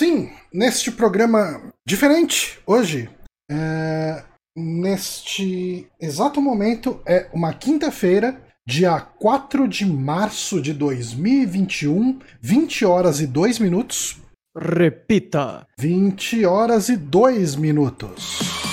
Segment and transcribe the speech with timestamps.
[0.00, 3.10] Sim, neste programa diferente hoje,
[3.50, 4.22] é,
[4.56, 13.26] neste exato momento, é uma quinta-feira, dia 4 de março de 2021, 20 horas e
[13.26, 14.16] 2 minutos.
[14.56, 18.69] Repita: 20 horas e 2 minutos.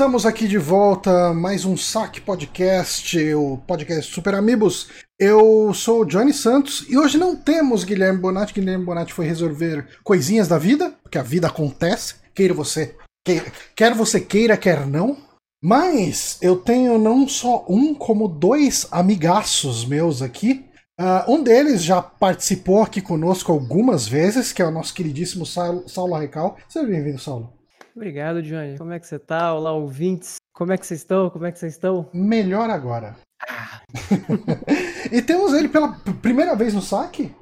[0.00, 4.88] Estamos aqui de volta, mais um Saque Podcast, o podcast Super Amigos.
[5.18, 8.54] Eu sou o Johnny Santos e hoje não temos Guilherme Bonatti.
[8.54, 13.94] Guilherme Bonatti foi resolver coisinhas da vida, porque a vida acontece, queira você, queira, quer
[13.94, 15.18] você queira, quer não.
[15.62, 20.64] Mas eu tenho não só um, como dois amigaços meus aqui.
[20.98, 25.86] Uh, um deles já participou aqui conosco algumas vezes, que é o nosso queridíssimo Saulo,
[25.86, 26.56] Saulo Recal.
[26.70, 27.59] Seja bem-vindo, Saulo.
[27.94, 28.78] Obrigado, Johnny.
[28.78, 29.52] Como é que você tá?
[29.52, 30.36] Olá, ouvintes.
[30.52, 31.30] Como é que vocês estão?
[31.30, 32.08] Como é que vocês estão?
[32.12, 33.16] Melhor agora.
[35.10, 37.34] e temos ele pela primeira vez no saque?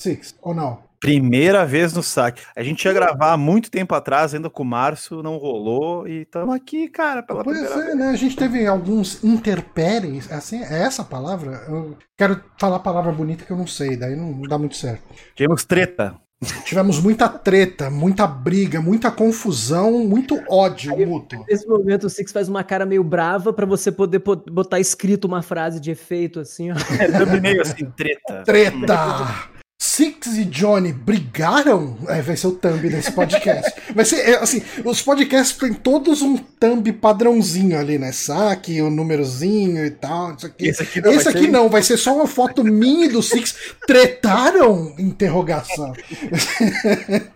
[0.00, 0.84] Six, ou não?
[0.98, 2.42] Primeira vez no saque.
[2.56, 6.22] A gente ia gravar há muito tempo atrás, ainda com o Márcio, não rolou, e
[6.22, 7.98] estamos aqui, cara, pela Pois primeira é, vez.
[7.98, 8.08] né?
[8.08, 11.64] A gente teve alguns interpéries, assim, é essa a palavra?
[11.68, 15.02] Eu quero falar a palavra bonita que eu não sei, daí não dá muito certo.
[15.34, 16.18] Tivemos treta.
[16.66, 21.44] Tivemos muita treta, muita briga, muita confusão, muito ódio mútuo.
[21.48, 25.24] Nesse momento, o Six faz uma cara meio brava pra você poder po- botar escrito
[25.24, 26.74] uma frase de efeito, assim, ó.
[27.00, 28.42] É, thumbnail assim, treta.
[28.44, 29.55] Treta!
[29.96, 31.96] Six e Johnny brigaram?
[32.08, 33.72] É, vai ser o thumb desse podcast.
[33.96, 38.12] Vai ser, é, assim, os podcasts têm todos um thumb padrãozinho ali, né?
[38.12, 40.68] Saque, o númerozinho e tal, isso aqui.
[40.68, 43.08] Esse aqui não, Esse vai aqui ser- não, vai ser só uma foto minha e
[43.08, 43.54] do Six.
[43.86, 44.94] Tretaram?
[44.98, 45.94] Interrogação.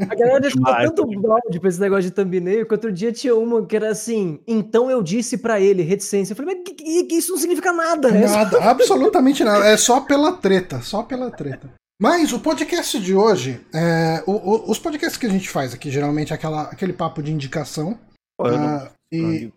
[0.08, 3.64] A galera deixou tanto balde pra esse negócio de thumbnail que outro dia tinha uma
[3.64, 6.32] que era assim, então eu disse pra ele, reticência.
[6.32, 8.26] Eu falei, mas que- que- que isso não significa nada, né?
[8.26, 9.66] Nada, absolutamente nada.
[9.66, 11.70] É só pela treta, só pela treta.
[12.00, 15.90] Mas o podcast de hoje, é, o- o- os podcasts que a gente faz aqui,
[15.90, 17.98] geralmente é aquela, aquele papo de indicação.
[18.38, 19.52] Pô, eu não- ah, e.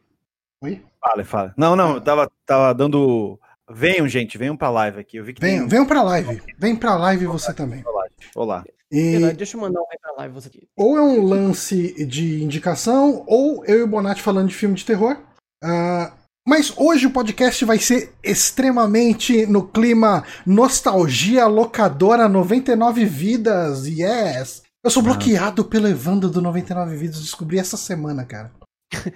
[0.61, 0.81] Oi?
[0.99, 1.53] Fala, fala.
[1.57, 3.39] Não, não, eu tava, tava dando.
[3.71, 5.15] Venham, gente, venham pra live aqui.
[5.17, 5.69] Eu vi que Venham, tem.
[5.69, 6.41] venham pra live.
[6.59, 7.81] Vem pra live você também.
[8.35, 8.65] Olá.
[8.91, 10.67] E, Verdade, Deixa eu mandar um vem pra live você aqui.
[10.77, 14.85] ou é um lance de indicação, ou eu e o Bonatti falando de filme de
[14.85, 15.17] terror.
[15.63, 16.11] Ah,
[16.47, 24.61] mas hoje o podcast vai ser extremamente no clima nostalgia locadora 99 vidas, yes!
[24.83, 28.51] Eu sou bloqueado pelo Evandro do 99 vidas, descobri essa semana, cara.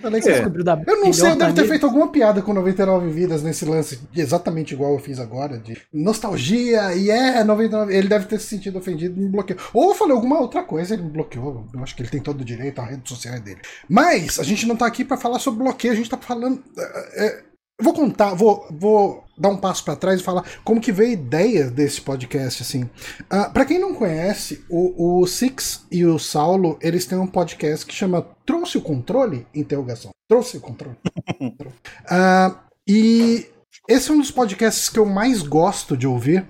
[0.02, 0.20] É.
[0.20, 3.66] descobriu da Eu não sei, eu devo ter feito alguma piada com 99 vidas nesse
[3.66, 7.96] lance, exatamente igual eu fiz agora, de nostalgia, e é 99.
[7.96, 9.60] Ele deve ter se sentido ofendido e me bloqueou.
[9.74, 11.68] Ou eu falei alguma outra coisa, ele me bloqueou.
[11.74, 13.60] Eu acho que ele tem todo o direito, a rede social é dele.
[13.88, 16.64] Mas a gente não tá aqui pra falar sobre bloqueio, a gente tá falando.
[16.78, 17.47] é, é,
[17.80, 21.12] eu vou contar, vou, vou dar um passo pra trás e falar como que veio
[21.12, 22.90] a ideia desse podcast, assim.
[23.30, 27.86] Ah, para quem não conhece, o, o Six e o Saulo, eles têm um podcast
[27.86, 29.46] que chama Trouxe o Controle?
[29.54, 30.10] Interrogação.
[30.28, 30.98] Trouxe o controle?
[32.10, 33.46] Ah, e
[33.88, 36.48] esse é um dos podcasts que eu mais gosto de ouvir.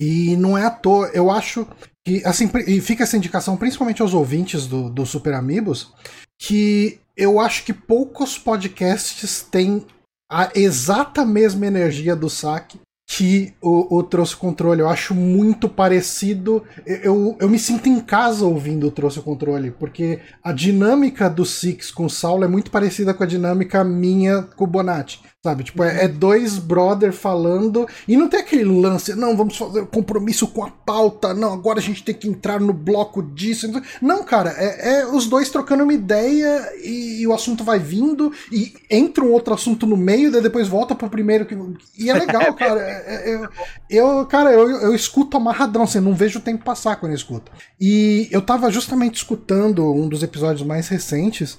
[0.00, 1.66] E não é à toa, eu acho
[2.06, 5.92] que, assim, e fica essa indicação principalmente aos ouvintes do, do Super Amigos,
[6.38, 9.84] que eu acho que poucos podcasts têm
[10.30, 12.78] a exata mesma energia do saque
[13.12, 14.80] que o, o Trouxe Controle.
[14.80, 16.62] Eu acho muito parecido.
[16.86, 21.90] Eu, eu, me sinto em casa ouvindo o Trouxe Controle, porque a dinâmica do Six
[21.90, 25.20] com o Saulo é muito parecida com a dinâmica minha com o Bonatti.
[25.42, 25.64] Sabe?
[25.64, 30.46] Tipo, é, é dois brother falando e não tem aquele lance, não, vamos fazer compromisso
[30.46, 33.66] com a pauta, não, agora a gente tem que entrar no bloco disso.
[34.02, 38.30] Não, cara, é, é os dois trocando uma ideia e, e o assunto vai vindo
[38.52, 41.46] e entra um outro assunto no meio, daí depois volta pro primeiro.
[41.46, 41.56] Que,
[41.98, 42.78] e é legal, cara.
[42.82, 43.48] É- é- eu,
[44.18, 47.50] eu, cara, eu, eu escuto amarradão, assim, não vejo o tempo passar quando eu escuto.
[47.80, 51.58] E eu tava justamente escutando um dos episódios mais recentes.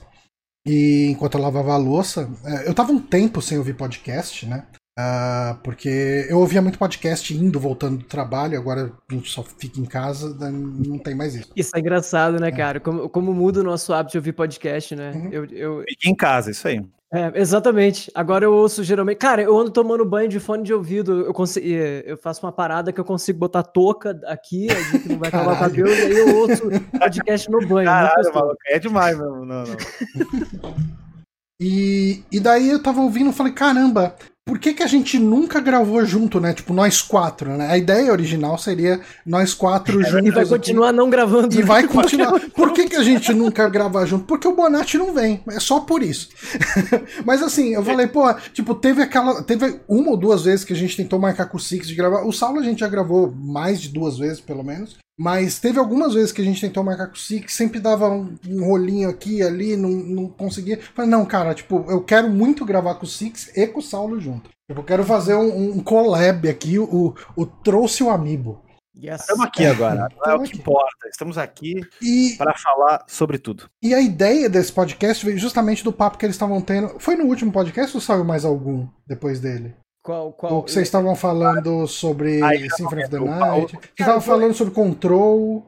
[0.65, 4.67] E enquanto eu lavava a louça, é, eu tava um tempo sem ouvir podcast, né?
[4.97, 9.79] Ah, porque eu ouvia muito podcast indo, voltando do trabalho, agora a gente só fica
[9.79, 11.51] em casa, não tem mais isso.
[11.55, 12.79] Isso é engraçado, né, cara?
[12.79, 15.11] Como, como muda o nosso hábito de ouvir podcast, né?
[15.11, 15.29] Uhum.
[15.31, 16.85] Eu, eu, Fique em casa, isso aí.
[17.13, 18.09] É, exatamente.
[18.15, 19.17] Agora eu ouço geralmente.
[19.17, 21.25] Cara, eu ando tomando banho de fone de ouvido.
[21.25, 25.19] Eu, consigo, eu faço uma parada que eu consigo botar touca aqui, a gente não
[25.19, 26.63] vai acabar o cabelo, e aí eu ouço
[26.97, 27.87] podcast no banho.
[27.87, 29.45] Caralho, maluco, é demais mesmo.
[29.45, 29.65] Não, não.
[31.59, 35.59] e, e daí eu tava ouvindo e falei, caramba, por que, que a gente nunca
[35.59, 36.53] gravou junto, né?
[36.53, 37.67] Tipo, nós quatro, né?
[37.69, 40.27] A ideia original seria nós quatro juntos.
[40.27, 40.97] E vai continuar aqui.
[40.97, 41.59] não gravando.
[41.59, 42.39] E vai continuar.
[42.49, 44.25] Por que, que a gente nunca grava junto?
[44.25, 45.43] Porque o Bonatti não vem.
[45.47, 46.29] É só por isso.
[47.23, 49.43] Mas assim, eu falei, pô, tipo, teve aquela.
[49.43, 52.25] Teve uma ou duas vezes que a gente tentou marcar com o Six de gravar.
[52.25, 54.97] O Saulo a gente já gravou mais de duas vezes, pelo menos.
[55.21, 58.35] Mas teve algumas vezes que a gente tentou marcar com o Six, sempre dava um,
[58.49, 60.81] um rolinho aqui e ali, não, não conseguia.
[60.95, 64.19] Falei, não, cara, tipo, eu quero muito gravar com o Six e com o Saulo
[64.19, 64.49] junto.
[64.67, 68.63] Eu quero fazer um, um collab aqui, o, o Trouxe o Amiibo.
[68.97, 69.21] Yes.
[69.21, 71.07] Estamos aqui agora, é o que importa.
[71.07, 72.33] Estamos aqui e...
[72.35, 73.69] para falar sobre tudo.
[73.79, 76.99] E a ideia desse podcast veio justamente do papo que eles estavam tendo.
[76.99, 79.75] Foi no último podcast ou saiu mais algum depois dele?
[80.03, 80.57] Qual, qual?
[80.57, 83.71] O que vocês estavam falando sobre ah, Symphony of the Night.
[83.71, 85.63] Vocês estavam falando sobre Control.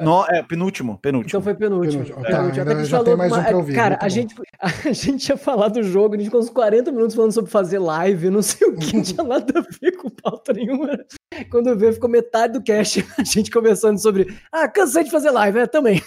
[0.00, 1.28] No, é, penúltimo, penúltimo.
[1.28, 2.04] Então foi penúltimo.
[2.04, 2.24] penúltimo.
[2.24, 2.84] Tá, penúltimo.
[2.84, 3.74] já tem mais um pra ouvir.
[3.74, 7.14] Cara, a gente, a gente tinha falado do jogo, a gente ficou uns 40 minutos
[7.14, 10.52] falando sobre fazer live, não sei o que, não tinha nada a ver com pauta
[10.54, 10.98] nenhuma.
[11.50, 14.36] Quando veio, ficou metade do cast a gente conversando sobre.
[14.50, 16.02] Ah, cansei de fazer live, é, também.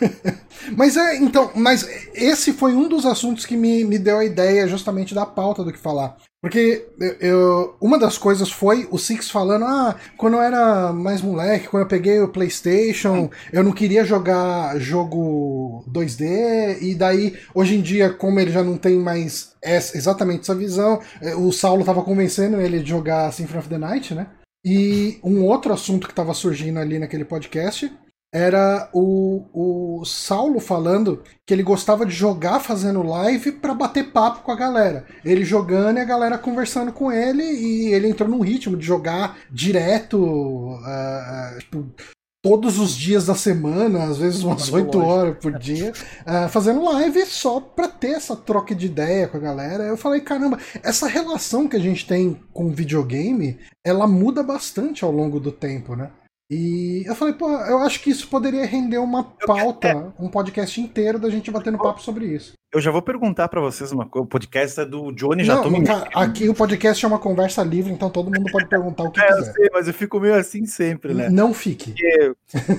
[0.76, 4.68] mas é, então, mas esse foi um dos assuntos que me, me deu a ideia
[4.68, 6.16] justamente da pauta do que falar.
[6.46, 6.86] Porque
[7.18, 11.82] eu, uma das coisas foi o Six falando: ah, quando eu era mais moleque, quando
[11.82, 18.10] eu peguei o PlayStation, eu não queria jogar jogo 2D, e daí, hoje em dia,
[18.10, 22.60] como ele já não tem mais essa, exatamente essa visão, eh, o Saulo tava convencendo
[22.60, 24.28] ele de jogar Symphony of the Night, né?
[24.64, 27.92] E um outro assunto que estava surgindo ali naquele podcast
[28.32, 34.42] era o, o Saulo falando que ele gostava de jogar fazendo live para bater papo
[34.42, 35.06] com a galera.
[35.24, 39.38] Ele jogando e a galera conversando com ele, e ele entrou num ritmo de jogar
[39.50, 41.86] direto, uh, tipo,
[42.42, 45.92] todos os dias da semana, às vezes umas oito horas por dia,
[46.26, 49.84] uh, fazendo live só pra ter essa troca de ideia com a galera.
[49.84, 55.10] Eu falei, caramba, essa relação que a gente tem com videogame, ela muda bastante ao
[55.10, 56.10] longo do tempo, né?
[56.48, 61.18] E eu falei, pô, eu acho que isso poderia render uma pauta, um podcast inteiro
[61.18, 62.52] da gente batendo papo sobre isso.
[62.72, 64.24] Eu já vou perguntar para vocês uma coisa.
[64.24, 65.82] O podcast é do Johnny, já tô me...
[66.14, 69.26] Aqui o podcast é uma conversa livre, então todo mundo pode perguntar o que é,
[69.26, 69.40] quiser.
[69.40, 71.28] Eu sei, mas eu fico meio assim sempre, né?
[71.28, 71.94] Não fique.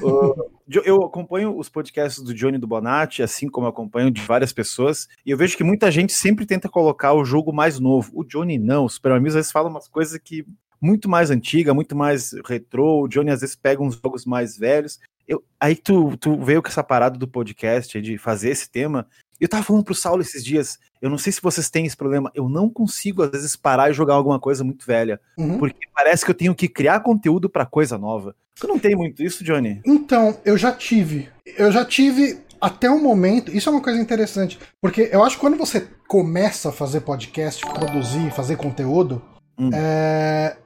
[0.02, 0.50] Uh,
[0.86, 5.08] eu acompanho os podcasts do Johnny do Bonatti, assim como eu acompanho de várias pessoas,
[5.26, 8.12] e eu vejo que muita gente sempre tenta colocar o jogo mais novo.
[8.14, 10.46] O Johnny não, os Super Amigos às vezes falam umas coisas que
[10.82, 13.04] muito mais antiga, muito mais retrô.
[13.04, 15.00] O Johnny às vezes pega uns jogos mais velhos.
[15.28, 19.08] Eu, aí tu, tu veio com essa parada do podcast, de fazer esse tema.
[19.40, 22.32] Eu tava falando pro Saulo esses dias, eu não sei se vocês têm esse problema,
[22.34, 25.60] eu não consigo às vezes parar e jogar alguma coisa muito velha, uhum.
[25.60, 28.36] porque parece que eu tenho que criar conteúdo para coisa nova.
[28.60, 29.80] Tu não tem muito isso, Johnny?
[29.86, 31.30] Então, eu já tive.
[31.46, 35.42] Eu já tive até o momento, isso é uma coisa interessante, porque eu acho que
[35.42, 39.22] quando você começa a fazer podcast, produzir, fazer conteúdo,
[39.58, 39.70] hum.
[39.72, 40.58] é,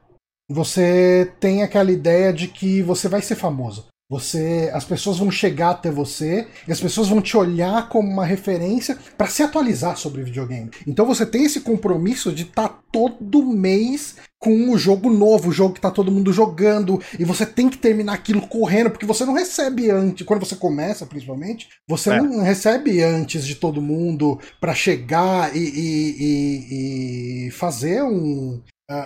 [0.52, 3.86] você tem aquela ideia de que você vai ser famoso.
[4.12, 8.26] Você, as pessoas vão chegar até você e as pessoas vão te olhar como uma
[8.26, 10.70] referência para se atualizar sobre videogame.
[10.86, 15.54] Então você tem esse compromisso de estar tá todo mês com o jogo novo, o
[15.54, 19.24] jogo que tá todo mundo jogando, e você tem que terminar aquilo correndo, porque você
[19.24, 22.22] não recebe antes, quando você começa principalmente, você é.
[22.22, 28.60] não recebe antes de todo mundo para chegar e, e, e, e fazer um,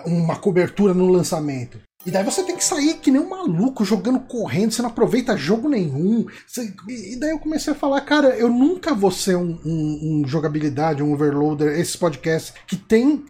[0.06, 1.80] uma cobertura no lançamento.
[2.06, 5.36] E daí você tem que sair que nem um maluco, jogando correndo, você não aproveita
[5.36, 6.28] jogo nenhum.
[6.46, 6.72] Você...
[6.88, 11.02] E daí eu comecei a falar, cara, eu nunca vou ser um, um, um jogabilidade,
[11.02, 13.26] um overloader, esses podcasts que tem.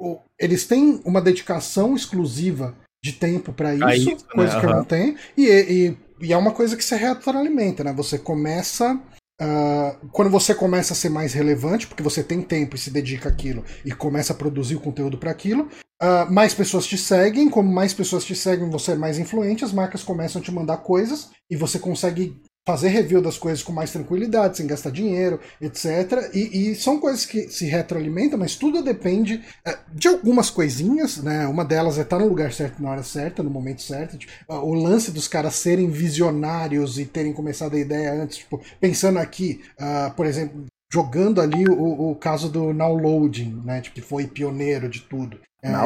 [0.00, 4.60] Uh, eles têm uma dedicação exclusiva de tempo para isso, isso, coisa né?
[4.60, 5.16] que eu não tenho.
[5.36, 7.92] E, e, e, é uma coisa que se retroalimenta, né?
[7.92, 8.98] Você começa
[9.40, 13.28] Uh, quando você começa a ser mais relevante, porque você tem tempo e se dedica
[13.28, 15.68] àquilo e começa a produzir o conteúdo para aquilo,
[16.02, 17.50] uh, mais pessoas te seguem.
[17.50, 20.78] Como mais pessoas te seguem, você é mais influente, as marcas começam a te mandar
[20.78, 26.30] coisas e você consegue fazer review das coisas com mais tranquilidade, sem gastar dinheiro, etc.
[26.32, 31.46] E, e são coisas que se retroalimentam, mas tudo depende uh, de algumas coisinhas, né?
[31.46, 34.16] Uma delas é estar no lugar certo na hora certa, no momento certo.
[34.16, 38.60] Tipo, uh, o lance dos caras serem visionários e terem começado a ideia antes, tipo,
[38.80, 43.82] pensando aqui, uh, por exemplo, jogando ali o, o caso do Now Loading, né?
[43.82, 45.38] Tipo, que foi pioneiro de tudo.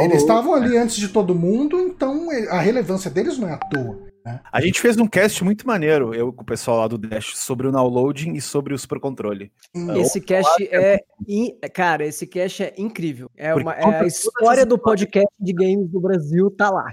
[0.05, 4.08] eles estavam ali antes de todo mundo, então a relevância deles não é à toa.
[4.29, 4.41] Né?
[4.53, 7.67] A gente fez um cast muito maneiro, eu com o pessoal lá do Dash, sobre
[7.67, 9.51] o downloading e sobre o Super Controle.
[9.75, 9.97] Hum.
[9.97, 11.01] Esse cast é.
[11.27, 11.57] In...
[11.73, 13.31] Cara, esse cast é incrível.
[13.37, 16.85] É, uma, é a história do podcast de games do Brasil, tá lá.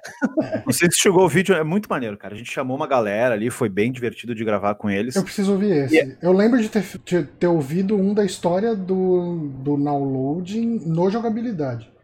[0.66, 2.34] Não sei se chegou o vídeo, é muito maneiro, cara.
[2.34, 5.16] A gente chamou uma galera ali, foi bem divertido de gravar com eles.
[5.16, 5.96] Eu preciso ouvir esse.
[5.96, 6.18] Yeah.
[6.22, 11.95] Eu lembro de ter, de ter ouvido um da história do, do downloading no jogabilidade.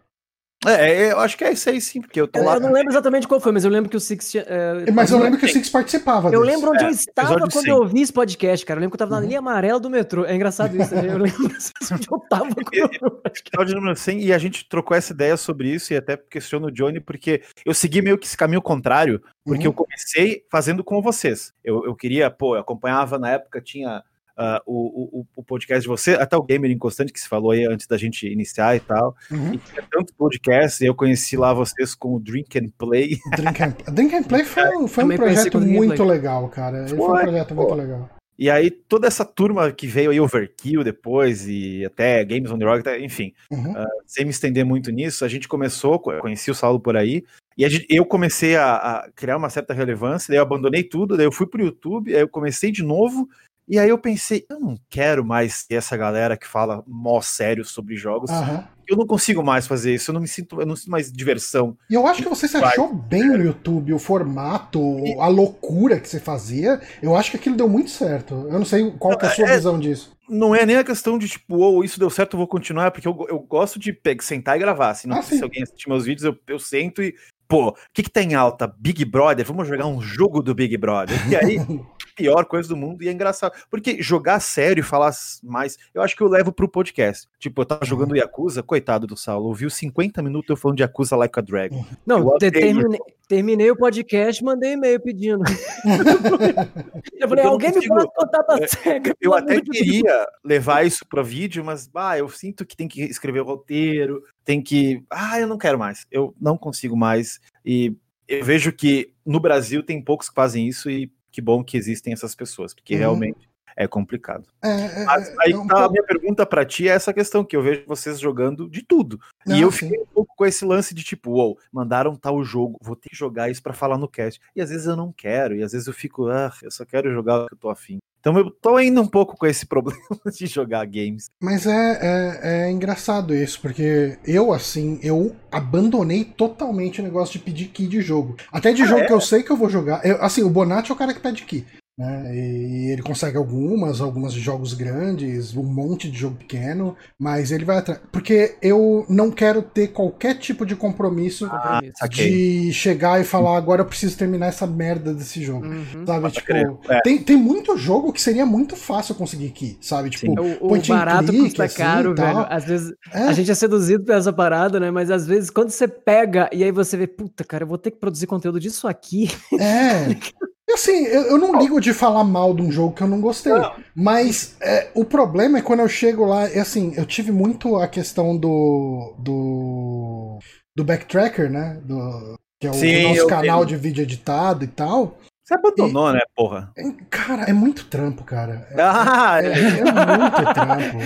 [0.65, 2.56] É, é, eu acho que é isso aí sim, porque eu tô eu, lá.
[2.56, 4.36] Eu não lembro exatamente qual foi, mas eu lembro que o Six.
[4.36, 6.30] É, mas eu lembro que o Six participava.
[6.30, 7.68] Eu lembro onde é, eu estava quando 100.
[7.68, 8.77] eu ouvi esse podcast, cara.
[8.77, 9.27] Eu lembro que eu tava na uhum.
[9.27, 10.24] linha amarela do metrô.
[10.24, 11.08] É engraçado isso, né?
[11.08, 11.46] Eu lembro
[11.91, 15.94] onde eu tava quando Episódio número 100, e a gente trocou essa ideia sobre isso,
[15.94, 19.72] e até questiono o Johnny, porque eu segui meio que esse caminho contrário, porque uhum.
[19.72, 21.53] eu comecei fazendo com vocês.
[21.63, 24.03] Eu, eu queria, pô, eu acompanhava na época, tinha
[24.38, 27.66] uh, o, o, o, podcast de você, até o Gamer Inconstante que se falou aí
[27.66, 29.16] antes da gente iniciar e tal.
[29.30, 29.54] Uhum.
[29.54, 33.18] E tinha tanto podcast, eu conheci lá vocês com o Drink and Play.
[33.36, 36.88] Drink and, Drink and Play foi, foi um projeto muito legal, cara.
[36.88, 37.62] Foi, foi um projeto pô.
[37.62, 38.10] muito legal.
[38.42, 42.66] E aí, toda essa turma que veio aí, Overkill depois, e até Games on the
[42.66, 43.74] Rock, enfim, uhum.
[43.74, 47.24] uh, sem me estender muito nisso, a gente começou, conheci o Saulo por aí,
[47.56, 51.28] e gente, eu comecei a, a, criar uma certa relevância, daí eu abandonei tudo, daí
[51.28, 53.30] eu fui pro YouTube, aí eu comecei de novo,
[53.72, 57.63] e aí eu pensei, eu não quero mais ter essa galera que fala mó sério
[57.63, 58.30] sobre jogos.
[58.30, 58.62] Uhum.
[58.86, 61.78] Eu não consigo mais fazer isso, eu não me sinto, eu não sinto mais diversão.
[61.90, 65.18] E eu acho que você se achou bem no YouTube, o formato, e...
[65.18, 66.82] a loucura que você fazia.
[67.01, 68.46] Eu acho que aquilo deu muito certo.
[68.50, 70.12] Eu não sei qual é a sua é, visão disso.
[70.28, 72.92] Não é nem a questão de tipo, ou oh, isso deu certo, eu vou continuar,
[72.92, 74.96] porque eu, eu gosto de pegar, sentar e gravar.
[74.96, 77.16] Se, não, ah, se alguém assistir meus vídeos, eu, eu sento e
[77.51, 78.66] pô, o que, que tá em alta?
[78.66, 81.18] Big Brother, vamos jogar um jogo do Big Brother.
[81.30, 81.58] E aí,
[82.15, 83.53] pior coisa do mundo, e é engraçado.
[83.70, 85.12] Porque jogar sério e falar
[85.44, 87.27] mais, eu acho que eu levo pro podcast.
[87.39, 91.15] Tipo, eu tava jogando Yakuza, coitado do Saulo, ouviu 50 minutos eu falando de Yakuza
[91.15, 91.86] Like a Dragon.
[92.06, 95.44] Não, terminei, terminei, o podcast mandei e-mail pedindo.
[97.20, 99.15] eu falei, eu alguém consigo, me pode contar pra é, cega.
[99.20, 103.41] Eu até queria levar isso pro vídeo, mas, bah, eu sinto que tem que escrever
[103.41, 105.03] o roteiro, tem que.
[105.10, 106.06] Ah, eu não quero mais.
[106.12, 107.39] Eu não consigo mais.
[107.65, 107.96] E
[108.27, 112.14] eu vejo que no Brasil tem poucos que fazem isso e que bom que existem
[112.14, 113.00] essas pessoas, porque uhum.
[113.00, 114.48] realmente é complicado.
[114.64, 117.14] É, é, Mas é, aí é um tá, a minha pergunta para ti é essa
[117.14, 119.20] questão, que eu vejo vocês jogando de tudo.
[119.46, 119.88] Não, e eu sim.
[119.88, 123.10] fiquei um pouco com esse lance de tipo, uou, wow, mandaram tal jogo, vou ter
[123.10, 124.42] que jogar isso para falar no cast.
[124.56, 127.12] E às vezes eu não quero, e às vezes eu fico, ah, eu só quero
[127.12, 128.00] jogar o que eu tô afim.
[128.22, 130.00] Então eu tô indo um pouco com esse problema
[130.32, 131.30] de jogar games.
[131.42, 137.40] Mas é, é, é, engraçado isso, porque eu, assim, eu abandonei totalmente o negócio de
[137.44, 138.38] pedir key de jogo.
[138.51, 139.08] Até de ah, jogo é?
[139.08, 140.06] que eu sei que eu vou jogar.
[140.06, 141.66] Eu, assim, o Bonatti é o cara que pede key.
[141.98, 142.36] Né?
[142.36, 147.65] E ele consegue algumas, algumas de jogos grandes, um monte de jogo pequeno, mas ele
[147.65, 148.00] vai atrás.
[148.12, 153.81] Porque eu não quero ter qualquer tipo de compromisso ah, de chegar e falar agora
[153.81, 155.65] eu preciso terminar essa merda desse jogo.
[155.65, 156.05] Uhum.
[156.05, 156.31] Sabe?
[156.31, 156.51] tipo,
[156.89, 157.01] é.
[157.01, 160.10] tem, tem muito jogo que seria muito fácil conseguir aqui, sabe?
[160.10, 160.31] Tipo,
[160.62, 162.48] o, o barato clique, custa assim, caro, velho.
[162.50, 163.24] Às vezes é.
[163.24, 164.89] a gente é seduzido por essa parada, né?
[164.89, 167.91] Mas às vezes quando você pega e aí você vê, puta, cara, eu vou ter
[167.91, 169.29] que produzir conteúdo disso aqui.
[169.60, 170.15] É.
[170.74, 173.54] Assim, eu, eu, não ligo de falar mal de um jogo que eu não gostei.
[173.54, 173.74] Não.
[173.96, 176.48] Mas é, o problema é quando eu chego lá.
[176.50, 179.13] É assim, eu tive muito a questão do.
[179.18, 180.40] do.
[180.75, 181.80] do backtracker, né?
[181.84, 185.18] Do, que é o, Sim, nosso canal de vídeo editado e tal.
[185.51, 186.72] Você abandonou, e, né, porra?
[187.10, 188.67] Cara, é muito trampo, cara.
[188.72, 190.98] É, ah, é, é, é muito trampo.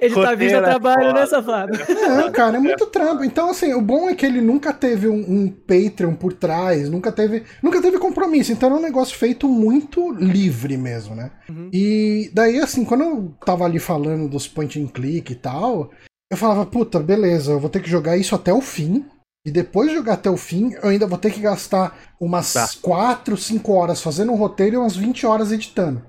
[0.00, 1.72] Ele tá vindo a trabalho, né, safado?
[1.74, 3.24] É, cara, é muito trampo.
[3.24, 7.12] Então, assim, o bom é que ele nunca teve um, um Patreon por trás, nunca
[7.12, 8.52] teve, nunca teve compromisso.
[8.52, 11.30] Então era um negócio feito muito livre mesmo, né?
[11.48, 11.70] Uhum.
[11.72, 15.90] E daí, assim, quando eu tava ali falando dos point and click e tal,
[16.30, 19.04] eu falava, puta, beleza, eu vou ter que jogar isso até o fim
[19.46, 22.68] e depois de jogar até o fim, eu ainda vou ter que gastar umas tá.
[22.82, 26.02] 4, 5 horas fazendo um roteiro e umas 20 horas editando.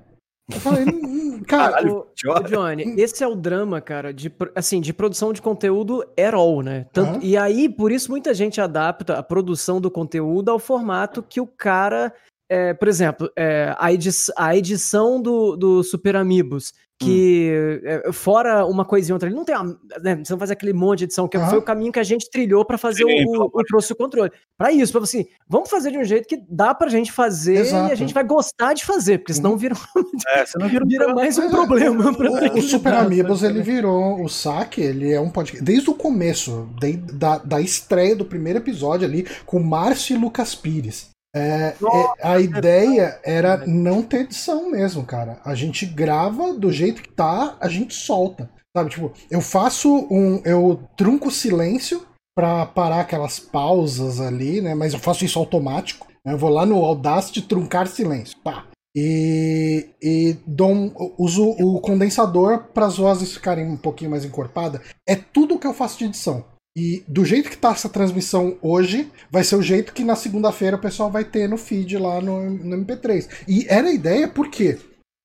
[0.51, 1.88] Eu falei, hum, hum, cara.
[1.88, 6.34] o, o Johnny, esse é o drama, cara, de, assim, de produção de conteúdo at
[6.34, 6.88] all, né?
[6.91, 11.39] Tanto, E aí, por isso, muita gente adapta a produção do conteúdo ao formato que
[11.39, 12.12] o cara.
[12.50, 18.12] É, por exemplo, é, a, edi a edição do, do Super Amigos que hum.
[18.12, 21.00] fora uma coisa e outra, ele não tem uma, né, você não faz aquele monte
[21.00, 21.48] de edição, que uhum.
[21.48, 23.96] foi o caminho que a gente trilhou para fazer Sim, o, o, o trouxe o
[23.96, 24.32] controle.
[24.58, 27.89] Para isso, para assim, vamos fazer de um jeito que dá pra gente fazer Exato.
[27.89, 29.58] e a gente vai gostar de fazer, porque senão uhum.
[29.58, 29.75] vira,
[30.30, 32.12] é, senão vira, vira mais um é, problema.
[32.12, 36.68] O, o Super Amigos, ele virou o saque, ele é um podcast, desde o começo,
[36.80, 41.16] de, da, da estreia do primeiro episódio ali, com Márcio e Lucas Pires.
[41.38, 45.39] É, Nossa, é, a ideia era não ter edição mesmo, cara.
[45.46, 48.50] A gente grava do jeito que tá, a gente solta.
[48.75, 50.41] Sabe, tipo, eu faço um.
[50.44, 54.75] Eu trunco silêncio para parar aquelas pausas ali, né?
[54.75, 56.08] Mas eu faço isso automático.
[56.25, 58.38] Eu vou lá no Audacity truncar silêncio.
[58.44, 58.65] Pá.
[58.96, 64.82] E, e dou, uso o condensador para as vozes ficarem um pouquinho mais encorpadas.
[65.08, 66.46] É tudo o que eu faço de edição.
[66.77, 70.77] E do jeito que tá essa transmissão hoje, vai ser o jeito que na segunda-feira
[70.77, 73.27] o pessoal vai ter no feed lá no, no MP3.
[73.48, 74.77] E era a ideia porque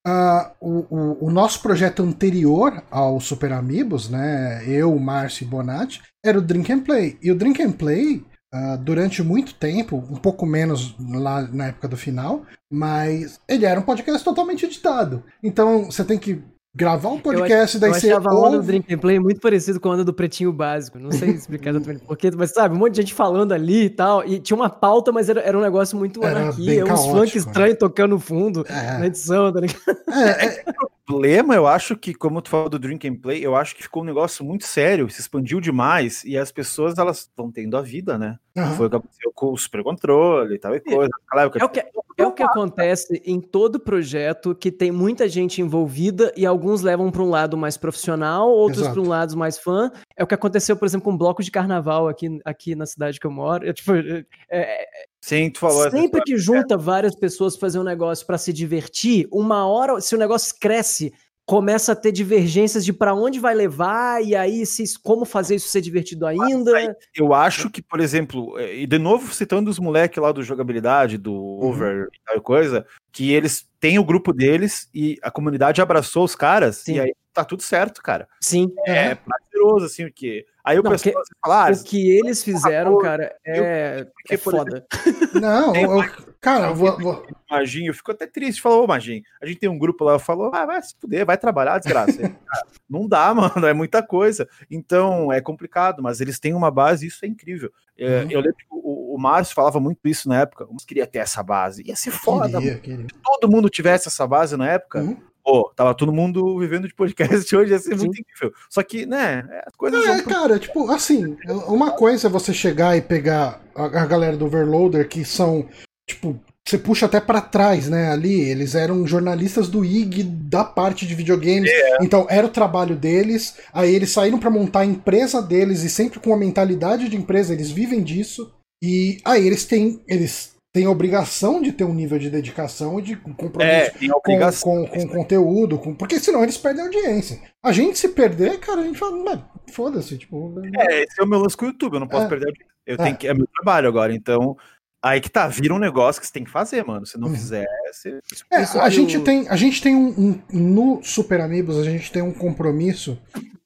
[0.06, 4.64] uh, o, o, o, nosso projeto anterior ao Super Amigos, né?
[4.66, 7.18] Eu, Márcio e Bonatti, era o Drink and Play.
[7.22, 11.86] E o Drink and Play uh, durante muito tempo, um pouco menos lá na época
[11.86, 15.22] do final, mas ele era um podcast totalmente editado.
[15.42, 16.42] Então você tem que
[16.74, 18.12] gravar um podcast, eu daí você.
[18.12, 18.44] Eu achava ouve...
[18.44, 20.98] a onda do Drink and Play muito parecido com a onda do Pretinho Básico.
[20.98, 24.24] Não sei explicar exatamente porquê, mas sabe, um monte de gente falando ali e tal.
[24.24, 27.78] E tinha uma pauta, mas era, era um negócio muito era anarquia, uns funk estranhos
[27.78, 28.98] tocando no fundo é.
[28.98, 29.82] na edição, tá ligado?
[30.08, 30.64] É, é,
[31.12, 34.02] problema, eu acho que, como tu falou do Drink and Play, eu acho que ficou
[34.02, 38.18] um negócio muito sério, se expandiu demais, e as pessoas, elas vão tendo a vida,
[38.18, 38.38] né?
[38.56, 38.72] Uhum.
[38.74, 41.10] Foi o que aconteceu com o Super Controle e tal e coisa.
[41.26, 41.80] Claro, é, o que,
[42.18, 47.10] é o que acontece em todo projeto que tem muita gente envolvida e alguns levam
[47.10, 49.90] para um lado mais profissional, outros para um lado mais fã.
[50.16, 53.18] É o que aconteceu, por exemplo, com um bloco de carnaval aqui, aqui na cidade
[53.18, 53.64] que eu moro.
[53.64, 54.86] Eu, tipo, é, é
[55.22, 55.88] Sim, tu falou.
[55.88, 60.18] Sempre que junta várias pessoas fazer um negócio para se divertir, uma hora, se o
[60.18, 61.14] negócio cresce,
[61.46, 65.68] começa a ter divergências de para onde vai levar e aí se como fazer isso
[65.68, 66.96] ser divertido ainda.
[67.14, 71.18] Eu acho que, por exemplo, é, e de novo citando os moleques lá do jogabilidade,
[71.18, 71.68] do uhum.
[71.68, 72.08] over uhum.
[72.12, 76.78] e tal coisa, que eles têm o grupo deles e a comunidade abraçou os caras
[76.78, 76.94] Sim.
[76.94, 78.28] e aí tá tudo certo, cara.
[78.40, 78.70] Sim.
[78.86, 83.34] É, prazeroso assim, porque Aí o pessoal que, fala, ah, o que eles fizeram, cara,
[83.44, 84.86] é, é foda.
[85.34, 86.04] Não, eu,
[86.40, 87.26] cara, eu vou, vou...
[87.50, 88.62] Maginho, eu fico até triste.
[88.62, 91.36] Falou, ô Maginho, a gente tem um grupo lá, falou, ah, vai se fuder, vai
[91.36, 92.12] trabalhar, desgraça.
[92.88, 94.48] não dá, mano, é muita coisa.
[94.70, 97.72] Então, é complicado, mas eles têm uma base, isso é incrível.
[97.98, 98.30] É, uhum.
[98.30, 101.82] Eu lembro que o, o Márcio falava muito isso na época, queria ter essa base.
[101.84, 103.06] Ia ser foda, queria, queria.
[103.06, 106.94] Se todo mundo tivesse essa base na época, uhum pô, tava todo mundo vivendo de
[106.94, 108.54] podcast hoje, ia ser muito incrível.
[108.70, 110.06] Só que, né, as coisas.
[110.06, 114.46] É, cara, tipo, assim, uma coisa é você chegar e pegar a, a galera do
[114.46, 115.68] Overloader, que são,
[116.08, 118.10] tipo, você puxa até para trás, né?
[118.10, 121.70] Ali, eles eram jornalistas do IG da parte de videogames.
[121.70, 121.98] É.
[122.02, 123.56] Então, era o trabalho deles.
[123.72, 127.52] Aí eles saíram para montar a empresa deles e sempre com a mentalidade de empresa,
[127.52, 128.52] eles vivem disso.
[128.82, 133.02] E aí eles têm, eles tem a obrigação de ter um nível de dedicação e
[133.02, 137.40] de compromisso é, com, com, com, conteúdo, com, porque senão eles perdem audiência.
[137.62, 140.54] A gente se perder, cara, a gente fala, foda-se, tipo.
[140.78, 142.72] É, esse é o meu lance com o YouTube, eu não posso é, perder audiência.
[142.86, 143.04] Eu é.
[143.04, 144.56] tenho que, é meu trabalho agora, então.
[145.04, 147.04] Aí que tá, vira um negócio que você tem que fazer, mano.
[147.04, 147.34] Se não uhum.
[147.34, 148.20] fizer, você.
[148.50, 150.40] É, a, gente tem, a gente tem um, um.
[150.52, 153.18] No Super Amigos, a gente tem um compromisso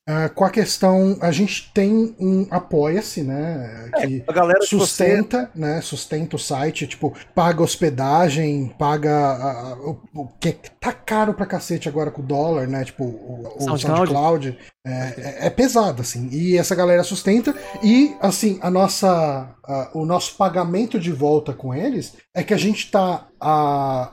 [0.09, 3.91] Uh, com a questão, a gente tem um apoia-se, né?
[3.93, 4.25] É, que
[4.65, 5.61] sustenta, você...
[5.61, 5.81] né?
[5.81, 11.89] Sustenta o site, tipo, paga hospedagem, paga uh, o, o, que tá caro pra cacete
[11.89, 12.85] agora com o dólar, né?
[12.85, 16.29] Tipo, o, o SoundCloud, SoundCloud é, é, é, pesado, assim.
[16.31, 17.53] E essa galera sustenta.
[17.83, 22.59] E, assim, a nossa, uh, o nosso pagamento de volta com eles é que a
[22.59, 23.27] gente tá.
[23.41, 24.13] a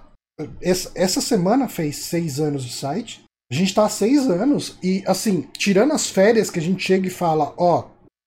[0.60, 3.23] essa, essa semana fez seis anos de site.
[3.54, 7.06] A gente tá há seis anos e, assim, tirando as férias que a gente chega
[7.06, 7.86] e fala, ó,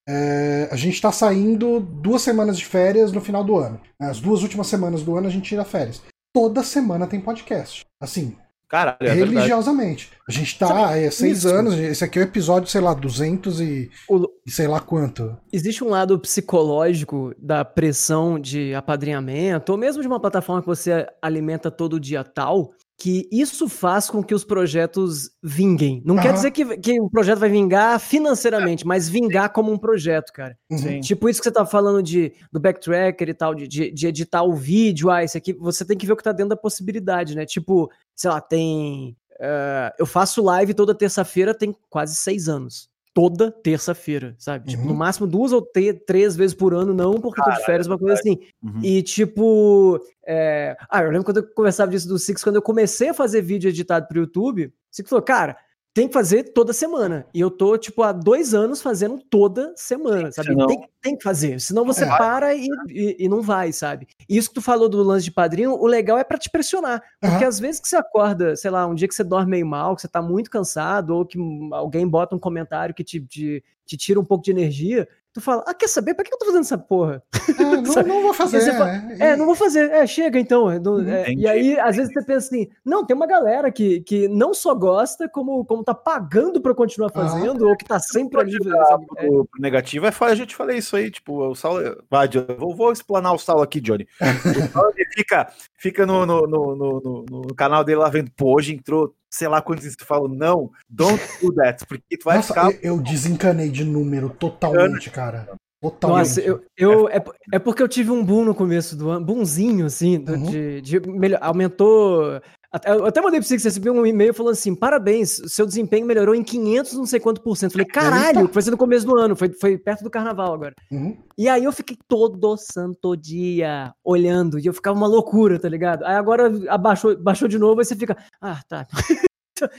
[0.08, 3.80] é, a gente tá saindo duas semanas de férias no final do ano.
[4.00, 6.00] As duas últimas semanas do ano a gente tira férias.
[6.32, 7.84] Toda semana tem podcast.
[8.00, 8.36] Assim,
[8.68, 10.04] Caralho, é religiosamente.
[10.10, 10.24] Verdade.
[10.28, 11.48] A gente tá há é, seis Isso.
[11.48, 14.28] anos, esse aqui é o episódio, sei lá, 200 e, o...
[14.46, 15.36] e sei lá quanto.
[15.52, 21.04] Existe um lado psicológico da pressão de apadrinhamento, ou mesmo de uma plataforma que você
[21.20, 26.02] alimenta todo dia tal, que isso faz com que os projetos vinguem.
[26.04, 26.22] Não uhum.
[26.22, 30.56] quer dizer que, que o projeto vai vingar financeiramente, mas vingar como um projeto, cara.
[30.70, 31.00] Uhum.
[31.00, 34.42] Tipo isso que você tá falando de, do backtracker e tal, de, de, de, editar
[34.42, 37.36] o vídeo, ah, esse aqui, você tem que ver o que tá dentro da possibilidade,
[37.36, 37.44] né?
[37.44, 39.16] Tipo, sei lá, tem...
[39.38, 44.66] Uh, eu faço live toda terça-feira tem quase seis anos toda terça-feira, sabe?
[44.66, 44.70] Uhum.
[44.70, 44.96] Tipo, no uhum.
[44.98, 45.66] máximo duas ou
[46.06, 48.38] três vezes por ano, não porque Caralho, tô de férias, uma coisa assim.
[48.62, 48.80] Uhum.
[48.82, 49.98] E tipo.
[50.26, 50.76] É...
[50.90, 53.70] Ah, eu lembro quando eu conversava disso do Six, quando eu comecei a fazer vídeo
[53.70, 55.56] editado pro YouTube, o Six falou, cara,
[55.96, 57.26] tem que fazer toda semana.
[57.32, 60.48] E eu tô, tipo, há dois anos fazendo toda semana, sabe?
[60.48, 60.66] Senão...
[60.66, 62.06] Tem, tem, que fazer, senão você é.
[62.18, 64.06] para e, e, e, não vai, sabe?
[64.28, 67.02] E isso que tu falou do lance de padrinho, o legal é para te pressionar.
[67.18, 67.48] Porque uhum.
[67.48, 70.02] às vezes que você acorda, sei lá, um dia que você dorme meio mal, que
[70.02, 71.38] você tá muito cansado, ou que
[71.72, 75.62] alguém bota um comentário que te, te te tira um pouco de energia, tu fala,
[75.66, 76.14] ah, quer saber?
[76.14, 77.22] Pra que eu tô fazendo essa porra?
[77.58, 78.72] É, não, não vou fazer.
[78.72, 79.16] Fala, né?
[79.20, 79.90] é, não vou fazer.
[79.90, 80.70] É, chega então.
[80.70, 84.00] É, não, é, e aí, às vezes, você pensa assim, não, tem uma galera que,
[84.00, 87.98] que não só gosta, como, como tá pagando pra continuar fazendo, ah, ou que tá
[88.00, 88.58] sempre ali.
[88.58, 92.02] Pro, pro negativo é a gente falei isso aí, tipo, o Saulo.
[92.10, 94.08] Vai, vou, vou explanar o Saulo aqui, Johnny.
[94.20, 98.74] o Saulo fica, fica no, no, no, no, no canal dele lá vendo, pô, hoje
[98.74, 102.48] entrou sei lá quantos vezes tu fala, não, don't do that, porque tu vai Nossa,
[102.48, 102.72] ficar.
[102.72, 105.48] Eu, eu desencanei de número totalmente, cara.
[105.80, 106.18] Totalmente.
[106.18, 107.22] Nossa, eu, eu é,
[107.52, 110.42] é, porque eu tive um boom no começo do ano, boomzinho, assim, uhum.
[110.44, 112.40] de, de melhor, aumentou.
[112.84, 116.06] Eu até mandei pra você que você recebeu um e-mail falando assim: parabéns, seu desempenho
[116.06, 117.72] melhorou em 500, não sei quanto por cento.
[117.72, 120.74] Falei, caralho, foi ser no começo do ano, foi, foi perto do carnaval agora.
[120.90, 121.16] Uhum.
[121.38, 126.04] E aí eu fiquei todo santo dia olhando, e eu ficava uma loucura, tá ligado?
[126.04, 128.86] Aí agora abaixou, baixou de novo, aí você fica, ah, tá.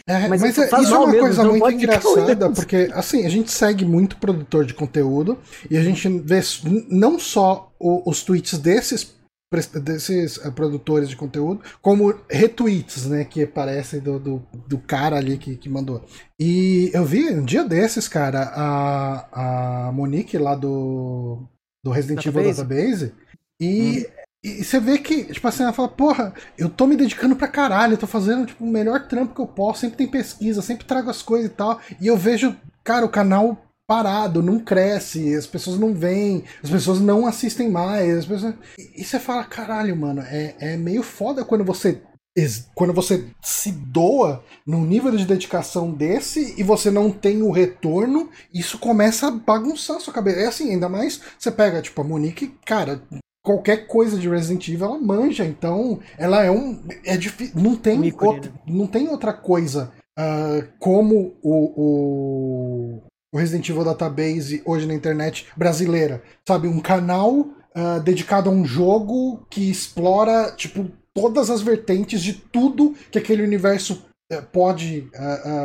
[0.07, 3.51] É, mas, mas é, isso é uma mesmo, coisa muito engraçada, porque assim, a gente
[3.51, 5.37] segue muito produtor de conteúdo
[5.69, 6.39] e a gente vê
[6.89, 9.15] não só o, os tweets desses
[9.81, 15.37] desses uh, produtores de conteúdo, como retweets, né, que aparecem do, do, do, cara ali
[15.37, 16.03] que, que mandou.
[16.37, 21.41] E eu vi um dia desses, cara, a, a Monique lá do,
[21.81, 23.13] do Resident Evil Database,
[23.57, 24.16] e hum.
[24.43, 27.93] E você vê que, tipo assim, ela fala, porra, eu tô me dedicando pra caralho,
[27.93, 31.09] eu tô fazendo tipo, o melhor trampo que eu posso, sempre tem pesquisa, sempre trago
[31.09, 31.79] as coisas e tal.
[31.99, 36.99] E eu vejo, cara, o canal parado, não cresce, as pessoas não vêm, as pessoas
[36.99, 38.25] não assistem mais.
[38.25, 38.53] Pessoas...
[38.77, 42.01] E, você fala, caralho, mano, é, é meio foda quando você.
[42.75, 48.29] Quando você se doa num nível de dedicação desse e você não tem o retorno,
[48.53, 50.41] isso começa a bagunçar a sua cabeça.
[50.41, 53.01] É assim, ainda mais você pega, tipo, a Monique, cara,
[53.47, 56.83] qualquer coisa de Resident Evil ela manja, então ela é um.
[57.05, 57.55] É difícil.
[57.55, 58.59] Não tem, outra, né?
[58.67, 63.01] não tem outra coisa uh, como o, o,
[63.33, 66.21] o, Resident Evil Database hoje na internet brasileira.
[66.45, 72.33] Sabe, um canal uh, dedicado a um jogo que explora, tipo, todas as vertentes de
[72.33, 75.09] tudo que aquele universo uh, pode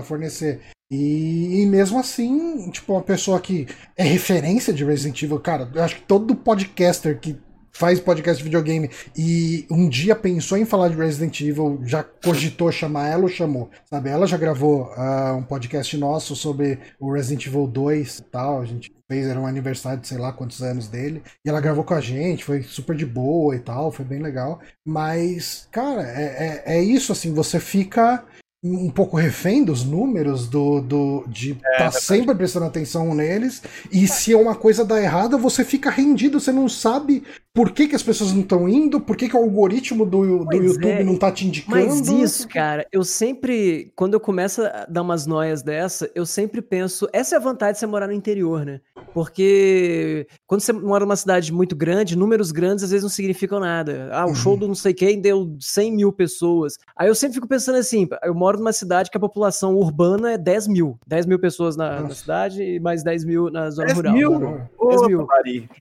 [0.05, 0.61] fornecer.
[0.89, 3.67] E, e, mesmo assim, tipo, uma pessoa que
[3.97, 7.41] é referência de Resident Evil, cara, eu acho que todo podcaster que
[7.83, 12.71] faz podcast de videogame e um dia pensou em falar de Resident Evil, já cogitou
[12.71, 13.71] chamar ela ou chamou?
[13.91, 18.61] Sabe, ela já gravou uh, um podcast nosso sobre o Resident Evil 2 e tal,
[18.61, 21.83] a gente fez, era um aniversário de sei lá quantos anos dele, e ela gravou
[21.83, 26.63] com a gente, foi super de boa e tal, foi bem legal, mas, cara, é,
[26.67, 28.25] é, é isso, assim, você fica
[28.65, 33.61] um pouco refém dos números, do, do de estar é, tá sempre prestando atenção neles,
[33.91, 37.87] e se é uma coisa dá errada, você fica rendido, você não sabe por que,
[37.87, 41.05] que as pessoas não estão indo, por que, que o algoritmo do, do YouTube é.
[41.05, 41.77] não tá te indicando.
[41.77, 46.63] Mas isso, cara, eu sempre, quando eu começo a dar umas noias dessa, eu sempre
[46.63, 48.81] penso, essa é a vantagem de você morar no interior, né?
[49.13, 54.09] Porque quando você mora numa cidade muito grande, números grandes às vezes não significam nada.
[54.13, 54.35] Ah, o uhum.
[54.35, 56.79] show do não sei quem deu 100 mil pessoas.
[56.97, 60.39] Aí eu sempre fico pensando assim, eu moro numa cidade que a população urbana é
[60.39, 60.99] 10 mil.
[61.07, 64.15] 10 mil pessoas na, na cidade e mais 10 mil na zona 10 rural.
[64.15, 64.61] Mil?
[64.89, 65.29] 10 mil.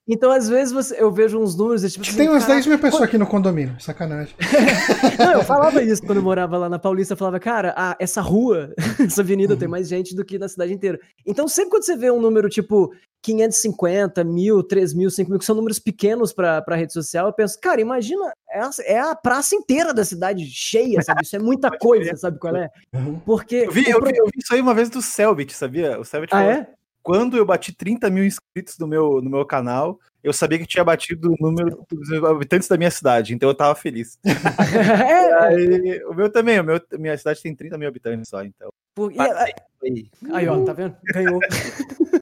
[0.06, 1.82] Então, às vezes, você, eu vejo uns números.
[1.92, 4.36] Tipo, assim, Tem umas 10 mil pessoas aqui no condomínio, sacanagem.
[5.18, 7.14] Não, eu falava isso quando eu morava lá na Paulista.
[7.14, 9.60] Eu falava, cara, ah, essa rua, essa avenida uhum.
[9.60, 11.00] tem mais gente do que na cidade inteira.
[11.26, 15.46] Então, sempre quando você vê um número tipo 550, mil, 3 mil, 5 mil, que
[15.46, 19.56] são números pequenos para rede social, eu penso, cara, imagina, é a, é a, praça
[19.56, 21.22] inteira da cidade cheia, sabe?
[21.24, 22.70] Isso é muita coisa, sabe qual é?
[22.94, 23.20] Uhum.
[23.20, 23.56] Porque.
[23.68, 26.00] Eu vi, eu vi, eu vi isso aí uma vez do Selbit, sabia?
[26.00, 26.68] O Selbit ah, falou, é?
[27.04, 30.84] Quando eu bati 30 mil inscritos no meu, no meu canal, eu sabia que tinha
[30.84, 34.20] batido o número dos habitantes da minha cidade, então eu tava feliz.
[35.42, 38.70] aí, o meu também, o meu, minha cidade tem 30 mil habitantes só, então.
[38.94, 40.96] Por, aí, aí, ó, tá vendo?
[41.14, 41.40] Ganhou.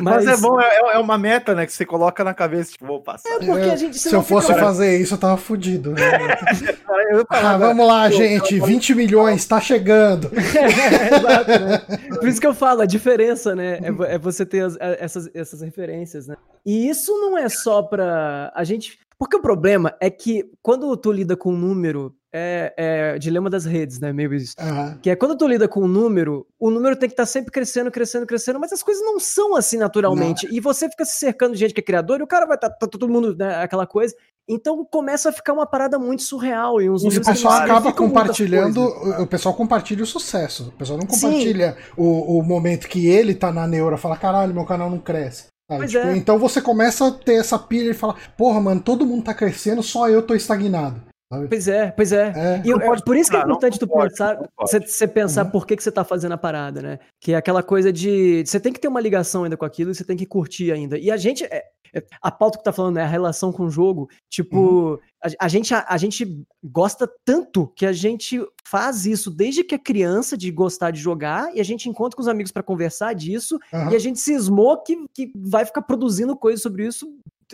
[0.00, 1.66] Mas, Mas, é bom, é, é, uma meta, né?
[1.66, 3.28] Que você coloca na cabeça, tipo, vou passar.
[3.28, 3.98] É porque a gente.
[3.98, 5.92] Se eu fosse fazer isso, eu tava fudido.
[5.92, 6.00] Né?
[7.28, 8.60] ah, vamos lá, gente.
[8.60, 10.30] 20 milhões, tá chegando.
[10.34, 11.98] é, exato, né?
[12.18, 13.78] Por isso que eu falo, a diferença, né?
[13.82, 16.36] É, é você ter as, essas, essas referências, né?
[16.64, 18.52] E isso não é só pra.
[18.54, 18.98] A gente.
[19.18, 23.64] Porque o problema é que quando tu lida com um número é, é dilema das
[23.64, 24.12] redes, né?
[24.12, 24.54] Meio isso.
[24.58, 24.98] Uhum.
[25.02, 27.52] Que é quando tu lida com um número, o número tem que estar tá sempre
[27.52, 30.46] crescendo, crescendo, crescendo, mas as coisas não são assim naturalmente.
[30.46, 30.54] Não.
[30.54, 32.70] E você fica se cercando de gente que é criador e o cara vai estar
[32.70, 34.14] tá, tá, todo mundo, né, aquela coisa.
[34.48, 36.80] Então começa a ficar uma parada muito surreal.
[36.80, 38.82] E, uns o pessoal acaba compartilhando,
[39.20, 40.68] o pessoal compartilha o sucesso.
[40.68, 44.64] O pessoal não compartilha o, o, momento que ele tá na neura, fala, caralho, meu
[44.64, 45.46] canal não cresce.
[45.86, 46.16] tipo, é.
[46.16, 49.82] Então você começa a ter essa pilha e fala, porra, mano, todo mundo tá crescendo,
[49.82, 51.11] só eu tô estagnado.
[51.32, 51.48] Sabe?
[51.48, 52.32] Pois é, pois é.
[52.36, 52.62] É.
[52.64, 55.44] E eu- pode por isso que é não importante tu pode, pensar, você, você pensar
[55.46, 55.50] Uhum.
[55.50, 56.98] por que, que você tá fazendo a parada, né?
[57.20, 58.44] Que é aquela coisa de.
[58.46, 60.98] Você tem que ter uma ligação ainda com aquilo e você tem que curtir ainda.
[60.98, 61.44] E a gente.
[61.44, 61.64] é-
[61.94, 64.08] é- a pauta que tá falando é a relação com o jogo.
[64.30, 64.56] Tipo,
[64.92, 64.98] Uhum.
[65.22, 69.74] a, a gente, a, a gente gosta tanto que a gente faz isso desde que
[69.74, 73.12] é criança, de gostar de jogar, e a gente encontra com os amigos pra conversar
[73.14, 73.92] disso, Aham.
[73.92, 77.06] e a gente cismou que, que vai ficar produzindo coisas sobre isso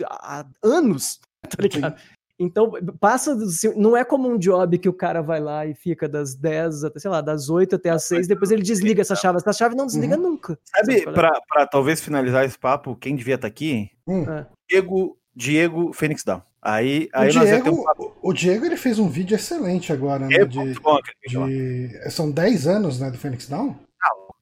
[0.05, 1.99] há anos, tá ligado?
[2.39, 2.71] Então,
[3.01, 3.37] passa,
[3.75, 6.97] não é como um job que o cara vai lá e fica das 10 até,
[6.99, 9.37] sei lá, das 8 até as 6, depois ele desliga essa chave.
[9.37, 10.21] Essa chave não desliga Uhum.
[10.31, 10.57] nunca.
[10.63, 11.11] Sabe, é?
[11.11, 13.91] pra talvez finalizar esse papo, quem devia estar aqui?
[14.07, 14.23] Hum.
[14.29, 14.45] É.
[14.69, 16.41] Diego, Diego Fênix Down.
[16.61, 18.17] Aí, O aí um Diego, papo.
[18.21, 20.35] o Diego ele fez um vídeo excelente agora, né?
[20.35, 21.47] É de, bom aquele vídeo lá.
[21.47, 23.75] de- São 10 anos, né, do Phoenix Down?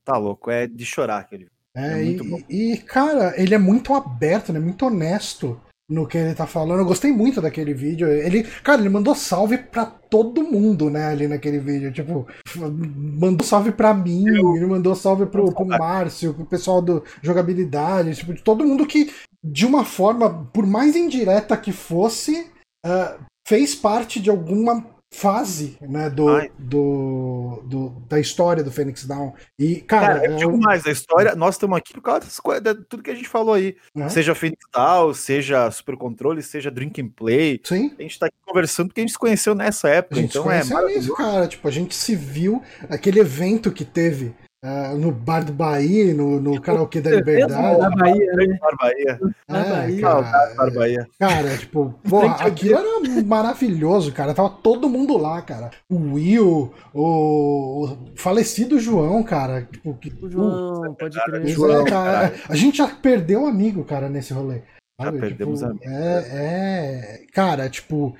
[0.05, 1.47] Tá louco, é de chorar aquele.
[1.75, 2.39] É, É muito e, bom.
[2.49, 4.59] e, cara, ele é muito aberto, né?
[4.59, 6.79] Muito honesto no que ele tá falando.
[6.79, 8.07] Eu gostei muito daquele vídeo.
[8.07, 11.91] Ele, cara, ele mandou salve pra todo mundo, né, ali naquele vídeo.
[11.91, 18.15] Tipo, mandou salve pra mim, ele mandou salve pro, pro Márcio, pro pessoal do jogabilidade,
[18.15, 22.51] tipo, de todo mundo que, de uma forma, por mais indireta que fosse,
[22.85, 26.27] ah, fez parte de alguma fase, né, do,
[26.59, 29.33] do, do- da história do Phoenix Down.
[29.57, 32.27] E, cara, Cara, eu é digo um- mais, a história, nós estamos aqui por causa
[32.41, 33.75] coisas, de tudo que a gente falou aí.
[33.95, 34.09] né?
[34.09, 37.59] Seja Phoenix Down, seja Super Controle, seja Drink and Play.
[37.63, 37.93] Sim.
[37.97, 40.37] A gente tá aqui conversando porque a gente se conheceu nessa A época, gente se
[40.37, 41.07] então é conheceu maravilhoso.
[41.07, 41.47] nisso, cara.
[41.47, 46.41] Tipo, a gente se viu aquele evento que teve ah, no Bar do Bahia, no,
[46.41, 47.79] no Karaokê da Liberdade.
[47.79, 48.57] Na Bahia, né?
[48.59, 49.19] Bar Bahia.
[49.47, 50.01] Na É, Bahia.
[50.01, 51.07] cara, Bar Bahia.
[51.19, 54.33] cara, tipo, porra, aquilo era maravilhoso, cara.
[54.33, 55.69] Tava todo mundo lá, cara.
[55.87, 59.67] O Will, o, falecido João, cara.
[59.71, 61.47] Tipo, que, O João, pode crer.
[61.47, 62.33] João, é, cara.
[62.49, 64.61] A gente já perdeu um amigo, cara, nesse rolê.
[64.99, 67.25] Já perdemos tipo, amigos, É, é.
[67.31, 68.15] Cara, tipo.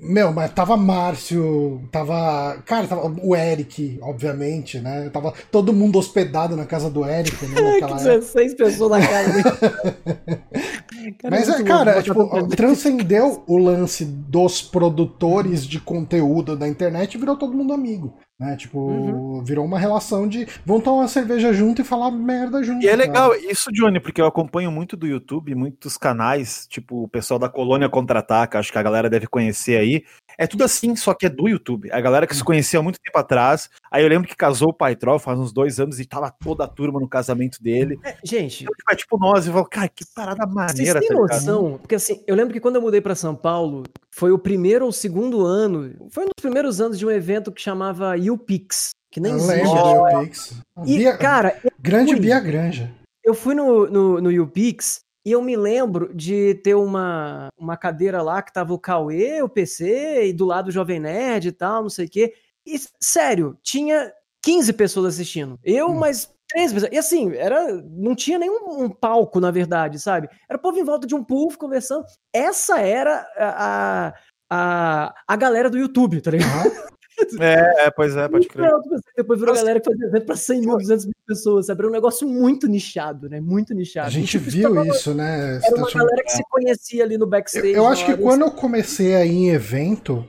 [0.00, 2.56] Meu, mas tava Márcio, tava.
[2.66, 5.10] Cara, tava o Eric, obviamente, né?
[5.12, 7.54] Tava todo mundo hospedado na casa do Eric, né?
[7.62, 8.18] Que Naquela época.
[8.18, 10.42] 16 pessoas na casa dele.
[11.18, 17.14] Cara, Mas é, cara, é, tipo, transcendeu o lance dos produtores de conteúdo da internet
[17.14, 18.16] e virou todo mundo amigo.
[18.38, 18.56] Né?
[18.56, 19.44] Tipo, Uhum.
[19.44, 22.82] virou uma relação de vamos tomar uma cerveja junto e falar merda junto.
[22.82, 23.02] E é cara.
[23.02, 27.48] legal isso, Johnny, porque eu acompanho muito do YouTube, muitos canais, tipo o pessoal da
[27.48, 30.02] Colônia Contra-Ataca, acho que a galera deve conhecer aí.
[30.42, 31.88] É tudo assim, só que é do YouTube.
[31.92, 33.70] A galera que se conhecia há muito tempo atrás.
[33.90, 36.64] Aí eu lembro que casou o Pai Troll faz uns dois anos e tava toda
[36.64, 37.98] a turma no casamento dele.
[38.04, 41.08] É, gente, Então, tipo, é tipo nós, e falo, cara, que parada Vocês maneira, têm
[41.08, 41.78] tá noção?
[41.78, 44.92] Porque assim, eu lembro que quando eu mudei pra São Paulo, foi o primeiro ou
[44.92, 49.32] segundo ano, foi um dos primeiros anos de um evento que chamava UPix, que nem
[49.32, 49.56] Eu existe.
[49.56, 50.14] lembro acho.
[50.16, 50.56] do Pix.
[50.86, 52.20] E, Bia- cara, eu Grande fui.
[52.20, 52.90] Bia Granja.
[53.24, 58.22] eu fui no, no, no UPix e eu me lembro de ter uma, uma cadeira
[58.22, 61.82] lá que tava o Cauê, o PC, e do lado o Jovem Nerd e tal,
[61.82, 62.34] não sei o quê.
[62.66, 65.58] E, sério, tinha 15 pessoas assistindo.
[65.62, 65.98] Eu, Hum.
[65.98, 66.92] mais 13 pessoas.
[66.92, 70.28] E assim, era, não tinha nenhum um palco, na verdade, sabe?
[70.48, 72.04] Era o povo em volta de um puff conversando.
[72.32, 74.14] Essa era a,
[74.50, 76.70] a, a galera do YouTube, tá ligado?
[77.40, 78.70] É, é, pois é, pode crer.
[78.70, 79.64] Não, tipo assim, Depois virou a Nossa.
[79.66, 81.80] galera que fazia evento pra 100 mil, 200 mil pessoas, sabe?
[81.80, 83.40] Era um negócio muito nichado, né?
[83.40, 84.06] Muito nichado.
[84.08, 85.60] A gente tipo, viu tava- isso, né?
[85.62, 87.72] Era uma galera que se conhecia ali no Eu, backstage.
[87.72, 90.26] eu acho que quando eu comecei a ir em evento,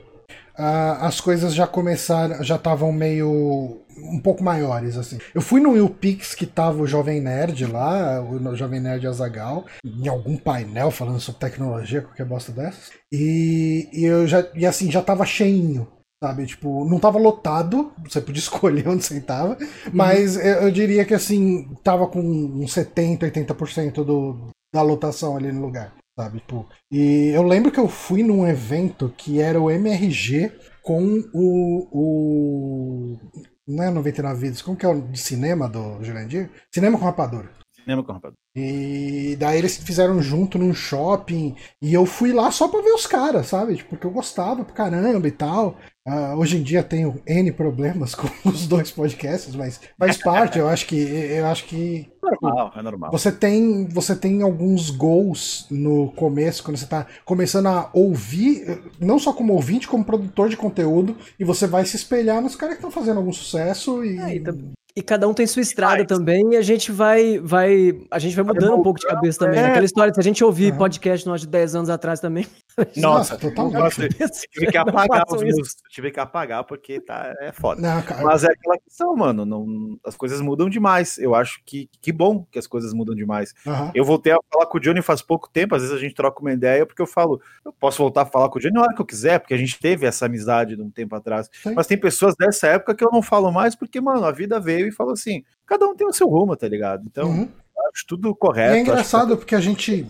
[0.56, 5.18] ah, as coisas já começaram, já estavam meio um pouco maiores assim.
[5.34, 9.66] Eu fui no Will Pix que tava o Jovem Nerd lá, o Jovem Nerd Azagal,
[9.84, 12.90] em algum painel falando sobre tecnologia, qualquer bosta dessas.
[13.12, 15.86] E, e eu já e assim já tava cheinho.
[16.24, 19.58] Sabe, tipo, não tava lotado, você podia escolher onde sentava,
[19.92, 25.52] mas eu, eu diria que assim, tava com uns 70, 80% do, da lotação ali
[25.52, 26.38] no lugar sabe?
[26.38, 31.88] Tipo, e eu lembro que eu fui num evento que era o MRG com o.
[31.92, 33.18] o
[33.66, 36.50] não é 99 Vidas, como que é o de cinema do Jurandir?
[36.72, 37.50] Cinema com Rapadura.
[37.84, 38.38] Cinema com rapadura.
[38.56, 43.06] E daí eles fizeram junto num shopping e eu fui lá só pra ver os
[43.06, 43.76] caras, sabe?
[43.76, 45.76] Tipo, porque eu gostava pra caramba e tal.
[46.06, 50.68] Ah, hoje em dia tenho N problemas com os dois podcasts, mas faz parte, eu
[50.68, 53.10] acho que eu acho que Normal, é normal.
[53.12, 59.18] você tem, você tem alguns gols no começo, quando você tá começando a ouvir, não
[59.18, 62.78] só como ouvinte, como produtor de conteúdo, e você vai se espelhar nos caras que
[62.78, 64.18] estão fazendo algum sucesso e.
[64.18, 67.98] É, e tam- E cada um tem sua estrada também, e a gente vai, vai,
[68.10, 69.58] a gente vai mudando um pouco de cabeça também.
[69.58, 69.66] É.
[69.66, 72.46] Aquela história, se a gente ouvir podcast nós de 10 anos atrás também.
[72.96, 73.74] Nossa, totalmente.
[73.76, 74.08] Nossa,
[74.52, 75.68] tive que apagar os meus.
[75.90, 77.80] Tive que apagar porque tá, é foda.
[77.82, 79.44] Não, cara, Mas é aquela questão, mano.
[79.44, 79.66] Não,
[80.06, 81.18] as coisas mudam demais.
[81.18, 83.52] Eu acho que que bom que as coisas mudam demais.
[83.66, 83.90] Aham.
[83.94, 86.40] Eu voltei a falar com o Johnny faz pouco tempo, às vezes a gente troca
[86.40, 88.94] uma ideia, porque eu falo, eu posso voltar a falar com o Johnny na hora
[88.94, 91.50] que eu quiser, porque a gente teve essa amizade de um tempo atrás.
[91.62, 91.74] Sim.
[91.74, 94.86] Mas tem pessoas dessa época que eu não falo mais, porque, mano, a vida veio
[94.86, 97.04] e falou assim: cada um tem o seu rumo, tá ligado?
[97.06, 97.48] Então, Uhum.
[97.92, 98.70] acho tudo E correto.
[98.70, 100.06] é acho engraçado porque a gente,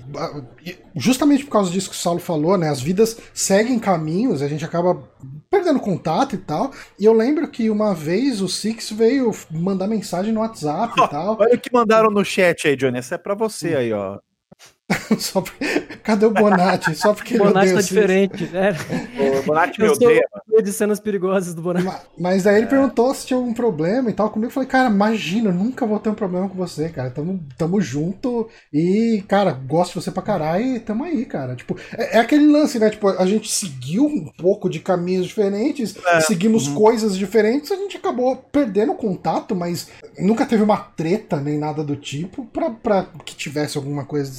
[0.64, 2.69] e justamente por causa disso que o Saulo falou, né?
[2.69, 5.03] As vidas seguem caminhos, a gente acaba
[5.55, 6.73] perdendo contato e tal.
[6.99, 11.37] E eu lembro que uma vez o Six veio mandar mensagem no WhatsApp e tal.
[11.38, 12.99] Olha o que mandaram no chat aí, Johnny.
[12.99, 14.19] Essa é pra você aí, ó.
[15.18, 15.55] Só por-
[16.03, 16.94] Cadê o Bonatti?
[16.94, 18.73] Só porque O ele Bonatti tá diferente, né?
[19.40, 20.23] O Bonatti me Eu odeia.
[20.53, 21.87] o de cenas perigosas do Bonatti.
[21.87, 24.49] Ma- Mas daí ele perguntou se tinha algum problema e tal comigo.
[24.51, 27.09] Eu falei, cara, imagina, eu nunca vou ter um problema com você, cara.
[27.11, 31.57] Tamo, tamo junto e, cara, gosto de você pra caralho e tamo aí, cara.
[31.57, 32.90] Tipo, é, é aquele lance, né?
[32.90, 36.75] Tipo, a gente seguiu um pouco de caminhos diferentes, É, seguimos uhum.
[36.75, 41.83] coisas diferentes, a gente acabou perdendo o contato, mas nunca teve uma treta nem nada
[41.83, 44.31] do tipo pra, pra que tivesse alguma coisa,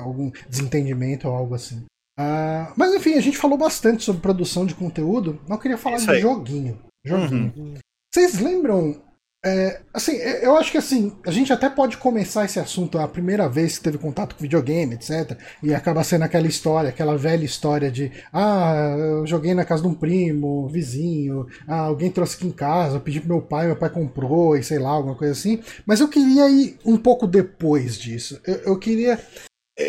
[0.00, 1.84] algum desentendimento ou algo assim.
[2.18, 5.96] Ah, mas enfim, a gente falou bastante sobre produção de conteúdo, mas eu queria falar
[5.96, 6.20] Isso de aí.
[6.20, 6.78] joguinho.
[7.04, 7.52] Joguinho.
[7.56, 7.74] Uhum.
[8.12, 9.00] Vocês lembram?
[9.44, 13.08] é, assim, é, eu acho que assim, a gente até pode começar esse assunto a
[13.08, 15.38] primeira vez que teve contato com videogame, etc.
[15.62, 19.88] E acaba sendo aquela história, aquela velha história de ah, eu joguei na casa de
[19.88, 23.76] um primo, vizinho, ah, alguém trouxe aqui em casa, eu pedi pro meu pai, meu
[23.76, 25.62] pai comprou, e sei lá, alguma coisa assim.
[25.86, 28.38] Mas eu queria ir um pouco depois disso.
[28.46, 29.18] Eu, eu queria.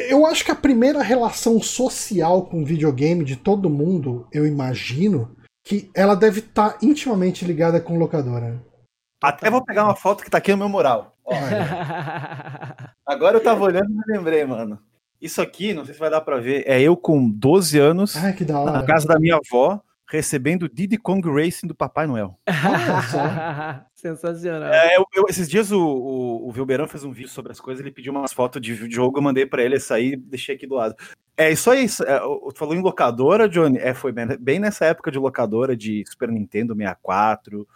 [0.10, 5.90] Eu acho que a primeira relação social com videogame de todo mundo, eu imagino, que
[5.96, 8.64] ela deve estar intimamente ligada com locadora.
[9.22, 11.16] Até vou pegar uma foto que tá aqui no meu mural.
[11.24, 11.34] Ó,
[13.06, 14.80] agora eu tava olhando e me lembrei, mano.
[15.22, 18.34] Isso aqui, não sei se vai dar pra ver, é eu com 12 anos, Ai,
[18.34, 18.86] que da na hora.
[18.86, 22.40] casa da minha avó, recebendo o Diddy Kong Racing do Papai Noel.
[22.50, 24.74] Olha Sensacional.
[24.74, 27.80] É, eu- eu- esses dias o, o, o Vilberão fez um vídeo sobre as coisas,
[27.82, 30.76] ele pediu umas fotos de jogo, eu mandei pra ele essa aí, deixei aqui do
[30.76, 30.96] lado.
[31.38, 32.20] É isso aí, isso- é,
[32.56, 33.78] falou em locadora, Johnny?
[33.78, 37.68] É, foi bem, bem nessa época de locadora de Super Nintendo 64.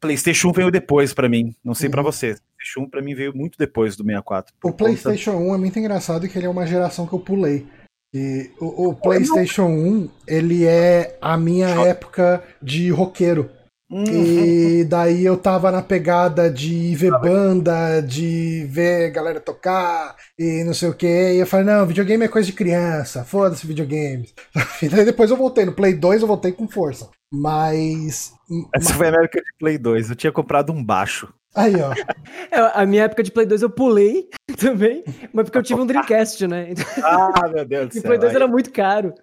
[0.00, 2.10] PlayStation 1 veio depois pra mim, não sei pra Uhum.
[2.10, 2.36] você.
[2.56, 4.52] PlayStation 1 pra mim veio muito depois do 64.
[4.60, 7.20] por O conta- PlayStation 1 é muito engraçado que ele é uma geração que eu
[7.20, 7.66] pulei.
[8.12, 13.48] E o, o PlayStation 1, ele é a minha época de roqueiro.
[13.90, 20.62] Hum, E daí eu tava na pegada de ver banda, de ver galera tocar e
[20.64, 21.06] não sei o que.
[21.06, 24.32] E eu falei, não, videogame é coisa de criança, foda-se videogames.
[24.82, 25.64] E daí depois eu voltei.
[25.64, 27.08] No Play 2 eu voltei com força.
[27.32, 28.32] Mas.
[28.74, 30.10] Essa foi a minha época de Play 2.
[30.10, 31.32] Eu tinha comprado um baixo.
[31.54, 31.92] Aí, ó.
[32.52, 35.86] É, a minha época de Play 2 eu pulei também, mas porque eu tive um
[35.86, 36.68] Dreamcast, né?
[36.70, 38.02] Então, Ah, meu Deus do e céu.
[38.02, 39.14] Play 2 aí- era muito caro.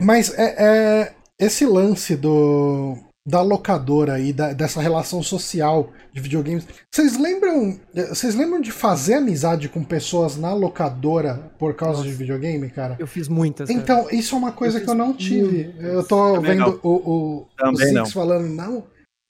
[0.00, 6.66] Mas é, é esse lance do da locadora e da- dessa relação social de videogames.
[6.92, 7.78] Vocês lembram?
[8.08, 12.96] Vocês lembram de fazer amizade com pessoas na locadora por causa de videogame, cara?
[12.98, 13.68] Eu fiz muitas.
[13.68, 13.80] cara.
[13.80, 15.64] Então, isso é uma coisa Eu que eu não tive.
[15.66, 15.84] muitas.
[15.84, 16.80] Eu tô Também vendo não.
[16.82, 18.06] o, o, o Six não.
[18.06, 18.84] falando, não.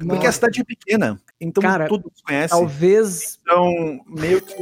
[0.09, 2.49] Porque a cidade é pequena, então Cara, todos conhecem.
[2.59, 3.39] Talvez.
[3.43, 4.55] Então, meio que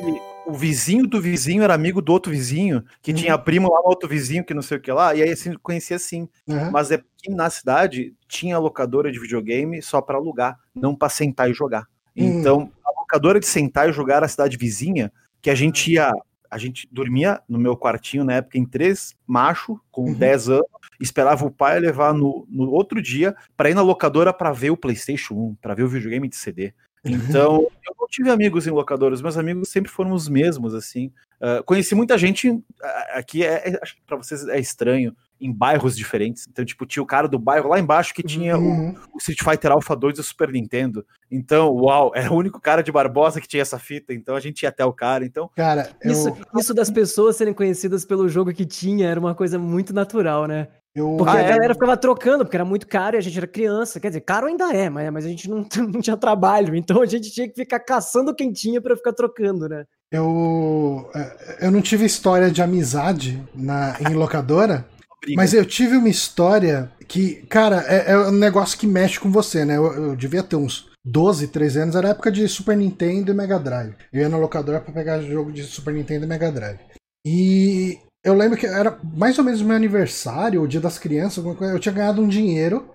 [0.46, 3.16] o vizinho do vizinho era amigo do outro vizinho, que Uhum.
[3.16, 5.54] tinha primo lá no outro vizinho, que não sei o que lá, e aí assim,
[5.62, 6.28] conhecia assim.
[6.46, 6.70] Aham.
[6.72, 11.50] Mas é que na cidade tinha locadora de videogame só pra alugar, não pra sentar
[11.50, 11.82] e jogar.
[12.16, 12.40] Hum.
[12.40, 16.12] Então, a locadora de sentar e jogar era a cidade vizinha, que a gente ia.
[16.50, 20.14] A gente dormia no meu quartinho na época em três macho, com Uhum.
[20.14, 20.66] 10 anos,
[20.98, 24.76] esperava o pai levar no, no outro dia pra ir na locadora pra ver o
[24.76, 26.74] PlayStation 1, pra ver o videogame de CD.
[27.04, 31.12] Então, eu não tive amigos em locadoras, meus amigos sempre foram os mesmos, assim.
[31.40, 35.52] Ah, conheci muita gente, ah, aqui é, é- acho que pra vocês é estranho, em
[35.52, 36.46] bairros diferentes.
[36.48, 38.94] Então, tipo, tinha o cara do bairro lá embaixo que tinha o, Uhum.
[39.14, 41.04] o Street Fighter Alpha 2 do Super Nintendo.
[41.30, 44.62] Então, uau, era o único cara de Barbosa que tinha essa fita, então a gente
[44.62, 45.24] ia até o cara.
[45.24, 49.34] Então, Cara, eu, Isso, isso das pessoas serem conhecidas pelo jogo que tinha era uma
[49.34, 50.68] coisa muito natural, né?
[50.94, 51.48] eu, Porque Ah, a é?
[51.48, 54.00] galera ficava trocando, porque era muito caro e a gente era criança.
[54.00, 56.74] Quer dizer, caro ainda é, mas, mas a gente não, não tinha trabalho.
[56.74, 59.84] Então a gente tinha que ficar caçando quem tinha pra ficar trocando, né?
[60.12, 64.84] eu, é, eu não tive história de amizade na, em locadora.
[65.20, 65.36] Briga.
[65.36, 69.64] Mas eu tive uma história que, cara, é, é um negócio que mexe com você,
[69.64, 69.76] né?
[69.76, 73.58] Eu, eu devia ter uns 12, 13 anos, era época de Super Nintendo e Mega
[73.58, 73.94] Drive.
[74.12, 76.80] Eu ia na locadora pra pegar jogo de Super Nintendo e Mega Drive.
[77.26, 81.56] E eu lembro que era mais ou menos meu aniversário, o dia das crianças, alguma
[81.56, 82.88] coisa, eu tinha ganhado um dinheiro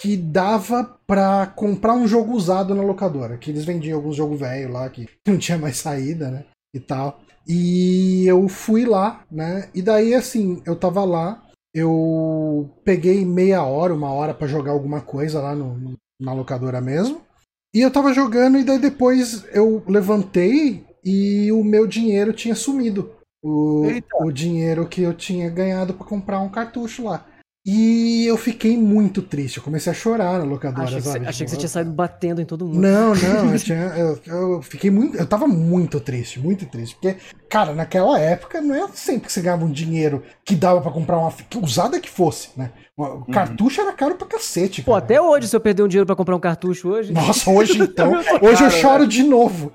[0.00, 3.36] que dava pra comprar um jogo usado na locadora.
[3.38, 6.44] Que eles vendiam alguns jogos velho lá que não tinha mais saída, né?
[6.74, 7.20] E tal.
[7.46, 9.68] E eu fui lá, né?
[9.74, 11.42] E daí, assim, eu tava lá,
[11.74, 17.22] eu peguei meia hora, uma hora pra jogar alguma coisa lá no, na locadora mesmo.
[17.74, 23.10] E eu tava jogando, e daí depois eu levantei e o meu dinheiro tinha sumido.
[23.42, 24.22] O, Eita.
[24.22, 27.26] o dinheiro que eu tinha ganhado pra comprar um cartucho lá.
[27.64, 29.58] E eu fiquei muito triste.
[29.58, 31.26] Eu comecei a chorar na locadora, Achei que, você, sabe?
[31.26, 32.80] achei que você Tipo, tinha saído batendo em todo mundo.
[32.80, 35.16] Não, não, eu, tinha, eu, eu fiquei muito.
[35.16, 36.96] Eu tava muito triste, muito triste.
[36.96, 37.16] Porque,
[37.48, 41.18] cara, naquela época não é sempre que você ganhava um dinheiro que dava pra comprar
[41.18, 41.30] uma.
[41.30, 42.72] Que usada que fosse, né?
[42.94, 44.82] O cartucho era caro pra cacete.
[44.82, 45.04] Pô, cara.
[45.04, 47.12] até hoje, se eu perder um dinheiro pra comprar um cartucho hoje.
[47.12, 48.12] Nossa, hoje então.
[48.42, 49.72] Hoje eu choro de novo.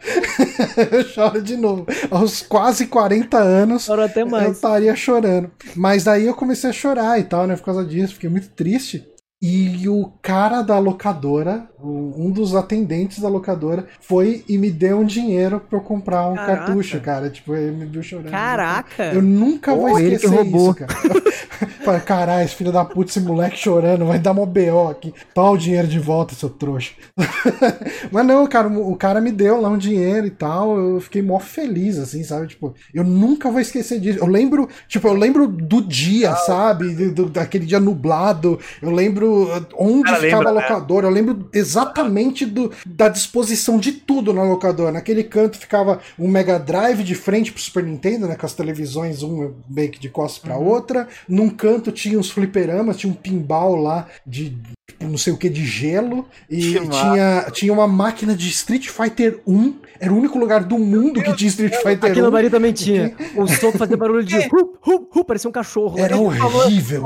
[0.92, 1.88] eu choro de novo.
[2.12, 3.86] Aos quase 40 anos.
[3.86, 4.52] Choro até Eu mais.
[4.52, 5.50] estaria chorando.
[5.76, 7.56] Mas daí eu comecei a chorar e tal, né?
[7.56, 9.04] Por causa disso, fiquei muito triste.
[9.40, 15.06] E o cara da locadora, um dos atendentes da locadora, foi e me deu um
[15.06, 16.66] dinheiro pra eu comprar um Caraca.
[16.66, 17.30] cartucho, cara.
[17.30, 18.32] Tipo, ele me viu chorando.
[18.32, 19.04] Caraca!
[19.14, 20.72] Eu nunca vou ele que esquecer roubou.
[20.72, 20.94] isso, cara.
[21.86, 25.14] Falei, caralho, esse filho da puta, esse moleque chorando, vai dar mó BO aqui.
[25.34, 26.92] Toma o dinheiro de volta, seu trouxa.
[28.12, 30.78] Mas não, cara, o cara me deu lá um dinheiro e tal.
[30.78, 32.48] Eu fiquei mó feliz, assim, sabe?
[32.48, 34.20] Tipo, eu nunca vou esquecer disso.
[34.20, 36.90] Eu lembro, tipo, eu lembro do dia, sabe?
[36.94, 38.60] Do- do- daquele dia nublado.
[38.82, 40.62] Eu lembro uh, onde Cara, ficava lembra, a né?
[40.62, 41.08] locadora.
[41.08, 44.92] Eu lembro exatamente do, da disposição de tudo na locadora.
[44.92, 48.36] Naquele canto ficava um Mega Drive de frente pro Super Nintendo, né?
[48.36, 51.08] Com as televisões, um meio que de costas pra outra.
[51.28, 54.58] Num canto tinha uns fliperamas, tinha um pinball lá de
[54.88, 56.28] tipo, não sei o que de gelo.
[56.50, 57.02] E Que massa.
[57.12, 59.76] tinha, tinha uma máquina de Street Fighter 1.
[60.00, 62.24] Era o único lugar do mundo que tinha Street Fighter Aqui 1.
[62.26, 63.16] no Bari também tinha.
[63.36, 65.98] O soco fazia barulho de hu, hu, hu, parecia um cachorro.
[65.98, 67.04] Era horrível.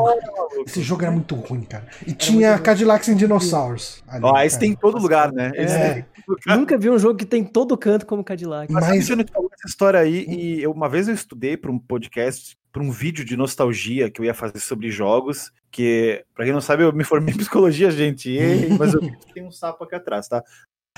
[0.67, 1.87] Esse jogo era muito ruim, cara.
[2.05, 4.03] E tinha Cadillacs and Dinosaurs.
[4.07, 4.59] ali, Ó, esse cara.
[4.59, 5.51] tem em todo lugar, né?
[5.55, 6.05] Esse É.
[6.55, 8.71] Nunca vi um jogo que tem todo canto como Cadillac.
[8.71, 11.71] Mas, Mas- Júnior, tu falou essa história aí, e eu, uma vez eu estudei para
[11.71, 16.45] um podcast, para um vídeo de nostalgia que eu ia fazer sobre jogos, que, pra
[16.45, 19.01] quem não sabe, eu me formei em psicologia, gente, e- mas eu
[19.33, 20.43] tem um sapo aqui atrás, tá?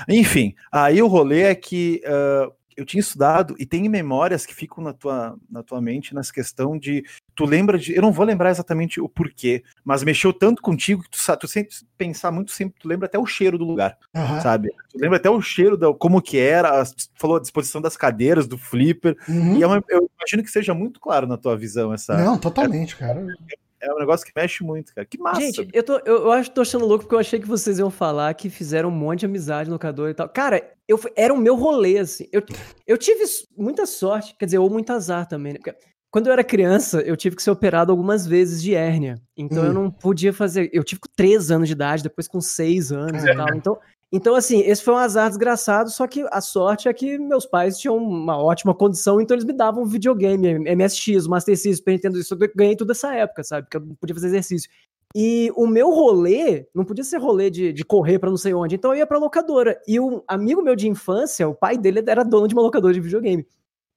[0.08, 4.82] Enfim, aí o rolê é que ah, eu tinha estudado e tem memórias que ficam
[4.82, 7.04] na tua, na tua mente nessa questão de.
[7.34, 7.94] Tu lembra de.
[7.94, 11.46] Eu não vou lembrar exatamente o porquê, mas mexeu tanto contigo que tu, sa- tu
[11.48, 14.40] sempre pensar muito sempre, tu lembra até o cheiro do lugar Aham.
[14.40, 14.70] sabe?
[14.90, 18.46] Tu lembra até o cheiro da como que era, tu falou a disposição das cadeiras,
[18.46, 19.56] do flipper, Uhum.
[19.56, 22.16] e é uma- eu imagino que seja muito claro na tua visão essa.
[22.16, 23.20] Não, totalmente, cara.
[23.50, 23.56] É
[23.92, 25.06] um negócio que mexe muito, cara.
[25.06, 25.40] Que massa.
[25.40, 27.78] Gente, eu, tô, eu, eu acho que tô achando louco porque eu achei que vocês
[27.78, 30.28] iam falar que fizeram um monte de amizade no locador e tal.
[30.28, 32.26] Cara, eu, fui- era o meu rolê, assim.
[32.32, 32.42] Eu,
[32.86, 33.24] eu tive
[33.56, 35.58] muita sorte, quer dizer, ou muito azar também, né?
[35.62, 35.74] Porque
[36.10, 39.20] quando eu era criança, eu tive que ser operado algumas vezes de hérnia.
[39.36, 39.66] Então Hum.
[39.66, 40.70] eu não podia fazer.
[40.72, 43.54] Eu tive com 3 anos de idade, depois com 6 anos e tal.
[43.54, 43.78] Então.
[44.16, 47.76] Então, assim, esse foi um azar desgraçado, só que a sorte é que meus pais
[47.76, 52.32] tinham uma ótima condição, então eles me davam um videogame, MSX, Master System, Nintendo, isso
[52.32, 53.62] eu ganhei tudo essa época, sabe?
[53.64, 54.70] Porque eu não podia fazer exercício.
[55.16, 58.76] E o meu rolê não podia ser rolê de, de correr pra não sei onde,
[58.76, 59.82] então eu ia pra locadora.
[59.84, 63.00] E um amigo meu de infância, o pai dele era dono de uma locadora de
[63.00, 63.44] videogame.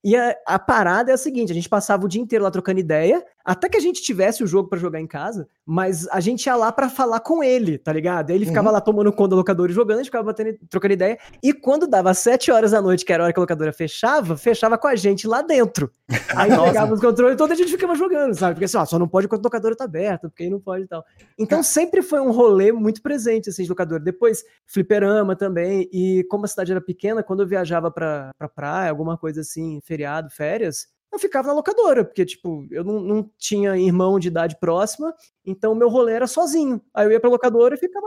[0.02, 2.80] E a, a parada é a seguinte: a gente passava o dia inteiro lá trocando
[2.80, 6.44] ideia, até que a gente tivesse o jogo pra jogar em casa, mas a gente
[6.44, 8.28] ia lá pra falar com ele, tá ligado?
[8.30, 8.74] Aí ele ficava Uhum.
[8.74, 11.18] lá tomando conta da locadora e jogando, a gente ficava batendo, trocando ideia.
[11.42, 14.36] E quando dava sete horas da noite, que era a hora que a locadora fechava,
[14.36, 15.90] fechava com a gente lá dentro.
[16.36, 18.54] Aí pegava os controles e toda a gente ficava jogando, sabe?
[18.54, 20.84] Porque assim, ó, só não pode quando a locadora tá aberta, porque aí não pode
[20.84, 21.02] e tal.
[21.38, 24.02] Então sempre foi um rolê muito presente, assim, de locadora.
[24.02, 25.88] Depois, fliperama também.
[25.92, 29.80] E como a cidade era pequena, quando eu viajava pra, pra praia, alguma coisa assim,
[29.82, 34.56] feriado, férias, eu ficava na locadora, porque, tipo, eu não, não tinha irmão de idade
[34.60, 36.80] próxima, então meu rolê era sozinho.
[36.94, 38.06] Aí eu ia pra locadora e ficava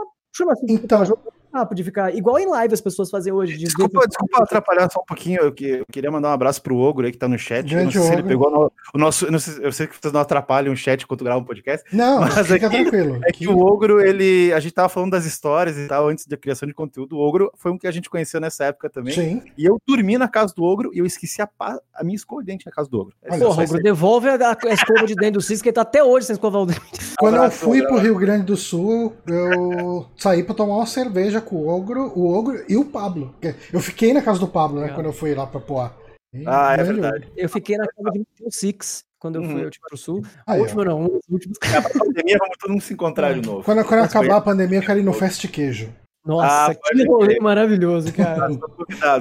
[0.52, 3.56] assim, Então- jogando papo de ficar igual em live as pessoas fazem hoje.
[3.56, 5.40] de- Desculpa, desculpa atrapalhar só um pouquinho.
[5.42, 7.72] Eu, que- eu queria mandar um abraço pro Ogro aí que tá no chat.
[7.72, 8.28] Eu não sei se ele Ogro.
[8.28, 9.26] pegou no- o nosso.
[9.26, 11.84] eu não sei- eu sei que vocês não atrapalham o chat enquanto gravam um podcast.
[11.94, 13.20] Não, Mas fica aqui- tranquilo.
[13.24, 14.52] É que o Ogro, ele.
[14.52, 17.16] A gente tava falando das histórias e tal, antes da criação de conteúdo.
[17.16, 19.14] O Ogro foi um que a gente conheceu nessa época também.
[19.14, 19.42] Sim.
[19.56, 21.48] E eu dormi na casa do Ogro e eu esqueci a,
[21.94, 23.14] a minha escova de dente na casa do Ogro.
[23.22, 25.74] É Olha só Porra, Ogro, devolve a, a escova de dentro do Cis, que ele
[25.74, 26.80] tá até hoje sem escovar o dente.
[27.18, 27.92] Quando eu Abraço, fui Ogro.
[27.94, 32.26] pro Rio Grande do Sul, eu saí pra tomar uma cerveja com o Ogro, o
[32.32, 33.34] Ogro e o Pablo.
[33.72, 34.96] Eu fiquei na casa do Pablo, né, Legal.
[34.96, 35.92] quando eu fui lá pra Poá.
[36.46, 37.28] Ah, é verdade.
[37.36, 39.64] Eu fiquei na casa de um Six quando eu fui Uhum.
[39.64, 40.22] ao Tipo pro Sul.
[40.46, 40.62] A Aí, ó.
[40.62, 41.58] última não, um dos últimos.
[41.62, 43.62] É, pra pandemia, vamos todo mundo se encontrar de novo.
[43.62, 45.92] Quando, quando acabar a pandemia, eu quero ir no Fast Queijo.
[46.24, 48.48] Nossa, Ah, que rolê maravilhoso, cara.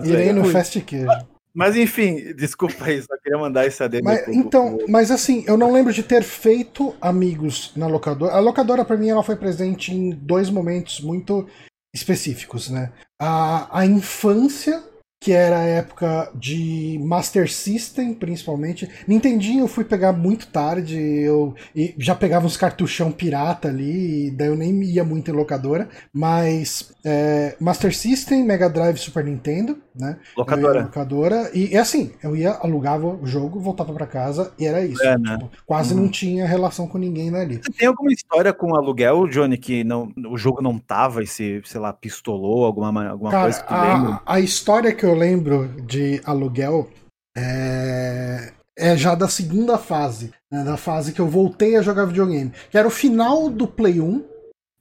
[0.05, 0.33] Irei aí.
[0.33, 0.45] no.
[0.45, 1.07] Fast Queijo.
[1.53, 4.05] Mas enfim, desculpa aí, só queria mandar esse adendo.
[4.05, 8.31] Mas, pro- então, pro- mas assim, eu não lembro de ter feito amigos na locadora.
[8.31, 11.45] A locadora, pra mim, ela foi presente em dois momentos muito
[11.93, 12.91] específicos, né?
[13.19, 14.83] A, a infância
[15.21, 18.89] que era a época de Master System, principalmente.
[19.07, 21.53] Nintendinho eu fui pegar muito tarde, eu
[21.95, 27.55] já pegava uns cartuchão pirata ali, daí eu nem ia muito em locadora, mas é,
[27.59, 30.17] Master System, Mega Drive, Super Nintendo, né?
[30.35, 30.81] Locadora.
[30.83, 31.51] locadora.
[31.53, 35.03] E, e, assim, eu ia, alugava o jogo, voltava para casa e era isso.
[35.03, 35.37] É, né?
[35.37, 37.57] tipo, quase não tinha relação com ninguém ali.
[37.57, 41.61] Você tem alguma história com aluguel, Johnny, que não, o jogo não tava e se,
[41.65, 44.21] sei lá, pistolou alguma, alguma Cara, coisa que tu a, lembra?
[44.25, 46.89] A história que eu lembro de aluguel
[47.37, 52.51] é, é já da segunda fase, né, da fase que eu voltei a jogar videogame,
[52.69, 54.31] que era o final do Play 1.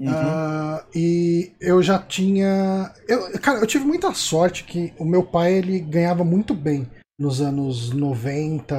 [0.01, 0.09] Uhum.
[0.09, 2.91] Uh, e eu já tinha.
[3.07, 7.43] Eu, cara, eu tive muita sorte que o meu pai ele ganhava muito bem nos
[7.43, 8.75] anos 90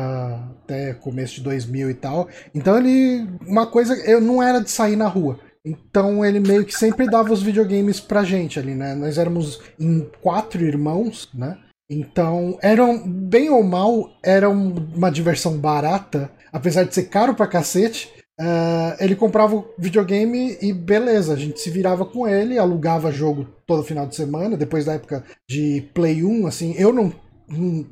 [0.64, 2.28] até começo de 2000 e tal.
[2.56, 3.28] Então ele.
[3.46, 3.94] Uma coisa.
[3.94, 5.40] Eu não era de sair na rua.
[5.66, 8.96] Então ele meio que sempre dava os videogames pra gente ali, né?
[8.96, 11.58] Nós éramos em quatro irmãos, né?
[11.94, 18.10] Então, eram, bem ou mal, era uma diversão barata, apesar de ser caro pra cacete.
[18.40, 23.46] Uh, ele comprava o videogame e beleza, a gente se virava com ele, alugava jogo
[23.68, 27.14] todo final de semana, depois da época de Play 1, assim, eu não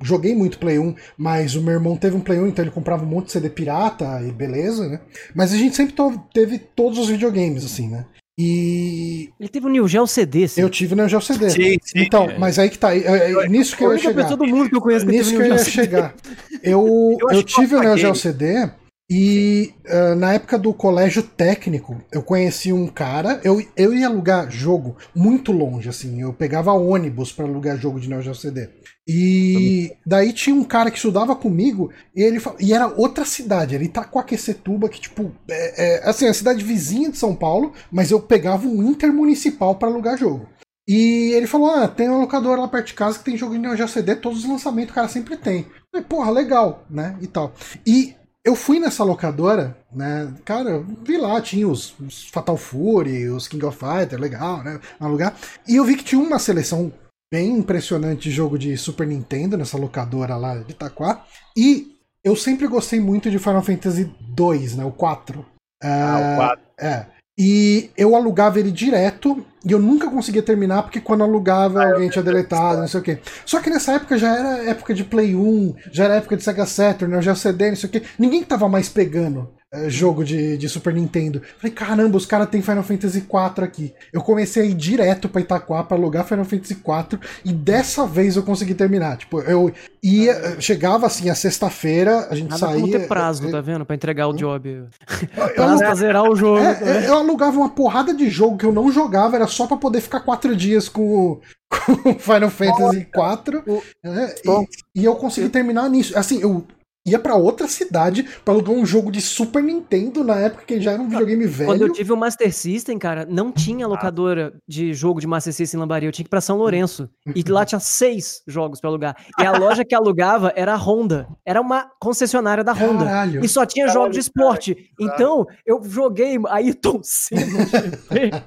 [0.01, 3.03] joguei muito Play 1, mas o meu irmão teve um Play 1, então ele comprava
[3.03, 4.99] um monte de CD pirata e beleza, né?
[5.35, 5.95] Mas a gente sempre
[6.33, 8.05] teve todos os videogames, assim, né?
[8.41, 9.29] E.
[9.37, 10.61] Ele teve um Neo Geo CD, sim.
[10.61, 11.49] Eu tive o Neo Geo CD.
[11.49, 12.37] Sim, sim, então, é.
[12.37, 12.95] mas aí que tá.
[12.95, 14.29] É, é, nisso que eu ia chegar.
[14.29, 16.15] Todo mundo que eu conheço que nisso que eu ia chegar.
[16.61, 18.69] Eu, eu, eu tive o Neo Geo CD
[19.09, 24.51] e uh, na época do colégio técnico, eu conheci um cara, eu, eu ia alugar
[24.51, 28.69] jogo muito longe, assim, eu pegava ônibus para alugar jogo de Neo Geo CD.
[29.07, 33.87] E daí tinha um cara que estudava comigo e ele e era outra cidade, ele
[33.87, 38.11] tá com Aquecetuba, que tipo, é, é, assim, a cidade vizinha de São Paulo, mas
[38.11, 40.47] eu pegava um intermunicipal para alugar jogo.
[40.87, 43.59] E ele falou: Ah, tem uma locadora lá perto de casa que tem jogo de
[43.59, 45.59] Neo Geo CD, todos os lançamentos o cara sempre tem.
[45.59, 47.15] Eu falei, porra, legal, né?
[47.21, 47.53] E tal.
[47.85, 50.33] E eu fui nessa locadora, né?
[50.45, 54.79] Cara, vi lá, tinha os, os Fatal Fury, os King of Fighters, legal, né?
[54.99, 55.35] Alugar.
[55.67, 56.91] E eu vi que tinha uma seleção
[57.31, 61.25] bem impressionante de jogo de Super Nintendo nessa locadora lá de Itaquá.
[61.55, 64.85] E eu sempre gostei muito de Final Fantasy 2, né?
[64.85, 65.45] O 4.
[65.83, 66.65] Ah, o 4.
[66.79, 67.07] É, é.
[67.41, 72.09] E eu alugava ele direto e eu nunca conseguia terminar porque quando alugava ah, alguém
[72.09, 73.19] tinha deletado, não sei o quê.
[73.45, 76.65] Só que nessa época já era época de Play 1, já era época de Sega
[76.65, 77.21] Saturn, né?
[77.21, 78.03] já CD, não sei o quê.
[78.17, 79.49] Ninguém tava mais pegando
[79.87, 81.41] jogo de, de Super Nintendo.
[81.57, 83.93] Falei, caramba, os caras têm Final Fantasy IV aqui.
[84.11, 88.35] Eu comecei a ir direto pra Itaquá pra alugar Final Fantasy IV e dessa vez
[88.35, 89.17] eu consegui terminar.
[89.17, 92.81] Tipo, eu ia, chegava assim, a sexta-feira, a gente Nada saía.
[92.81, 93.85] Como ter prazo, eu, tá vendo?
[93.85, 94.85] Pra entregar o job.
[95.55, 96.59] prazo pra zerar o jogo.
[96.59, 97.07] É, né?
[97.07, 100.21] eu alugava uma porrada de jogo que eu não jogava, era só pra poder ficar
[100.21, 101.39] quatro dias com,
[101.69, 103.83] com Final Fantasy IV.
[104.03, 104.33] Né?
[104.43, 106.17] E, e eu consegui terminar nisso.
[106.17, 106.65] Assim, eu
[107.09, 110.91] ia para outra cidade para alugar um jogo de Super Nintendo na época que já
[110.93, 111.69] era um videogame velho.
[111.69, 113.89] Quando eu tive o Master System, cara, não tinha ah.
[113.89, 116.07] locadora de jogo de Master System em Lambaria.
[116.07, 117.09] Eu tinha que ir pra São Lourenço.
[117.35, 119.15] E lá tinha seis jogos para alugar.
[119.39, 121.27] E a loja que alugava era a Honda.
[121.45, 123.05] Era uma concessionária da Honda.
[123.05, 123.43] Caralho.
[123.43, 124.75] E só tinha Caralho, jogos de esporte.
[124.75, 125.15] Caralho.
[125.15, 127.65] Então, eu joguei Ayrton Senna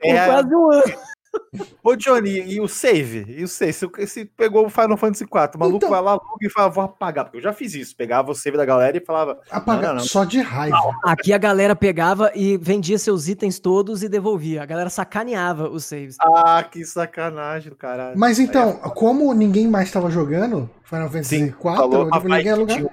[0.00, 1.15] por quase um ano.
[1.82, 3.24] Ô, Johnny, e o save?
[3.28, 3.72] E o save?
[3.72, 6.84] Se, se pegou o Final Fantasy IV, o maluco então, vai lá e fala, vou
[6.84, 7.24] apagar.
[7.24, 7.96] Porque eu já fiz isso.
[7.96, 9.40] Pegava o save da galera e falava.
[9.50, 10.04] Apagar não, não, não.
[10.04, 10.76] só de raiva.
[11.04, 14.62] Aqui a galera pegava e vendia seus itens todos e devolvia.
[14.62, 16.16] A galera sacaneava os saves.
[16.20, 18.18] Ah, que sacanagem do caralho.
[18.18, 22.88] Mas então, é como ninguém mais estava jogando Final Fantasy IV, ninguém alugava.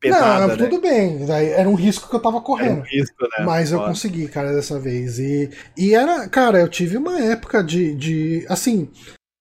[0.00, 0.56] Pesada, não, né?
[0.56, 1.24] tudo bem.
[1.30, 2.80] Era um risco que eu tava correndo.
[2.80, 3.44] Um risco, né?
[3.44, 5.18] Mas eu consegui, cara, dessa vez.
[5.18, 7.94] E, e era, cara, eu tive uma época de.
[7.94, 8.90] de assim.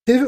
[0.07, 0.27] Teve,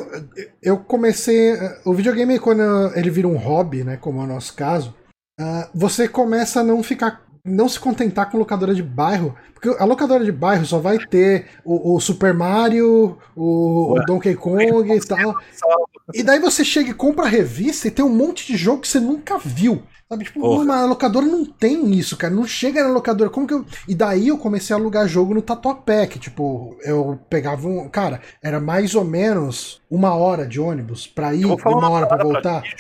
[0.62, 1.54] eu comecei.
[1.86, 2.62] O videogame, quando
[2.96, 3.96] ele vira um hobby, né?
[3.96, 4.96] Como é o nosso caso,
[5.40, 7.26] uh, você começa a não ficar.
[7.46, 11.48] Não se contentar com locadora de bairro, porque a locadora de bairro só vai ter
[11.64, 15.34] o, o Super Mario, o, o Donkey Kong e tal.
[16.14, 18.88] E daí você chega e compra a revista e tem um monte de jogo que
[18.88, 19.84] você nunca viu.
[20.10, 22.34] Sabe, tipo, uma locadora não tem isso, cara.
[22.34, 23.30] Não chega na locadora.
[23.30, 23.66] Como que eu.
[23.90, 27.90] E daí eu comecei a alugar jogo no Tatuapé, que, tipo, eu pegava um.
[27.90, 32.24] Cara, era mais ou menos uma hora de ônibus pra ir e uma hora pra
[32.24, 32.62] voltar.
[32.62, 32.76] Pra ti,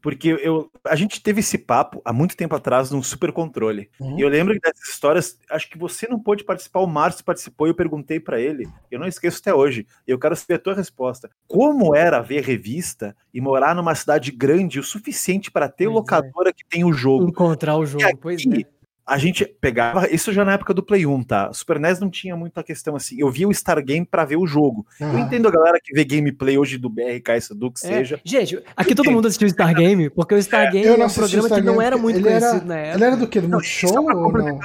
[0.00, 3.90] porque eu, a gente teve esse papo há muito tempo atrás num super controle.
[4.00, 4.18] Uhum.
[4.18, 7.70] E eu lembro dessas histórias, acho que você não pôde participar, o Márcio participou e
[7.70, 8.68] eu perguntei para ele.
[8.90, 9.86] Eu não esqueço até hoje.
[10.06, 11.30] Eu quero saber a tua resposta.
[11.46, 15.98] Como era ver revista e morar numa cidade grande o suficiente para ter pois é.
[15.98, 16.52] locadora é.
[16.52, 17.28] que tem o jogo?
[17.28, 18.77] Encontrar o jogo, aqui, pois é
[19.08, 21.52] a gente pegava, isso já na época do Play 1, tá?
[21.52, 23.16] Super NES não tinha muita questão assim.
[23.18, 24.86] Eu via o Star Game pra ver o jogo.
[25.00, 25.20] Eu Aham.
[25.20, 27.88] entendo a galera que vê gameplay hoje do BRK, isso do que É.
[27.88, 28.20] seja.
[28.24, 31.10] Gente, aqui todo mundo assistiu Star Game, porque o Star Game Eu é não um
[31.10, 32.96] programa Star que não era muito ele era- conhecido na época.
[32.96, 33.40] Ele era do quê?
[33.40, 34.60] Do Multishow pra ou não?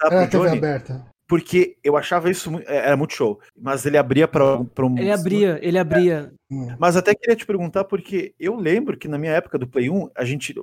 [0.00, 1.04] Era TV Johnny, aberta.
[1.28, 4.98] Porque eu achava isso mu- era muito show, mas ele abria pra um.
[4.98, 6.32] Ele abria, ele abria.
[6.50, 6.74] Hum.
[6.78, 10.08] Mas até queria te perguntar, porque eu lembro que na minha época do Play 1,
[10.16, 10.54] a gente.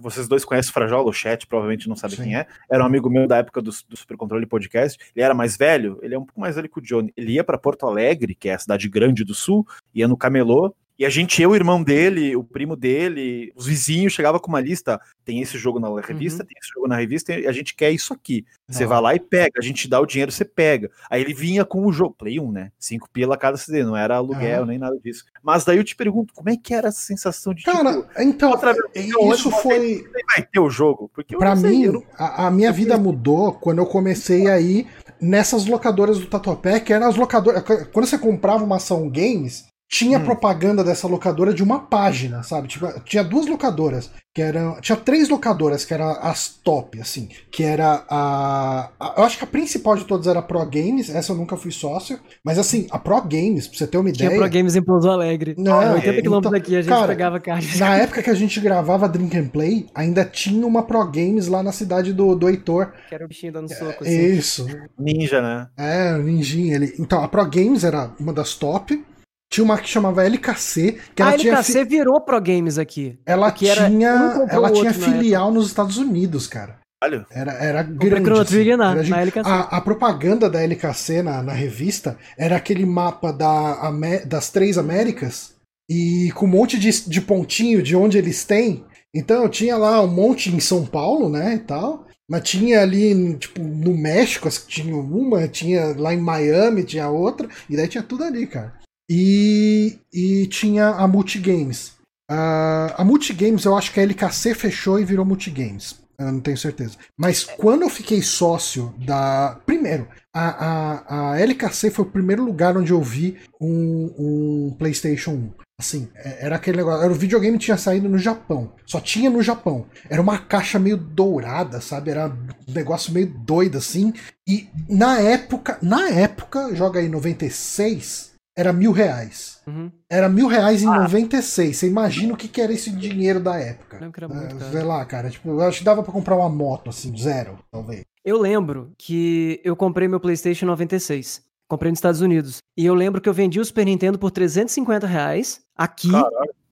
[0.00, 2.22] Vocês dois conhecem o Frajola, o chat, provavelmente não sabe Sim.
[2.22, 2.46] quem é.
[2.70, 4.96] Era um amigo meu da época do, do Super Controle Podcast.
[5.16, 7.12] Ele era mais velho, ele é um pouco mais velho que o Johnny.
[7.16, 10.72] Ele ia pra Porto Alegre, que é a cidade grande do sul, ia no Camelô.
[10.98, 14.60] E a gente, eu, o irmão dele, o primo dele, os vizinhos, chegava com uma
[14.60, 15.00] lista.
[15.24, 18.12] Tem esse jogo na revista, tem esse jogo na revista, e a gente quer isso
[18.12, 18.44] aqui.
[18.68, 18.88] Você Não.
[18.90, 20.90] vai lá e pega, a gente dá o dinheiro, você pega.
[21.10, 22.70] Aí ele vinha com o jogo, Play 1, né?
[22.78, 25.24] Cinco pila cada CD, não era aluguel nem nada disso.
[25.42, 28.56] Mas daí eu te pergunto, como é que era essa sensação de Cara, tipo, então,
[28.58, 30.04] vez, isso foi.
[30.34, 31.10] vai ter o jogo?
[31.14, 34.86] Porque Pra sei, mim, não- a, a minha vida mudou quando eu comecei a ir
[35.20, 37.62] nessas locadoras do Tatuapé, que eram as locadoras.
[37.92, 40.24] Quando você comprava uma ação games, tinha Hum.
[40.24, 42.66] propaganda dessa locadora de uma página, sabe?
[42.66, 44.80] Tipo, tinha duas locadoras, que eram.
[44.80, 47.28] Tinha três locadoras que eram as top, assim.
[47.50, 51.10] Que era a, a- Eu acho que a principal de todas era a Pro Games,
[51.10, 52.18] essa eu nunca fui sócio.
[52.42, 54.40] Mas assim, a Pro Games, pra você ter uma Tinha ideia.
[54.40, 55.54] Pro Games em Pouso Alegre.
[55.58, 57.78] Não, 80 é, quilômetros então, daqui, a gente cara, pegava caixa.
[57.78, 61.62] Na época que a gente gravava Drink and Play, ainda tinha uma Pro Games lá
[61.62, 62.92] na cidade do, do Heitor.
[63.10, 64.24] Que era o bichinho dando soco, assim.
[64.24, 64.66] Isso.
[64.98, 65.66] Ninja, né?
[65.76, 66.76] É, o Ninjinha.
[66.76, 66.94] Ele...
[66.98, 69.04] Então, a Pro Games era uma das top.
[69.52, 73.18] Tinha uma que chamava LKC, que ela a tinha, LKC fi- virou Pro Games aqui.
[73.26, 76.78] ela um tinha, comprou ela tinha filial nos Estados Unidos, cara.
[77.04, 78.30] Olha, Era, era grande.
[78.40, 78.76] Assim.
[78.78, 79.20] Na, Era na.
[79.20, 79.50] LKC.
[79.50, 83.90] a, a propaganda da LKC na, na revista era aquele mapa da,
[84.26, 85.52] das três Américas
[85.90, 88.84] e com um monte de, de pontinho de onde eles têm.
[89.14, 92.06] Então eu tinha lá um monte em São Paulo, né, e tal.
[92.30, 97.76] Mas tinha ali, tipo, no México, tinha uma, tinha lá em Miami, tinha outra, e
[97.76, 98.72] daí tinha tudo ali, cara.
[99.14, 101.92] E, e tinha a Multigames.
[102.30, 106.00] Ah, a Multigames, eu acho que a LKC fechou e virou Multigames.
[106.18, 106.96] Eu não tenho certeza.
[107.18, 109.60] Mas quando eu fiquei sócio da.
[109.66, 115.32] Primeiro, a, a, a LKC foi o primeiro lugar onde eu vi um, um PlayStation
[115.32, 115.50] 1.
[115.78, 117.02] Assim, é- era aquele negócio.
[117.02, 118.72] Era o videogame tinha saído no Japão.
[118.86, 119.84] Só tinha no Japão.
[120.08, 122.12] Era uma caixa meio dourada, sabe?
[122.12, 124.14] Era um negócio meio doido assim.
[124.48, 129.60] E na época, na época, joga aí 96, era mil reais.
[129.66, 129.90] Uhum.
[130.08, 131.76] Era mil reais em 96.
[131.76, 133.98] Você imagina o que, que era esse dinheiro da época.
[133.98, 135.30] Lembro que era muito sei lá, cara.
[135.30, 138.02] Tipo, eu acho que dava pra comprar uma moto, assim, zero, talvez.
[138.24, 141.42] Eu lembro que eu comprei meu PlayStation em 96.
[141.68, 142.58] Comprei nos Estados Unidos.
[142.76, 146.10] E eu lembro que eu vendi o Super Nintendo por 350 reais aqui.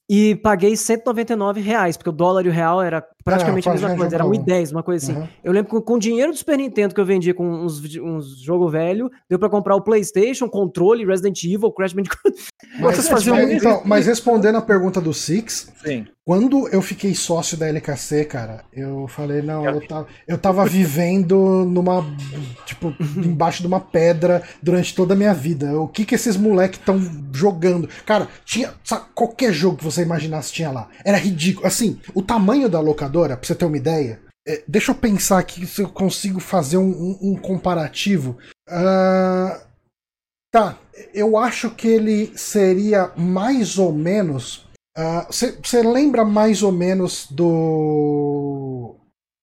[0.08, 3.96] E paguei 199 reais, porque o dólar e o real era praticamente a quase mesma
[3.96, 4.44] já coisa, era jogava.
[4.44, 5.20] 1,10, uma coisa assim.
[5.20, 5.28] Uhum.
[5.44, 8.40] Eu lembro que com o dinheiro do Super Nintendo que eu vendi com uns, uns
[8.42, 12.36] jogo velho, deu pra comprar o PlayStation, controle, Resident Evil, Crash Bandicoot.
[12.78, 16.06] Mas, Vocês faziam mas- então, mas respondendo a pergunta do Six, sim.
[16.24, 21.64] quando eu fiquei sócio da LKC, cara, eu falei, não, eu tava, eu tava vivendo
[21.64, 22.04] numa.
[22.66, 25.78] Tipo, embaixo de uma pedra durante toda a minha vida.
[25.80, 27.00] O que que esses moleques estão
[27.32, 27.88] jogando?
[28.06, 28.72] Cara, tinha.
[28.84, 30.88] sabe, qualquer jogo que você imaginasse tinha lá.
[31.04, 31.66] Era ridículo.
[31.66, 34.20] Assim, o tamanho da locadora, pra você ter uma ideia.
[34.48, 38.38] é, deixa eu pensar aqui se eu consigo fazer um, um- um comparativo.
[38.68, 39.60] Ah,
[40.52, 40.78] tá,
[41.12, 44.66] eu acho que ele seria mais ou menos.
[45.30, 48.96] Você lembra mais ou menos do.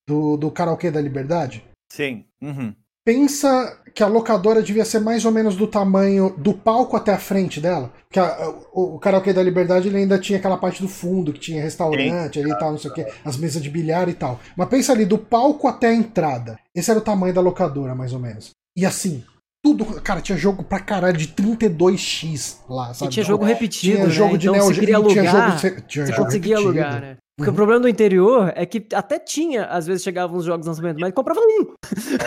[0.08, 1.64] do, do Karaokê da Liberdade?
[1.92, 2.26] Sim.
[2.42, 2.76] Uhum.
[3.12, 7.18] Pensa que a locadora devia ser mais ou menos do tamanho do palco até a
[7.18, 7.90] frente dela.
[8.12, 11.40] Que a- o, o Karaokê da Liberdade ele ainda tinha aquela parte do fundo, que
[11.40, 14.42] tinha restaurante ali e tal, não sei o que, as mesas de bilhar e tal.
[14.58, 16.60] Mas pensa ali, do palco até a entrada.
[16.76, 18.50] Esse era o tamanho da locadora, mais ou menos.
[18.76, 19.24] E assim,
[19.64, 19.86] tudo.
[20.02, 23.12] Cara, tinha jogo pra caralho de 32x lá, E sabe?
[23.12, 24.12] tinha jogo repetido, Tinha né?
[24.12, 25.56] jogo de então Neo Geo, tinha jogo,
[25.88, 26.80] tinha você jogo conseguia repetido.
[26.82, 27.18] alugar, né?
[27.38, 27.54] Porque Uhum.
[27.54, 31.00] o problema do interior é que até tinha, às vezes chegavam uns jogos de lançamento,
[31.00, 31.74] mas comprava um.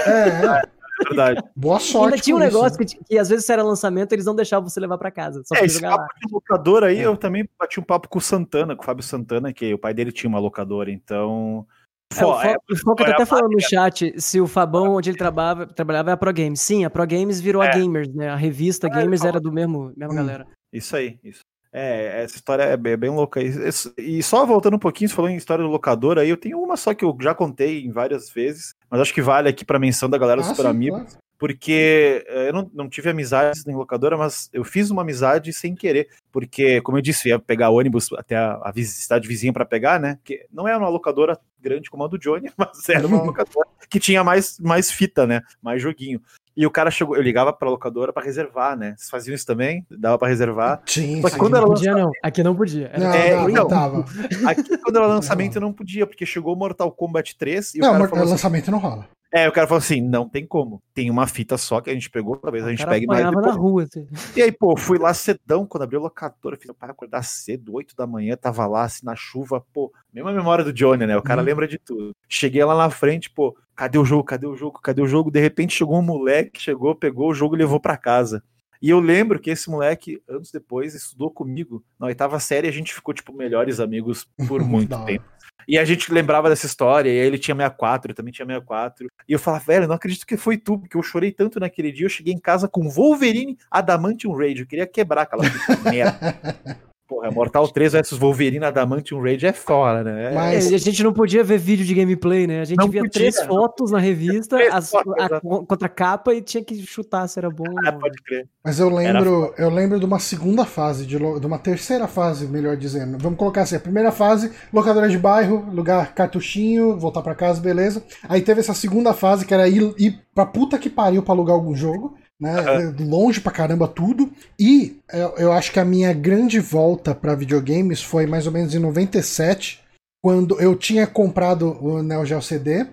[0.07, 0.29] É,
[0.67, 0.81] é.
[1.01, 1.43] É verdade.
[1.57, 2.13] Boa sorte.
[2.13, 2.85] Ainda tinha um isso, negócio né?
[2.85, 5.41] que, que às vezes se era lançamento, eles não deixavam você levar pra casa.
[5.47, 5.99] Só É, esse jogar lá.
[6.03, 7.07] papo de locadora aí, É.
[7.07, 9.95] eu também bati um papo com o Santana, com o Fábio Santana, que o pai
[9.95, 11.67] dele tinha uma locadora, então.
[12.15, 14.95] É, o, Fo- é, Fo- o Foca tá até falando no chat se o Fabão,
[14.97, 16.61] onde ele trabalhava, trabalhava é a Pro Games.
[16.61, 17.71] Sim, a Pro Games virou a É.
[17.79, 18.29] Gamers, né?
[18.29, 20.17] A revista É, Gamers ele era do mesmo, mesma Hum.
[20.17, 20.47] galera.
[20.71, 21.41] Isso aí, isso.
[21.73, 23.41] É, essa história é bem, bem louca.
[23.41, 23.53] E,
[23.97, 26.77] e só voltando um pouquinho, você falou em história do locador aí, eu tenho uma
[26.77, 30.09] só que eu já contei em várias vezes, mas acho que vale aqui pra menção
[30.11, 30.97] da galera Ah, Super sim, Amigo.
[30.97, 31.11] claro.
[31.39, 35.75] porque eh, eu não, não tive amizades em locadora, mas eu fiz uma amizade sem
[35.75, 39.99] querer, porque, como eu disse, ia pegar ônibus até a, a cidade vizinha para pegar,
[40.01, 40.19] né?
[40.25, 43.99] Que não é uma locadora grande como a do Johnny, mas era uma locadora que
[44.01, 45.41] tinha mais, mais fita, né?
[45.63, 46.21] Mais joguinho.
[46.57, 48.95] E o cara chegou, eu ligava pra locadora pra reservar, né?
[48.97, 49.87] Vocês faziam isso também?
[49.91, 50.83] Dava pra reservar?
[50.87, 51.39] Sim, Só que sim.
[51.39, 52.29] quando Não era podia, lançamento, não.
[52.29, 52.87] Aqui não podia.
[52.93, 54.05] Era- Não, É, não, então, não tava.
[54.47, 57.89] aqui quando era lançamento eu não podia, porque chegou Mortal Kombat 3 e o Não,
[57.89, 59.09] cara mas falou assim, lançamento não rola.
[59.33, 60.83] é, o cara falou assim, não tem como.
[60.93, 63.21] Tem uma fita só que a gente pegou, talvez a O gente cara pegue mais
[63.25, 63.63] apanhava na depois.
[63.73, 63.83] rua.
[63.85, 64.09] assim.
[64.37, 67.95] E aí, pô, fui lá cedão, quando abriu a locadora, fiz pai acordar cedo, 8
[67.97, 71.17] da manhã, tava lá, assim, na chuva, pô, mesma memória do Johnny, né?
[71.17, 71.45] O cara Hum.
[71.45, 72.11] lembra de tudo.
[72.29, 75.31] Cheguei lá na frente, pô, cadê o jogo, cadê o jogo, cadê o jogo?
[75.31, 78.43] De repente chegou um moleque, chegou, pegou o jogo e levou pra casa.
[78.83, 81.83] E eu lembro que esse moleque, anos depois, estudou comigo.
[81.99, 85.25] Na oitava série, a gente ficou, tipo, melhores amigos por muito tempo.
[85.67, 89.07] E a gente lembrava dessa história, e aí ele tinha 64, eu também tinha 64.
[89.27, 92.05] E eu falava, velho, não acredito que foi tu, porque eu chorei tanto naquele dia.
[92.05, 94.61] Eu cheguei em casa com Wolverine Adamantium Rage.
[94.61, 95.45] Eu queria quebrar aquela
[95.91, 96.81] merda.
[97.11, 100.31] Porra, Mortal 3 versus Wolverine Adamantium Rage é fora, né?
[100.31, 102.61] É- Mas- É, a gente não podia ver vídeo de gameplay, né?
[102.61, 105.87] A gente Não via podia, três não fotos na revista, as- fotos, a, co- contra
[105.87, 107.65] a capa e tinha que chutar se era bom.
[107.69, 107.99] ou Ah, não.
[107.99, 108.47] pode crer.
[108.65, 112.77] Mas eu lembro, eu lembro de uma segunda fase, de, de uma terceira fase, melhor
[112.77, 113.19] dizendo.
[113.19, 118.05] Vamos colocar assim: a primeira fase, locadora de bairro, lugar cartuchinho, voltar pra casa, beleza.
[118.29, 121.57] Aí teve essa segunda fase, que era ir, ir pra puta que pariu pra alugar
[121.57, 122.95] algum jogo, né?
[122.99, 124.33] Longe pra caramba tudo.
[124.59, 128.75] E eu, eu acho que a minha grande volta pra videogames foi mais ou menos
[128.75, 129.81] em 97,
[130.23, 132.87] quando eu tinha comprado o Neo Geo CD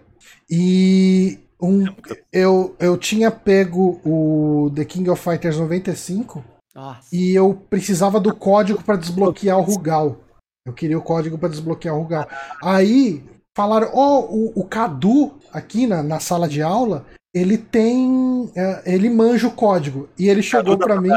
[0.50, 1.86] e um,
[2.32, 6.44] eu, eu tinha pego o The King of Fighters 95
[6.74, 7.08] Nossa.
[7.12, 10.18] e eu precisava do código para desbloquear o Rugal.
[10.66, 12.28] Eu queria o código para desbloquear o Rugal.
[12.62, 13.24] Aí
[13.56, 17.06] falaram: Ó, o, o Cadu aqui na, na sala de aula,
[17.38, 18.52] ele tem.
[18.56, 20.10] é, ele manja o código.
[20.18, 21.10] E ele chegou da para mim.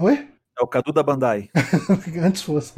[0.00, 0.28] Oi?
[0.58, 1.50] É o Cadu da Bandai.
[2.22, 2.72] Antes fosse.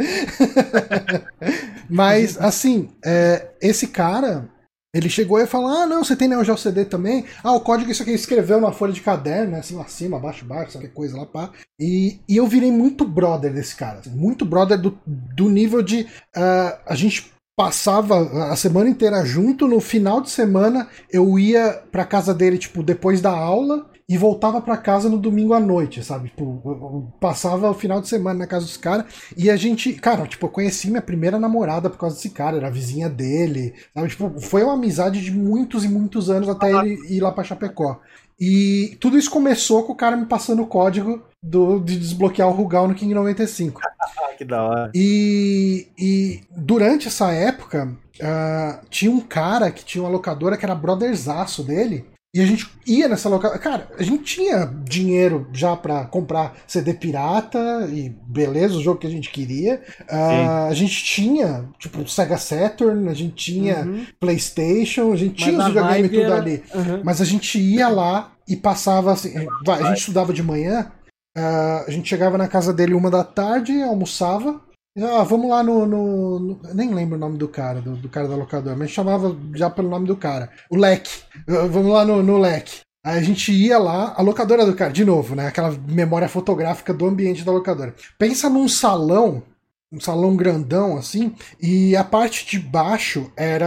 [1.88, 4.48] Mas, assim, é, esse cara,
[4.92, 7.24] ele chegou e falou: Ah, não, você tem Neo Geo CD também?
[7.42, 9.60] Ah, o código isso aqui escreveu numa folha de caderno, né?
[9.60, 11.52] Assim, lá acima, abaixo, baixo, sabe que coisa lá, pá.
[11.78, 14.00] E, e eu virei muito brother desse cara.
[14.00, 16.08] assim, muito brother do, do nível de.
[16.34, 22.04] ah, a gente passava a semana inteira junto, no final de semana eu ia pra
[22.04, 26.28] casa dele, tipo, depois da aula e voltava pra casa no domingo à noite, sabe?
[26.28, 29.06] Tipo, passava o final de semana na casa dos caras
[29.36, 32.68] e a gente, cara, tipo, eu conheci minha primeira namorada por causa desse cara, era
[32.68, 34.08] a vizinha dele, sabe?
[34.08, 38.00] Tipo, foi uma amizade de muitos e muitos anos até ele ir lá pra Chapecó.
[38.40, 42.52] E tudo isso começou com o cara me passando o código do, de desbloquear o
[42.52, 43.80] Rugal no King 95.
[43.84, 44.90] Ah, que da hora.
[44.94, 50.74] E, e durante essa época, ah, tinha um cara que tinha uma locadora que era
[50.74, 52.04] brotherzaço dele.
[52.34, 53.58] E a gente ia nessa locadora.
[53.58, 59.06] Cara, a gente tinha dinheiro já pra comprar CD pirata e beleza, o jogo que
[59.06, 59.80] a gente queria.
[60.10, 64.06] Ah, a gente tinha, tipo, Sega Saturn, a gente tinha Uhum.
[64.20, 66.62] PlayStation, a gente Mas tinha os videogames tudo era- ali.
[66.74, 67.00] Uhum.
[67.02, 69.32] Mas a gente ia lá e passava assim.
[69.66, 70.92] a gente estudava de manhã,
[71.36, 74.60] ah, a gente chegava na casa dele uma da tarde, almoçava.
[75.00, 78.26] Ah, vamos lá no, no- no- Nem lembro o nome do cara, do, do cara
[78.28, 80.50] da locadora, mas chamava já pelo nome do cara.
[80.70, 81.10] O Leque.
[81.48, 82.80] Ah, Vamos lá no, no Leque.
[83.04, 85.46] Aí a gente ia lá, a locadora do cara, de novo, né?
[85.46, 87.94] Aquela memória fotográfica do ambiente da locadora.
[88.18, 89.42] Pensa num salão,
[89.92, 93.66] um salão grandão assim, e a parte de baixo era.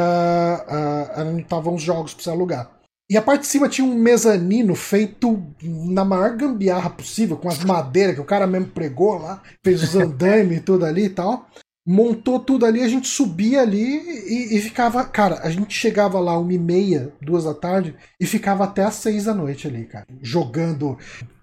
[0.68, 2.70] ah, era onde estavam os jogos pra você alugar.
[3.12, 7.62] E a parte de cima tinha um mezanino feito na maior gambiarra possível, com as
[7.62, 11.46] madeiras que o cara mesmo pregou lá, fez os andaime e tudo ali e tal.
[11.86, 15.04] Montou tudo ali, a gente subia ali e, e ficava.
[15.04, 18.94] Cara, a gente chegava lá uma e meia, duas da tarde, e ficava até às
[18.94, 20.08] seis da noite ali, cara.
[20.22, 20.98] Jogando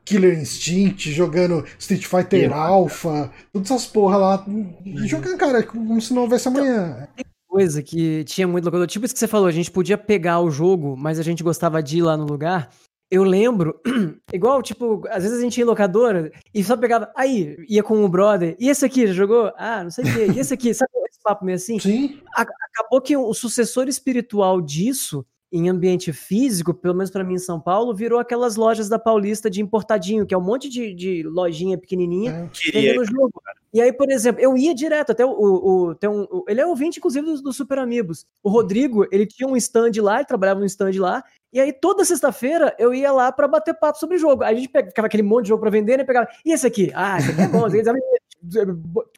[0.06, 2.50] Killer Instinct, jogando Street Fighter.
[2.50, 4.46] Alpha, todas essas porra lá.
[4.86, 7.06] E jogando, cara, como se não houvesse amanhã.
[7.48, 8.86] Coisa que tinha muito locador.
[8.86, 11.82] Tipo isso que você falou, a gente podia pegar o jogo, mas a gente gostava
[11.82, 12.70] de ir lá no lugar.
[13.10, 13.80] Eu lembro,
[14.32, 18.04] igual, tipo, às vezes a gente ia em locadora e só pegava, aí, ia com
[18.04, 19.50] o brother, e esse aqui, já jogou?
[19.56, 21.78] Ah, não sei o quê, e esse aqui, sabe esse papo meio assim?
[21.78, 22.20] Sim.
[22.34, 27.58] Acabou que o sucessor espiritual disso, em ambiente físico, pelo menos pra mim em São
[27.58, 31.78] Paulo, virou aquelas lojas da Paulista de importadinho, que é um monte de, de lojinha
[31.78, 32.70] pequenininha, é.
[32.72, 33.42] Vendendo jogo.
[33.72, 35.30] E aí, por exemplo, eu ia direto até o.
[35.30, 38.26] o, um, o- ele é ouvinte, inclusive, dos do Super Amigos.
[38.42, 41.22] O Rodrigo, ele tinha um stand lá, ele trabalhava num stand lá.
[41.52, 44.42] E aí, toda sexta-feira, eu ia lá pra bater papo sobre jogo.
[44.42, 46.04] Aí a gente pegava, ficava aquele monte de jogo pra vender, né?
[46.04, 46.90] Pegava, e esse aqui?
[46.94, 47.66] Ah, esse aqui é bom.
[47.66, 47.86] Eles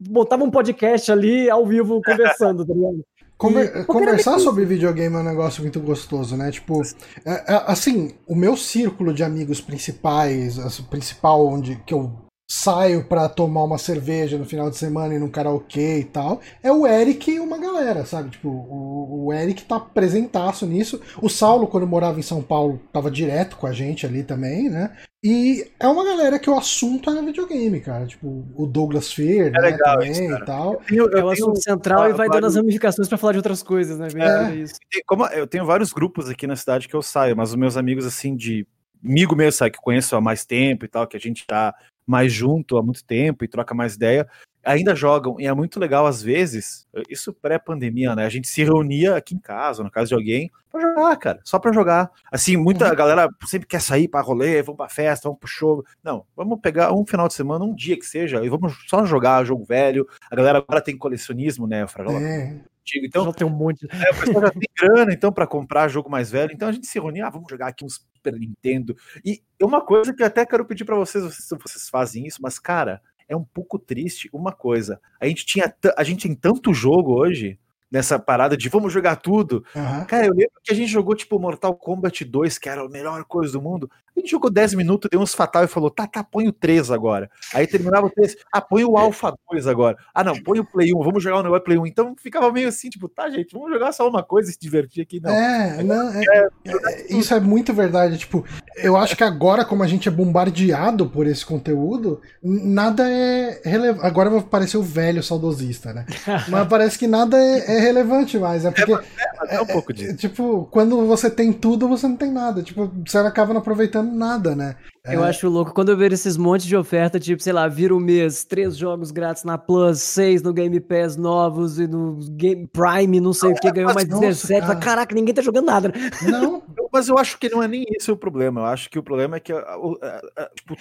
[0.08, 3.04] montava um podcast ali ao vivo conversando, tá ligado?
[3.40, 6.50] Conver conversar sobre videogame é um negócio muito gostoso, né?
[6.50, 6.82] Tipo,
[7.24, 12.12] é, é, assim, o meu círculo de amigos principais, o principal onde que eu
[12.50, 16.72] saio para tomar uma cerveja no final de semana e num karaokê e tal, é
[16.72, 18.30] o Eric e uma galera, sabe?
[18.30, 21.00] Tipo, o, o Eric tá presentaço nisso.
[21.22, 24.90] O Saulo, quando morava em São Paulo, tava direto com a gente ali também, né?
[25.22, 28.04] E é uma galera que o assunto é videogame, cara.
[28.04, 30.82] Tipo, o Douglas Fear, é né, legal também isso, e tal.
[30.90, 32.34] Eu, eu é o assunto central e vai vários...
[32.34, 34.08] dando as ramificações para falar de outras coisas, né?
[34.12, 34.54] É.
[34.56, 34.74] Isso.
[35.06, 38.04] Como eu tenho vários grupos aqui na cidade que eu saio, mas os meus amigos,
[38.04, 38.66] assim, de
[39.04, 41.72] amigo mesmo, sabe, que conheço há mais tempo e tal, que a gente tá
[42.10, 44.28] mais junto há muito tempo e troca mais ideia,
[44.64, 45.36] ainda jogam.
[45.38, 48.26] E é muito legal, às vezes, isso pré-pandemia, né?
[48.26, 51.40] A gente se reunia aqui em casa, na casa de alguém, pra jogar, cara.
[51.44, 52.10] Só pra jogar.
[52.30, 52.94] Assim, muita uhum.
[52.96, 55.84] galera sempre quer sair pra rolê, vamos pra festa, vamos pro show.
[56.02, 59.44] Não, vamos pegar um final de semana, um dia que seja, e vamos só jogar
[59.44, 60.06] jogo velho.
[60.30, 62.20] A galera agora tem colecionismo, né, Fragola?
[62.20, 62.60] É.
[63.04, 63.86] Então, já tem um monte.
[63.88, 66.52] É, o pessoal já tem grana, então, para comprar jogo mais velho.
[66.52, 68.96] Então a gente se reunia, ah, vamos jogar aqui uns Super Nintendo.
[69.24, 72.58] E uma coisa que eu até quero pedir para vocês, vocês, vocês fazem isso, mas,
[72.58, 75.00] cara, é um pouco triste uma coisa.
[75.18, 77.58] A gente tinha a gente tem tanto jogo hoje
[77.90, 79.64] nessa parada de vamos jogar tudo.
[79.74, 80.04] Uhum.
[80.04, 83.24] Cara, eu lembro que a gente jogou tipo Mortal Kombat 2, que era a melhor
[83.24, 83.90] coisa do mundo.
[84.16, 86.90] A gente jogou 10 minutos, deu uns fatal e falou: tá, tá, põe o 3
[86.90, 87.30] agora.
[87.54, 89.96] Aí terminava o 3, ah, põe o Alpha 2 agora.
[90.14, 91.86] Ah, não, põe o Play 1, vamos jogar o negócio Play 1.
[91.86, 95.02] Então ficava meio assim, tipo, tá, gente, vamos jogar só uma coisa e se divertir
[95.02, 95.20] aqui.
[95.20, 95.30] Não.
[95.30, 98.18] É, não, é, é, é, isso é muito verdade.
[98.18, 98.44] Tipo,
[98.76, 104.06] eu acho que agora, como a gente é bombardeado por esse conteúdo, nada é relevante.
[104.06, 106.04] Agora vai parecer o velho saudosista, né?
[106.48, 108.64] Mas parece que nada é, é relevante mais.
[108.64, 108.92] É porque.
[108.92, 110.16] É, é um pouco disso.
[110.16, 112.62] Tipo, quando você tem tudo, você não tem nada.
[112.62, 114.76] Tipo, você acaba não aproveitando nada, né?
[115.04, 115.28] Eu é...
[115.28, 118.44] acho louco quando eu vejo esses montes de oferta, tipo, sei lá, vira o mês,
[118.44, 123.32] três jogos grátis na Plus, seis no Game Pass novos e no Game Prime, não
[123.32, 124.60] sei o que, ganhou mais nossa, 17.
[124.60, 124.78] Cara.
[124.78, 126.10] Caraca, ninguém tá jogando nada, né?
[126.22, 126.62] Não,
[126.92, 128.60] mas eu acho que não é nem esse o problema.
[128.60, 129.52] Eu acho que o problema é que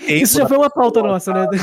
[0.08, 1.48] Isso já foi uma pauta nossa, né?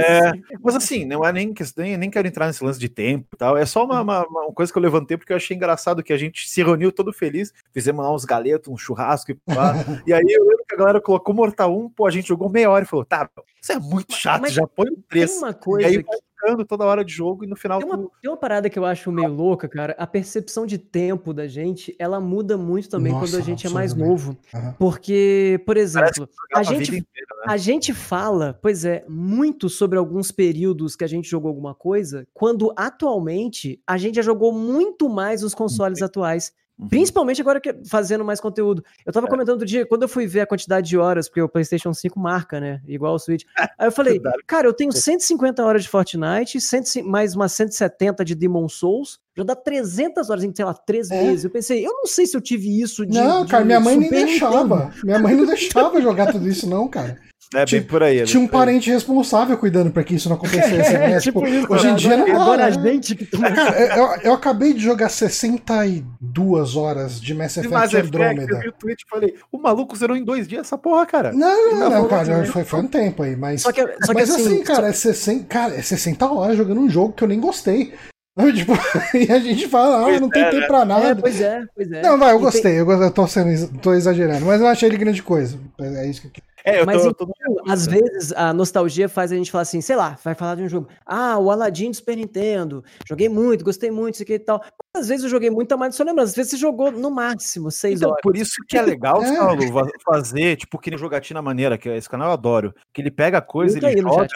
[0.00, 0.32] É,
[0.62, 3.36] mas assim, não é nem questão, nem, nem quero entrar nesse lance de tempo e
[3.36, 3.56] tal.
[3.56, 6.16] É só uma, uma, uma, coisa que eu levantei porque eu achei engraçado que a
[6.16, 9.74] gente se reuniu todo feliz, fizemos lá uns galetos, um churrasco e pá.
[10.06, 12.70] e aí eu lembro que a galera colocou Mortal 1 pô, a gente jogou meia
[12.70, 13.28] hora e falou, tá,
[13.60, 15.34] isso é muito chato, mas já põe um preço.
[15.34, 17.78] Tem uma coisa e aí vai ficando toda hora de jogo e no final...
[17.78, 18.12] Tem uma, tu...
[18.20, 21.94] tem uma parada que eu acho meio louca, cara, a percepção de tempo da gente,
[21.98, 24.36] ela muda muito também Nossa, quando a gente é mais novo.
[24.52, 24.72] Uhum.
[24.78, 27.44] Porque, por exemplo, a gente, inteira, né?
[27.46, 32.26] a gente fala, pois é, muito sobre alguns períodos que a gente jogou alguma coisa,
[32.32, 36.52] quando atualmente a gente já jogou muito mais os consoles atuais.
[36.80, 36.88] Uhum.
[36.88, 38.82] Principalmente agora que fazendo mais conteúdo.
[39.04, 39.30] Eu tava é.
[39.30, 42.18] comentando outro dia, quando eu fui ver a quantidade de horas, porque o PlayStation 5
[42.18, 42.80] marca, né?
[42.86, 43.44] Igual o Switch.
[43.78, 48.34] Aí eu falei, cara, eu tenho 150 horas de Fortnite, 100, mais umas 170 de
[48.34, 51.22] Demon Souls, já dá 300 horas em, sei lá, três é.
[51.22, 51.44] meses.
[51.44, 53.14] Eu pensei, eu não sei se eu tive isso de.
[53.14, 54.90] Não, cara, de minha mãe nem deixava.
[55.04, 57.18] Minha mãe não deixava jogar tudo isso, não, cara.
[57.52, 58.20] É bem por aí.
[58.20, 60.90] É tinha um parente responsável cuidando para que isso não acontecesse.
[61.00, 61.20] É, né?
[61.20, 62.70] tipo, tipo, hoje em dia não a né?
[62.72, 63.48] gente que toma...
[63.48, 68.54] é, cara, eu, eu, acabei de jogar 62 horas de Mass Effect Mass Andromeda.
[68.54, 71.32] Eu vi o tweet e falei, o maluco zerou em dois dias essa porra, cara.
[71.32, 73.62] Não, não, não, cara, foi, foi um tempo aí, mas.
[73.62, 76.90] Só que, só mas assim, assim, cara, é 60, cara, é 60 horas jogando um
[76.90, 77.94] jogo que eu nem gostei.
[78.54, 78.72] Tipo,
[79.14, 81.08] e a gente fala, ah, não tem é, tempo pra nada.
[81.08, 82.02] É, pois é, pois é.
[82.02, 82.76] Não, vai, eu gostei, tem...
[82.76, 85.58] eu, eu tô, sendo, tô exagerando, mas eu achei ele grande coisa.
[85.78, 87.32] É isso que é, eu Mas tô, tô...
[87.68, 90.68] às vezes a nostalgia faz a gente falar assim, sei lá, vai falar de um
[90.68, 90.88] jogo.
[91.04, 92.84] Ah, o Aladdin do Super Nintendo.
[93.08, 94.62] Joguei muito, gostei muito, isso aqui e tal.
[94.94, 98.00] Às vezes eu joguei muito, mas só lembra, às vezes você jogou no máximo seis
[98.00, 98.22] então, horas.
[98.22, 99.36] Por isso que é legal, é.
[99.36, 99.62] Saulo,
[100.04, 102.74] fazer, tipo, que nem jogatina maneira, que esse canal eu adoro.
[102.92, 104.28] Que ele pega a coisa, ele, ele joga.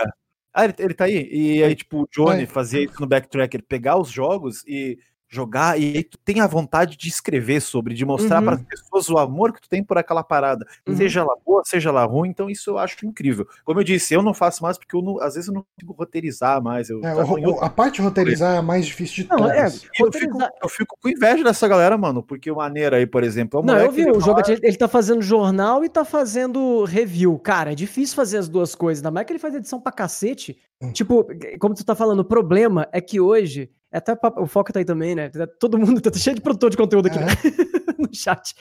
[0.53, 1.29] Ah, ele, ele tá aí.
[1.31, 4.99] E aí, tipo, o Johnny fazia isso no backtrack, ele pegar os jogos e
[5.35, 8.45] jogar e aí tu tem a vontade de escrever sobre, de mostrar uhum.
[8.45, 10.97] para as pessoas o amor que tu tem por aquela parada, uhum.
[10.97, 13.47] seja ela boa, seja ela ruim, então isso eu acho incrível.
[13.65, 15.93] Como eu disse, eu não faço mais porque eu não, às vezes eu não consigo
[15.93, 16.89] roteirizar mais.
[16.89, 19.85] Eu, é, o, a parte de roteirizar é a mais difícil de não, todas.
[19.85, 23.23] É, eu, fico, eu fico com inveja dessa galera, mano, porque o maneira aí, por
[23.23, 27.39] exemplo, é Não, eu vi, o jogo ele tá fazendo jornal e tá fazendo review.
[27.39, 30.59] Cara, é difícil fazer as duas coisas, ainda mais que ele faz edição pra cacete.
[30.81, 30.93] Hum.
[30.93, 31.27] Tipo,
[31.59, 35.15] como tu tá falando, o problema é que hoje até o foco tá aí também,
[35.15, 35.31] né?
[35.59, 37.25] Todo mundo tá cheio de produtor de conteúdo aqui é.
[37.25, 37.33] né?
[37.99, 38.55] no chat.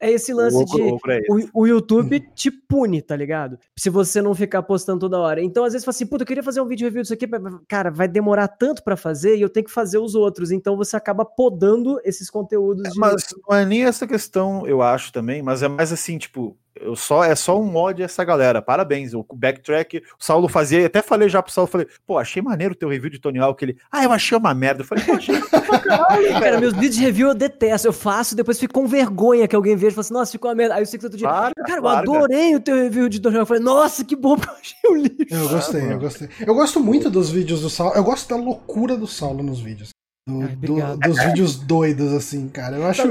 [0.00, 3.56] É esse lance o de é o, o, YouTube te pune, tá ligado?
[3.78, 5.40] Se você não ficar postando toda hora.
[5.40, 7.26] Então, às vezes, fala assim, puta, eu queria fazer um vídeo review disso aqui,
[7.68, 10.50] cara, vai demorar tanto para fazer e eu tenho que fazer os outros.
[10.50, 12.84] Então, você acaba podando esses conteúdos.
[12.84, 12.98] É, de...
[12.98, 16.96] Mas não é nem essa questão, eu acho também, mas é mais assim, tipo, Eu
[16.96, 18.62] só, é só um mod essa galera.
[18.62, 19.12] Parabéns.
[19.14, 22.76] O backtrack, o Saulo fazia, até falei já pro Saulo, falei, pô, achei maneiro o
[22.76, 23.62] teu review de Tony Hawk.
[23.64, 24.82] Ele, ah, eu achei uma merda.
[24.82, 26.60] Eu falei, pô, achei pra caralho, Cara, velho.
[26.60, 27.86] meus vídeos de review eu detesto.
[27.86, 30.56] Eu faço, depois fico com vergonha que alguém veja e fala assim, nossa, ficou uma
[30.56, 30.74] merda.
[30.76, 32.00] Aí eu sei que outro dia, Larga, cara, eu larga.
[32.10, 33.42] adorei o teu review de Tony Hawk.
[33.42, 35.34] Eu falei, nossa, que bom que eu achei o lixo.
[35.34, 36.28] Eu gostei, eu gostei.
[36.46, 37.94] Eu gosto muito dos vídeos do Saulo.
[37.94, 39.90] Eu gosto da loucura do Saulo nos vídeos.
[40.24, 42.76] Do- Ai, do- dos vídeos doidos, assim, cara.
[42.76, 43.02] Eu acho.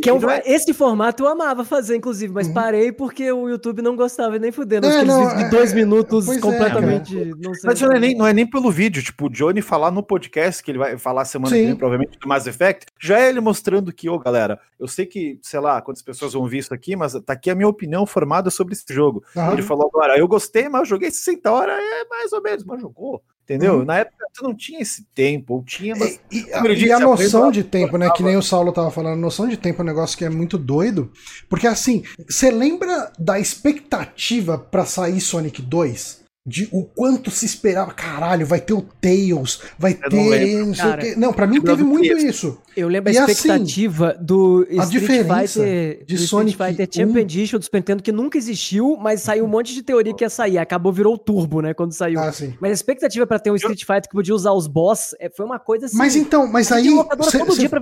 [0.00, 2.54] Que é um- e não é- esse formato eu amava fazer, inclusive, mas Uhum.
[2.54, 4.86] parei porque o YouTube não gostava nem fudendo.
[4.86, 7.14] É, Aqueles não, vídeos de é, dois é, minutos pois é, completamente.
[7.42, 7.62] não sei.
[7.64, 10.62] Mas não é, nem, não é nem pelo vídeo, tipo, o Johnny falar no podcast,
[10.62, 11.62] que ele vai falar semana Sim.
[11.62, 15.04] que vem, provavelmente, do Mass Effect, já é ele mostrando que, ô galera, eu sei
[15.04, 18.06] que, sei lá, quantas pessoas vão ver isso aqui, mas tá aqui a minha opinião
[18.06, 19.24] formada sobre esse jogo.
[19.36, 19.52] Aham.
[19.54, 22.80] Ele falou agora, eu gostei, mas eu joguei 60 horas, é mais ou menos, mas
[22.80, 23.20] jogou.
[23.46, 23.78] Entendeu?
[23.78, 23.84] Uhum.
[23.84, 26.18] Na época tu não tinha esse tempo, ou tinha, mas.
[26.32, 28.10] E, e- e a noção de tempo, né?
[28.10, 30.28] Que nem o Saulo tava falando, a noção de tempo é um negócio que é
[30.28, 31.12] muito doido.
[31.48, 36.25] Porque assim, você lembra da expectativa pra sair Sonic 2?
[36.48, 40.28] De o quanto se esperava, caralho, vai ter o Tails, vai Eu não ter.
[40.30, 40.66] lembro.
[40.66, 41.14] Não, sei Cara, o quê.
[41.16, 42.26] não, pra mim teve muito disso.
[42.28, 42.58] isso.
[42.76, 46.88] Eu lembro E a assim, expectativa do Street diferença Fighter, de do Sonic Street Fighter
[46.88, 46.92] 1.
[47.08, 50.22] Champion Edition do Super Nintendo que nunca existiu, mas saiu um monte de teoria que
[50.22, 50.58] ia sair.
[50.58, 51.74] Acabou, virou o Turbo, né?
[51.74, 52.20] Quando saiu.
[52.20, 52.54] Ah, sim.
[52.60, 55.44] Mas a expectativa pra ter um Street Fighter que podia usar os boss é, foi
[55.46, 55.96] uma coisa assim.
[55.96, 56.88] Mas então, mas a aí.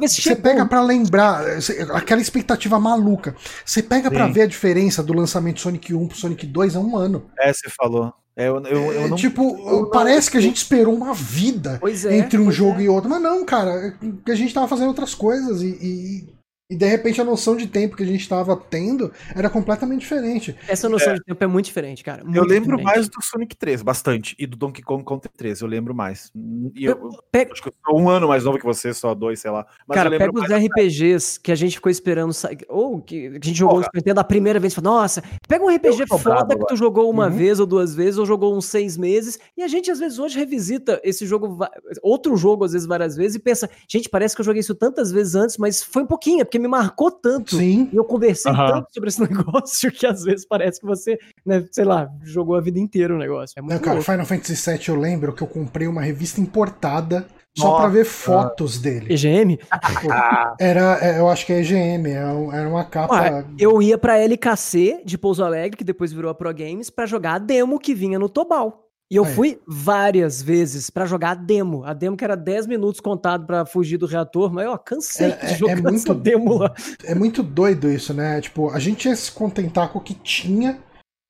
[0.09, 3.35] Você pega pra lembrar, cê- aquela expectativa maluca.
[3.65, 4.33] Você pega pra Sim.
[4.33, 7.27] ver a diferença do lançamento Sonic 1 pro Sonic 2 há um ano.
[7.39, 8.13] É, você falou.
[8.37, 9.17] É, eu, eu, eu não.
[9.17, 12.85] tipo, eu não- parece que a gente esperou uma vida é, entre um jogo é.
[12.85, 13.09] e outro.
[13.09, 16.35] Mas não, cara, que a gente tava fazendo outras coisas e, e,
[16.71, 20.57] e de repente a noção de tempo que a gente tava tendo era completamente diferente.
[20.67, 22.23] Essa noção de tempo é muito diferente, cara.
[22.23, 22.85] Eu muito lembro diferente.
[22.85, 24.35] mais do Sonic 3, bastante.
[24.39, 26.33] E do Donkey Kong Country 3, eu lembro mais.
[26.75, 29.41] E eu, Pega, acho que eu sou um ano mais novo que você, só dois,
[29.41, 29.67] sei lá.
[29.87, 30.45] Mas cara, eu pega os.
[30.45, 32.59] RPGs que a gente ficou esperando sair.
[32.69, 33.87] Ou que a gente jogou no Porra.
[33.87, 36.67] Super Nintendo a primeira vez e falou, nossa, pega um RPG Eu foda bravo que
[36.67, 37.31] tu jogou uma Uhum.
[37.33, 40.39] vez ou duas vezes, ou jogou uns seis meses, e a gente às vezes hoje
[40.39, 41.59] revisita esse jogo,
[42.03, 45.11] outro jogo às vezes várias vezes, e pensa, gente, parece que eu joguei isso tantas
[45.11, 47.57] vezes antes, mas foi um pouquinho, é porque me marcou tanto.
[47.57, 47.89] Sim.
[47.93, 51.85] E eu conversei tanto sobre esse negócio que às vezes parece que você, né, sei
[51.85, 53.59] lá, jogou a vida inteira o negócio.
[53.59, 54.11] É muito Não, cara, louco.
[54.11, 57.27] Final Fantasy VII eu lembro que eu comprei uma revista importada
[57.57, 57.81] só Nossa.
[57.83, 59.13] pra ver fotos dele.
[59.13, 59.59] EGM?
[60.61, 63.15] Era, é, eu acho que é EGM, é era uma capa.
[63.15, 67.07] Ué, eu ia pra LKC de Pouso Alegre, que depois virou a Pro Games, pra
[67.07, 68.84] jogar a demo que vinha no Tobal.
[69.11, 69.35] E eu Aí.
[69.35, 71.85] fui várias vezes pra jogar a demo.
[71.85, 75.39] A demo que era 10 minutos contado pra fugir do reator, mas eu cansei É-
[75.43, 76.75] é- de jogar é muito- essa demo lá.
[77.05, 78.41] É muito doido isso, né?
[78.41, 80.79] Tipo, a gente ia se contentar com o que tinha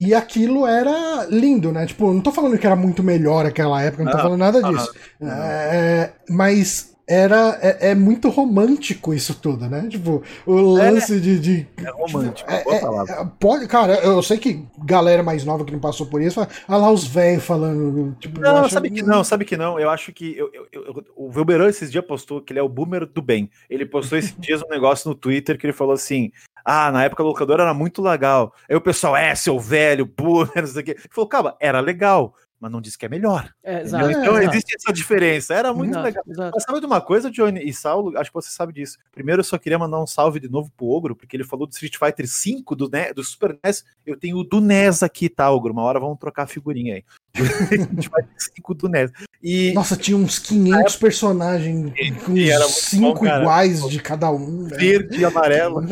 [0.01, 1.85] e aquilo era lindo, né?
[1.85, 4.61] Tipo, não tô falando que era muito melhor aquela época, não tô Não, falando nada
[4.61, 4.93] não, disso.
[5.21, 5.31] não.
[5.33, 9.87] É, mas era é, é muito romântico isso tudo, né?
[9.89, 13.13] Tipo, o lance de, de- É romântico, É, boa é, palavra.
[13.15, 16.49] é, pode, cara, eu sei que galera mais nova que não passou por isso, fala,
[16.69, 18.17] ah lá os velhos falando.
[18.19, 19.79] Tipo, Não, acho- sabe que não, sabe que não.
[19.79, 22.69] Eu acho que eu, eu- eu- o Velberan esses dias postou que ele é o
[22.69, 23.51] boomer do bem.
[23.69, 26.31] Ele postou esses dias um negócio no Twitter que ele falou assim:
[26.65, 28.55] Ah, na época a locadora era muito legal.
[28.69, 30.91] Aí o pessoal, é, seu velho, boomer, não sei o quê.
[30.93, 32.35] Ele falou, calma, era legal,
[32.65, 33.53] mas não disse que é melhor.
[33.63, 35.53] É, exato, então exato, existe essa diferença.
[35.53, 36.25] Era muito exato, legal.
[36.27, 36.51] exato.
[36.55, 38.17] Mas sabe de uma coisa, Johnny e Saulo?
[38.17, 38.97] Acho que você sabe disso.
[39.13, 41.73] Primeiro, eu só queria mandar um salve de novo pro Ogro, porque ele falou do
[41.73, 43.85] Street Fighter V do, Ne- do Super NES.
[44.07, 45.75] Eu tenho o do NES aqui, tá, Ogro?
[45.75, 47.05] Uma hora vamos trocar a figurinha aí.
[47.35, 49.11] Street Fighter V do NES.
[49.43, 51.93] E Nossa, tinha uns 500 personagens
[52.25, 53.43] com E era uns muito cinco cara.
[53.43, 54.63] iguais de cada um.
[54.63, 54.77] né?
[54.79, 55.83] verde e amarelo.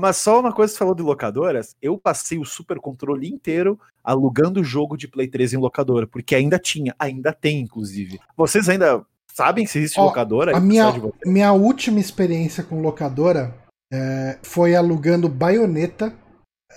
[0.00, 3.78] Mas só uma coisa que você falou de locadoras, eu passei o super controle inteiro
[4.02, 8.20] alugando o jogo de Play 3 em locadora, porque ainda tinha, ainda tem, inclusive.
[8.36, 10.56] Vocês ainda sabem se existe Ó, locadora?
[10.56, 11.12] A minha, vocês?
[11.24, 13.54] minha última experiência com locadora
[13.92, 16.12] é, foi alugando baioneta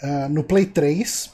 [0.02, 1.32] ah, no Play 3,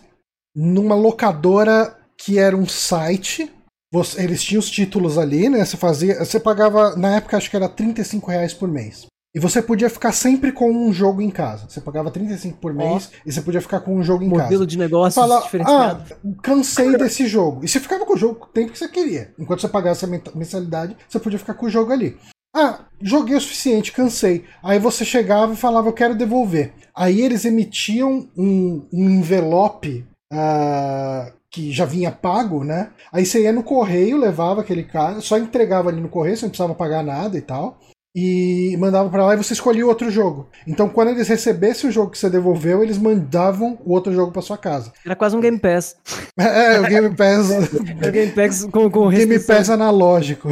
[0.55, 3.51] numa locadora que era um site.
[3.93, 5.63] Você- eles tinham os títulos ali, né?
[5.63, 6.23] Você fazia.
[6.23, 9.05] Você pagava, na época, acho que era 35 reais por mês.
[9.35, 11.67] E você podia ficar sempre com um jogo em casa.
[11.69, 14.43] Você pagava 35 por mês e você podia ficar com um jogo em casa.
[14.43, 16.01] Modelo de negócios Fala, ah,
[16.41, 17.63] cansei desse jogo.
[17.63, 19.33] E você ficava com o jogo o tempo que você queria.
[19.37, 22.17] Enquanto você pagasse a mensalidade, você podia ficar com o jogo ali.
[22.55, 24.45] Ah, joguei o suficiente, cansei.
[24.63, 26.73] Aí você chegava e falava, eu quero devolver.
[26.95, 30.03] Aí eles emitiam um, um envelope
[30.33, 32.89] ah, que já vinha pago, né?
[33.11, 36.49] Aí você ia no correio, levava aquele cara, só entregava ali no correio, você não
[36.49, 37.77] precisava pagar nada e tal.
[38.19, 40.49] E mandava pra lá e você escolhia o outro jogo.
[40.65, 44.41] Então, quando eles recebessem o jogo que você devolveu, eles mandavam o outro jogo pra
[44.41, 44.91] sua casa.
[45.05, 45.95] Era quase um Game Pass.
[46.35, 47.51] É, o Game Pass.
[48.01, 49.39] Era Game Pass com, com Game.
[49.39, 50.49] Pass analógico.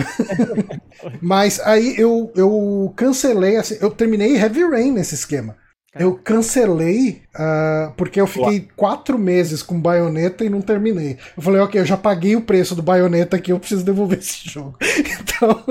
[1.21, 5.55] Mas aí eu, eu cancelei, assim, eu terminei Heavy Rain nesse esquema.
[5.95, 6.05] Cara.
[6.05, 11.17] Eu cancelei uh, porque eu fiquei quatro meses com baioneta e não terminei.
[11.35, 14.47] Eu falei, ok, eu já paguei o preço do baioneta aqui, eu preciso devolver esse
[14.49, 14.77] jogo.
[15.37, 15.63] Então,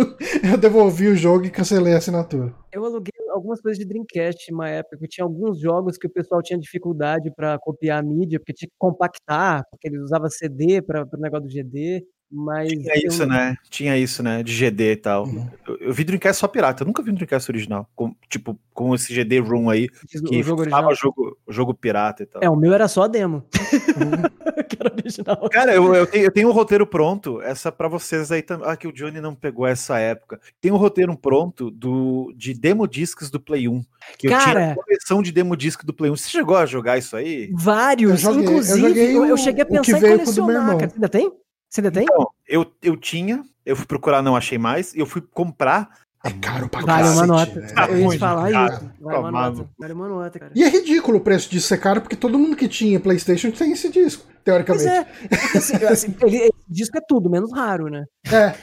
[0.53, 2.53] eu devolvi o jogo e cancelei a assinatura.
[2.71, 6.43] Eu aluguei algumas coisas de Dreamcast uma época, que tinha alguns jogos que o pessoal
[6.43, 11.03] tinha dificuldade para copiar a mídia, porque tinha que compactar, porque eles usavam CD para
[11.03, 12.05] o negócio do GD.
[12.37, 13.57] Mas Tinha isso, eu- né?
[13.71, 14.43] Tinha isso, né?
[14.43, 15.25] De GD e tal.
[15.27, 15.49] Uhum.
[15.69, 16.83] Eu, eu vi Dreamcast só pirata.
[16.83, 17.89] Eu nunca vi um Dreamcast original.
[17.95, 20.95] Com, tipo, com esse GD Room aí, que o jogo original.
[20.97, 22.43] jogo, jogo pirata e tal.
[22.43, 23.45] É, o meu era só a demo.
[24.69, 25.49] que era original.
[25.49, 27.41] Cara, eu, eu, tenho, eu tenho um roteiro pronto.
[27.41, 28.67] Essa pra vocês aí também.
[28.69, 30.41] Ah, que o Johnny não pegou essa época.
[30.61, 33.81] Tem um roteiro pronto do, de demo discs do Play 1.
[34.19, 34.73] Que eu tinha Cara!
[34.73, 36.17] a coleção de demo disc do Play 1.
[36.17, 37.51] Você chegou a jogar isso aí?
[37.55, 40.93] Vários, Eu joguei- inclusive, eu, joguei eu cheguei a pensar em colecionar, cara.
[40.95, 41.33] Ainda tem?
[41.75, 42.05] Você ainda tem?
[42.05, 44.95] Então, eu, eu tinha, eu fui procurar, não achei mais.
[44.95, 45.91] E eu fui comprar.
[46.23, 47.61] É caro pra Vale uma cacete, nota.
[47.61, 47.67] né?
[47.75, 48.75] Tá eu ia falar caro.
[48.75, 48.91] isso.
[49.01, 49.69] Vale uma nota.
[49.77, 50.53] Vale uma nota, cara.
[50.55, 53.73] E é ridículo o preço disso ser caro, porque todo mundo que tinha PlayStation tem
[53.73, 54.87] esse disco, Pois teoricamente.
[54.87, 55.05] é.
[55.05, 58.05] Porque, assim, assim, ele, esse disco é tudo, menos raro, né?
[58.33, 58.55] É.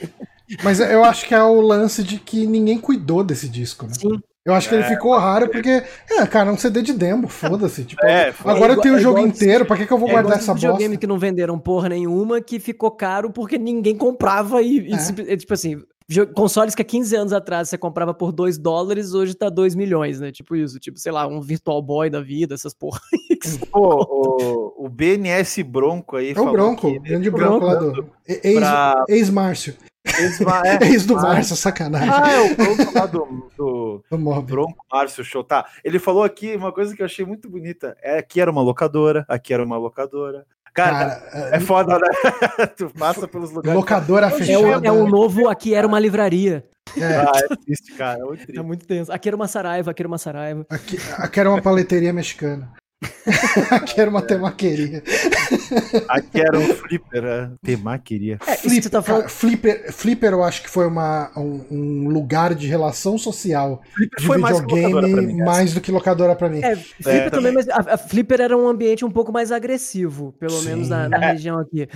[0.64, 3.92] Mas eu acho que é o lance de que ninguém cuidou desse disco, né?
[3.92, 4.18] Sim.
[4.44, 7.84] Eu acho que ele ficou raro porque, é, cara, é um CD de demo, foda-se.
[7.86, 9.92] Tipo, É, agora É eu tenho o igual- jogo é igual inteiro, pra que, que
[9.92, 11.00] eu vou É guardar igual essa esses videogame bosta?
[11.00, 15.32] que não venderam porra nenhuma, que ficou caro porque ninguém comprava e, e É.
[15.32, 15.80] é, tipo assim,
[16.34, 20.18] consoles que há 15 anos atrás você comprava por 2 dólares, hoje tá 2 milhões,
[20.18, 20.32] né?
[20.32, 23.00] Tipo isso, tipo, sei lá, um Virtual Boy da vida, essas porra.
[23.70, 26.30] Pô, o, o BNS Bronco aí.
[26.30, 28.06] É o falou Bronco, que- grande Bronco lá do.
[28.26, 29.74] Ex- pra- Ex-Márcio.
[30.04, 30.84] É.
[30.86, 32.08] Ex do Ah, Márcio, sacanagem.
[32.12, 34.42] Ah, é o Bronco lá do, do Do.
[34.42, 35.44] Bronco Márcio Show.
[35.44, 35.66] Tá.
[35.84, 37.96] Ele falou aqui uma coisa que eu achei muito bonita.
[38.02, 40.44] É, aqui era uma locadora, aqui era uma locadora.
[40.74, 42.08] Cara, Cara, é foda, né?
[42.76, 43.76] tu passa pelos é, lugares.
[43.78, 44.86] locadora É o, fechada.
[44.88, 46.64] é o novo Aqui Era Uma Livraria.
[46.96, 48.20] É, Ah, é triste, cara.
[48.20, 48.62] É muito É triste.
[48.64, 49.12] muito tenso.
[49.12, 50.64] Aqui era uma Saraiva, aqui era uma Saraiva.
[50.70, 52.72] aqui, aqui era uma paleteria mexicana.
[53.70, 55.02] aqui era uma temaqueria.
[56.08, 57.50] Aqui era um flipper, é.
[57.62, 58.38] Temaqueria.
[58.46, 59.28] É, isso que Flip, você tá falando.
[59.28, 63.82] Flipper, Flipper, eu acho que foi uma, um, um lugar de relação social
[64.18, 66.60] de Foi mais videogame mim, mais do que locadora pra mim.
[66.62, 67.30] É, Flipper também.
[67.30, 70.68] também, mas a, a Flipper era um ambiente um pouco mais agressivo, pelo Sim.
[70.68, 71.88] menos na, na região aqui.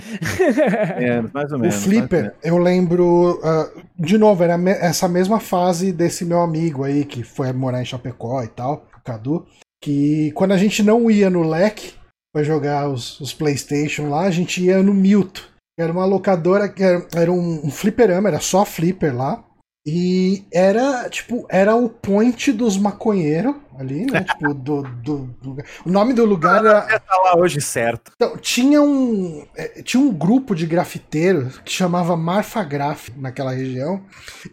[0.97, 1.75] É, mais ou O menos.
[1.75, 2.37] ou Flipper, menos.
[2.43, 3.39] eu lembro.
[3.43, 7.81] ah, de novo, era me- essa mesma fase desse meu amigo aí, que foi morar
[7.81, 9.45] em Chapecó e tal, o Cadu.
[9.87, 11.93] Que quando a gente não ia no leque
[12.33, 15.43] pra jogar os, os PlayStation lá, a gente ia no Milton.
[15.79, 19.41] Era uma locadora era, era um, um fliperama, era só flipper lá.
[19.87, 24.23] E era, tipo, era o point dos maconheiros ali, né?
[24.23, 26.81] tipo, do, do, do- O nome do lugar era.
[26.99, 28.11] Tá lá hoje certo.
[28.15, 34.01] Então, tinha um, eh, tinha um grupo de grafiteiros que chamava Marfa Graf naquela região.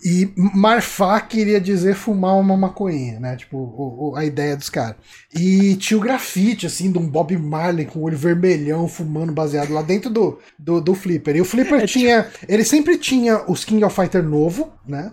[0.04, 3.36] E marfar queria dizer fumar uma maconhinha, né?
[3.36, 4.96] Tipo, o- o- a ideia dos caras.
[5.34, 9.72] E tinha o grafite, assim, de um Bob Marley com o olho vermelhão fumando baseado
[9.72, 11.36] lá dentro do, do, do Flipper.
[11.36, 12.26] E o Flipper É, tinha.
[12.48, 15.12] Ele sempre tinha os King of Fighter novo, né?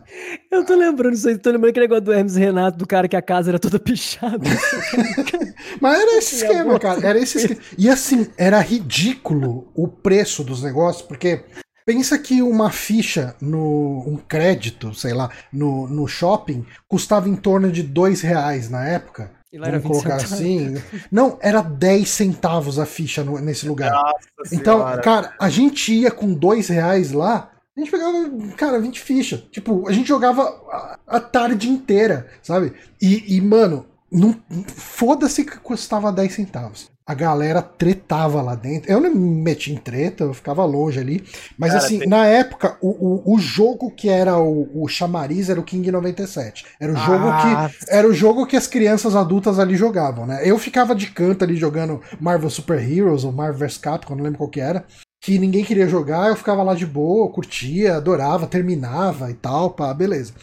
[0.52, 3.16] Eu tô lembrando isso aí, tô lembrando aquele negócio do Hermes Renato, do cara que
[3.16, 4.01] a casa era toda pichada.
[5.80, 7.06] Mas era esse esquema, cara.
[7.08, 7.60] Era esse esquema.
[7.78, 11.44] E assim, era ridículo o preço dos negócios, porque
[11.86, 14.04] pensa que uma ficha no.
[14.08, 19.32] um crédito, sei lá, no, no shopping custava em torno de dois reais na época.
[19.54, 20.42] E lá era Vamos 20 colocar centavos.
[20.46, 20.82] assim.
[21.12, 23.92] Não, era 10 centavos a ficha no- nesse lugar.
[23.92, 25.02] Nossa Então, senhora.
[25.02, 29.42] cara, a gente ia com dois reais lá, a gente pegava, cara, 20 fichas.
[29.52, 32.72] Tipo, a gente jogava a, a tarde inteira, sabe?
[33.02, 34.36] E, e, mano, não,
[34.76, 36.90] foda-se que custava 10 centavos.
[37.08, 38.90] A galera tretava lá dentro.
[38.90, 41.24] Eu não me meti em treta, eu ficava longe ali.
[41.58, 42.90] Mas Cara, assim, tem- na época, o,
[43.32, 46.66] o, o jogo que era o, o chamariz era o King 97.
[46.80, 50.42] Era o jogo Ah, que era o jogo que as crianças adultas ali jogavam, né?
[50.44, 54.38] Eu ficava de canto ali jogando Marvel Super Heroes ou Marvel vs Capcom, não lembro
[54.38, 54.86] qual que era,
[55.20, 59.94] que ninguém queria jogar, eu ficava lá de boa, curtia, adorava, terminava e tal, pá,
[59.94, 60.34] beleza.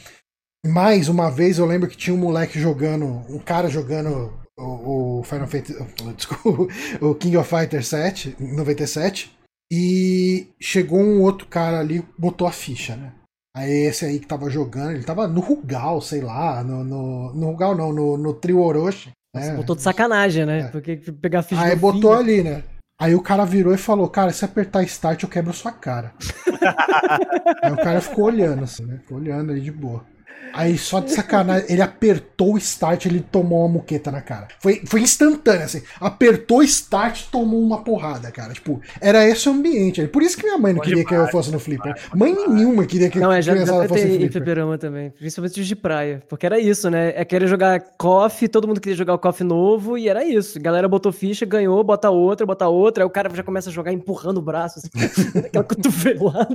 [0.66, 5.22] Mais uma vez eu lembro que tinha um moleque jogando, um cara jogando o, o
[5.22, 9.32] Final Fantasy, o- desculpa, o King of Fighters 7, 97,
[9.72, 13.12] e chegou um outro cara ali, botou a ficha, né?
[13.56, 17.46] Aí esse aí que tava jogando, ele tava no Rugal, sei lá, no, no, no
[17.50, 19.10] Rugal não, no, no Trio Orochi.
[19.34, 19.54] Né?
[19.54, 20.60] botou de sacanagem, né?
[20.60, 20.68] É.
[20.68, 22.12] Porque pegar ficha Aí botou filho.
[22.14, 22.62] ali, né?
[23.00, 26.12] Aí o cara virou e falou, cara, se apertar start eu quebro sua cara.
[27.62, 28.98] aí o cara ficou olhando assim, né?
[28.98, 30.04] Ficou olhando aí de boa.
[30.52, 34.48] Aí só de sacanagem, ele apertou o start, ele tomou uma muqueta na cara.
[34.60, 35.82] Foi, foi instantâneo, assim.
[36.00, 38.52] Apertou o start, tomou uma porrada, cara.
[38.52, 40.06] Tipo, era esse o ambiente.
[40.08, 41.94] Por isso que minha mãe não Pode queria que eu fosse no flipper.
[42.14, 45.60] Mãe nenhuma queria que Não, é, já, já criançada fosse no em fliperama também, principalmente
[45.60, 47.12] os de praia, porque era isso, né?
[47.14, 50.58] É querer jogar KOF, todo mundo queria jogar o KOF novo, e era isso.
[50.58, 53.72] A galera botou ficha, ganhou, bota outra, bota outra, aí o cara já começa a
[53.72, 54.88] jogar empurrando o braço, assim,
[55.46, 56.54] aquela cotovelada.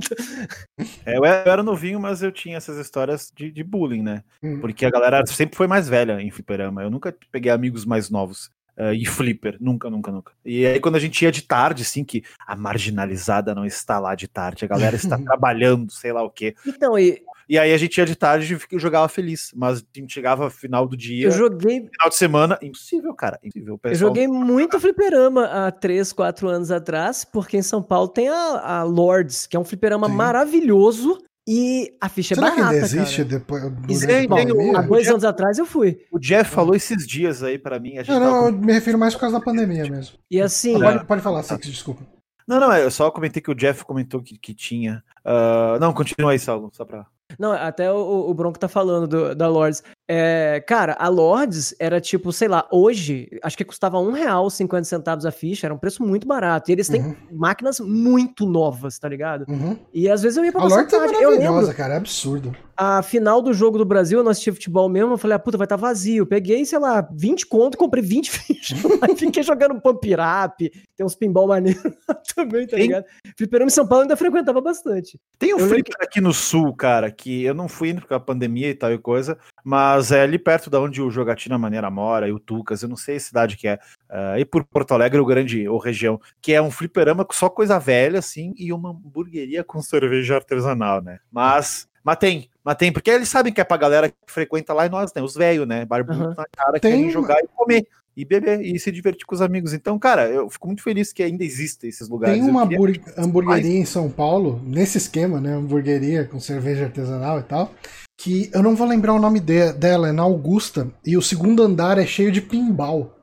[1.06, 4.24] É, eu era novinho, mas eu tinha essas histórias de, de bullying, né?
[4.42, 4.60] Hum.
[4.60, 6.82] Porque a galera sempre foi mais velha em fliperama.
[6.84, 8.50] Eu nunca peguei amigos mais novos.
[8.78, 10.32] eh, e flipper, nunca, nunca, nunca.
[10.44, 14.16] E aí, quando a gente ia de tarde, assim, que a marginalizada não está lá
[14.16, 16.56] de tarde, a galera está trabalhando, sei lá o quê.
[16.66, 19.52] Então, e E aí a gente ia de tarde e jogava feliz.
[19.56, 23.38] Mas a gente chegava final do dia, eu joguei, final de semana, impossível, cara.
[23.44, 23.80] Impossível.
[23.84, 28.80] Eu joguei muito fliperama há 3, 4 anos atrás, porque em São Paulo tem a,
[28.80, 30.16] a Lords, que é um fliperama Sim.
[30.16, 33.30] maravilhoso, e a ficha Será é que barata, ainda existe cara.
[33.30, 34.78] depois Existe, o- pandemia?
[34.78, 36.00] Há dois anos atrás eu fui.
[36.12, 37.98] O Jeff falou esses dias aí pra mim.
[37.98, 40.18] A gente Não, não, com- eu me refiro mais por causa da pandemia mesmo.
[40.32, 42.02] E assim, Tá Pode, pode falar, Six, desculpa.
[42.48, 45.04] não, não, eu só comentei que o Jeff comentou que, que tinha.
[45.26, 47.06] Ah, não, continua aí, Saulo, só pra.
[47.40, 49.82] Não, até o, o Bronco tá falando do- da Lords.
[50.08, 54.84] É, cara, a Lords era tipo, sei lá, hoje, acho que custava um real 50
[54.84, 56.70] centavos a ficha, era um preço muito barato.
[56.70, 57.16] E eles têm Uhum.
[57.32, 59.46] máquinas muito novas, tá ligado?
[59.50, 59.78] Uhum.
[59.94, 61.14] E às vezes eu ia pra A Lords é tarde.
[61.16, 62.56] Eu lembro, maravilhosa, cara, é absurdo.
[62.76, 65.58] A final do jogo do Brasil, eu não assisti futebol mesmo, eu falei, ah, puta,
[65.58, 66.26] vai estar vazio.
[66.26, 68.80] Peguei, sei lá, 20 conto, comprei 20 fichas.
[69.18, 73.06] Fiquei jogando pump up, tem uns pinball maneiros lá também, tá Tem- ligado?
[73.38, 75.20] Fliperama em São Paulo eu ainda frequentava bastante.
[75.38, 78.70] Tem um flipper aqui no sul, cara, que eu não fui indo com a pandemia
[78.70, 82.32] e tal e coisa, mas é ali perto da onde o Jogatina Maneira mora e
[82.32, 83.80] o Tucas, eu não sei a cidade que é,
[84.10, 87.50] ah, e por Porto Alegre ou grande ou região, que é um fliperama com só
[87.50, 91.20] coisa velha, assim, e uma hamburgueria com cerveja artesanal, né?
[91.32, 94.86] Mas, mas tem, mas tem, porque eles sabem que é pra galera que frequenta lá
[94.86, 95.22] e nós, né?
[95.22, 95.86] Os velhos, né?
[95.86, 96.36] Barbudo Aham.
[96.38, 97.86] na cara, Tem querem jogar e comer.
[98.16, 99.74] E beber e se divertir com os amigos.
[99.74, 102.40] Então, cara, eu fico muito feliz que ainda existem esses lugares.
[102.40, 105.56] Tem uma queria- hambur- hamburgueria em São Paulo, nesse esquema, né?
[105.56, 107.72] Hamburgueria com cerveja artesanal e tal.
[108.16, 110.92] Que eu não vou lembrar o nome de- dela, é na Augusta.
[111.04, 113.16] E o segundo andar é cheio de pinball.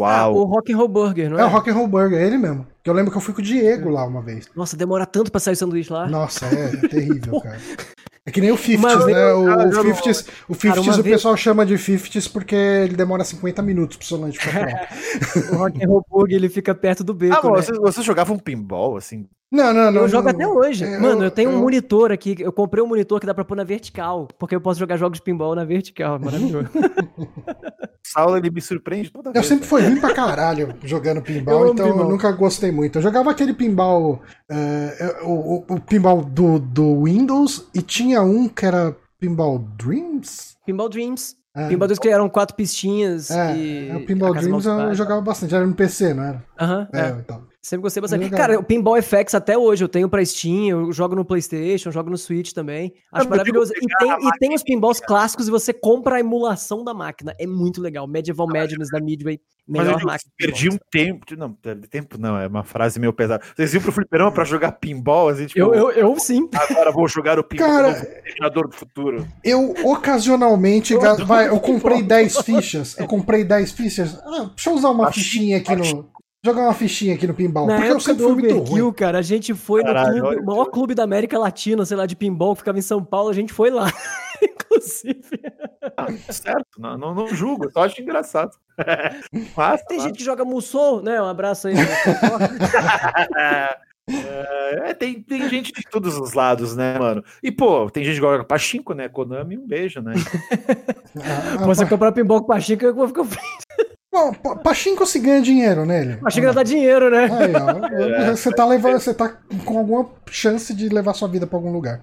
[0.00, 0.44] Ah, o Uau!
[0.44, 1.44] Rock and Roll Burger, não É é?
[1.44, 2.66] o Rock and Roll Burger, é ele mesmo.
[2.88, 4.48] Eu lembro que eu fui com o Diego lá uma vez.
[4.56, 6.08] Nossa, demora tanto pra sair o sanduíche lá.
[6.08, 7.58] Nossa, é, é terrível, cara.
[8.26, 9.30] É que nem o 50s, Mas né?
[9.30, 12.28] eu- O, cara, o não- 50s, o, 50s Cara, o vez- pessoal chama de 50s
[12.30, 15.48] porque ele demora 50 minutos pro seu lanche ficar pronto.
[15.54, 17.62] O Rock and Roll Burger, ele fica perto do Ah, beco, bom, né?
[17.62, 19.26] vocês, vocês jogavam pinball, assim?
[19.50, 20.02] Não, não, não.
[20.02, 20.84] Eu jogo não, até hoje.
[20.84, 22.36] É, Mano, eu tenho um eu- monitor aqui.
[22.38, 24.28] Eu comprei um monitor que dá pra pôr na vertical.
[24.38, 26.16] Porque eu posso jogar jogos de pinball na vertical.
[26.16, 26.68] é Maravilhoso.
[28.08, 29.46] O Saulo, ele me surpreende toda Eu vez.
[29.46, 29.68] sempre né?
[29.68, 32.10] fui ruim pra caralho jogando pinball, Eu então eu pinball.
[32.10, 32.98] nunca gostei muito.
[32.98, 38.48] Eu jogava aquele pinball, eh, o, o- o pinball do, do Windows e tinha um
[38.48, 40.56] que era pinball Dreams.
[40.66, 41.36] pinball Dreams.
[41.56, 43.30] É, Pinball Dreams que eram quatro pistinhas.
[43.32, 46.44] é, e é, o pinball Dreams eu jogava bastante, era no PC, não era?
[46.60, 47.08] Aham, É, é.
[47.18, 47.42] então.
[47.60, 48.22] Sempre gostei bastante.
[48.22, 48.38] Legal.
[48.38, 52.08] Cara, o Pinball FX até hoje eu tenho pra Steam, eu jogo no PlayStation, jogo
[52.08, 52.94] no Switch também.
[53.12, 53.72] Acho eu maravilhoso.
[53.76, 57.34] E tem, e tem os pinballs clássicos e você compra a emulação da máquina.
[57.38, 58.06] É muito legal.
[58.06, 59.40] Medieval Madness da Midway.
[59.66, 60.32] Mas eu Melhor máquina.
[60.38, 61.26] perdi um tempo.
[61.36, 63.44] Não, perdi tempo não, é uma frase meio pesada.
[63.54, 66.48] Vocês iam pro fliperama pra jogar pinball, assim, tipo, Eu, eu, eu sim.
[66.54, 69.26] agora vou jogar o pinball Cara, do Futuro.
[69.44, 70.94] Eu ocasionalmente,
[71.26, 72.08] vai, eu comprei pinball.
[72.08, 72.98] 10 fichas.
[72.98, 74.18] Eu comprei 10 fichas.
[74.24, 76.08] Ah, deixa eu usar uma fichinha aqui no.
[76.44, 77.66] Jogar uma fichinha aqui no pinball.
[77.66, 78.92] Na porque eu sempre do fui muito ruim.
[78.92, 82.06] cara, a gente foi Caralho, no clube, o maior clube da América Latina, sei lá,
[82.06, 83.90] de pinball, que ficava em São Paulo, a gente foi lá.
[84.40, 85.40] Inclusive.
[85.96, 88.52] Ah, certo, não, não, não julgo, eu só acho engraçado.
[89.56, 90.08] Massa, Tem massa.
[90.08, 91.20] gente que joga Musou, né?
[91.20, 91.74] Um abraço aí.
[94.10, 97.22] É, tem, tem gente de todos os lados, né, mano?
[97.42, 99.06] E, pô, tem gente que joga Pachinko, né?
[99.06, 100.14] Konami, um beijo, né?
[101.16, 103.97] Ah, Você comprar pinball com Pachica, eu vou ficar feliz.
[104.10, 106.16] Bom, pa- Pachinko se ganha dinheiro nele.
[106.16, 107.24] Pachica dá dinheiro, né?
[107.24, 109.28] Aí, ó, você tá levando, você tá
[109.64, 112.02] com alguma chance de levar sua vida pra algum lugar.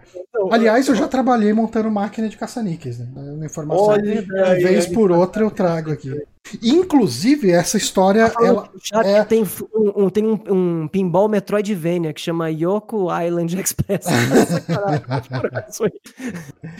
[0.51, 3.07] Aliás, eu já trabalhei montando máquina de caça-níqueis, né?
[3.15, 4.93] É uma informação Olha que, aí, vez aí.
[4.93, 6.11] por outra eu trago aqui.
[6.61, 9.43] Inclusive, essa história, ela, O chat é- tem,
[9.73, 10.39] um, um- tem um,
[10.83, 14.05] um pinball Metroidvania que chama Yoko Island Express.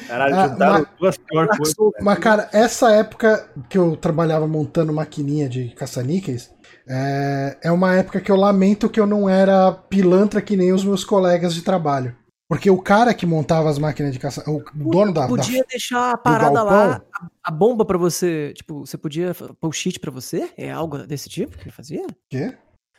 [0.08, 1.76] Caralho, Ah, juntaram duas piores coisas.
[2.02, 6.52] Mas, cara, essa época que eu trabalhava montando maquininha de caça-níqueis,
[6.88, 10.84] é, é uma época que eu lamento que eu não era pilantra que nem os
[10.84, 12.16] meus colegas de trabalho.
[12.48, 14.44] Porque o cara que montava as máquinas de caça...
[14.48, 15.22] O dono da...
[15.22, 18.54] da Podia deixar a parada lá, a, a bomba pra você.
[18.56, 20.50] Tipo, você podia pôr o cheat pra você?
[20.56, 22.06] É algo desse tipo que ele fazia?
[22.30, 22.56] quê?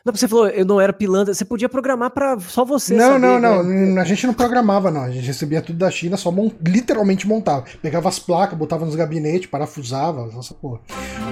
[0.07, 1.33] Não, você falou, eu não era pilantra.
[1.33, 2.95] Você podia programar para só você.
[2.95, 3.63] Não, saber, não, não.
[3.63, 4.01] né?
[4.01, 5.01] A gente não programava, não.
[5.01, 6.33] A gente recebia tudo da China, só
[6.65, 7.65] literalmente montava.
[7.81, 10.79] Pegava as placas, botava nos gabinetes, parafusava, essa porra.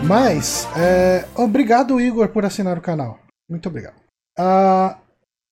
[0.04, 3.18] Mas, é, obrigado, Igor, por assinar o canal.
[3.50, 3.96] Muito obrigado.
[4.38, 4.98] Ah,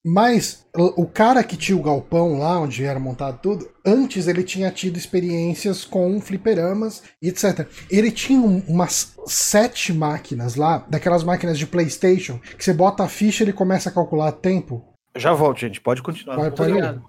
[0.05, 4.69] mas o cara que tinha o galpão lá, onde era montado tudo, antes ele tinha
[4.71, 7.67] tido experiências com fliperamas e etc.
[7.89, 13.07] Ele tinha um- umas sete máquinas lá, daquelas máquinas de PlayStation, que você bota a
[13.07, 14.83] ficha e ele começa a calcular tempo.
[15.15, 15.79] Já volto, gente.
[15.79, 16.35] Pode continuar.
[16.35, 17.01] Pode- pode.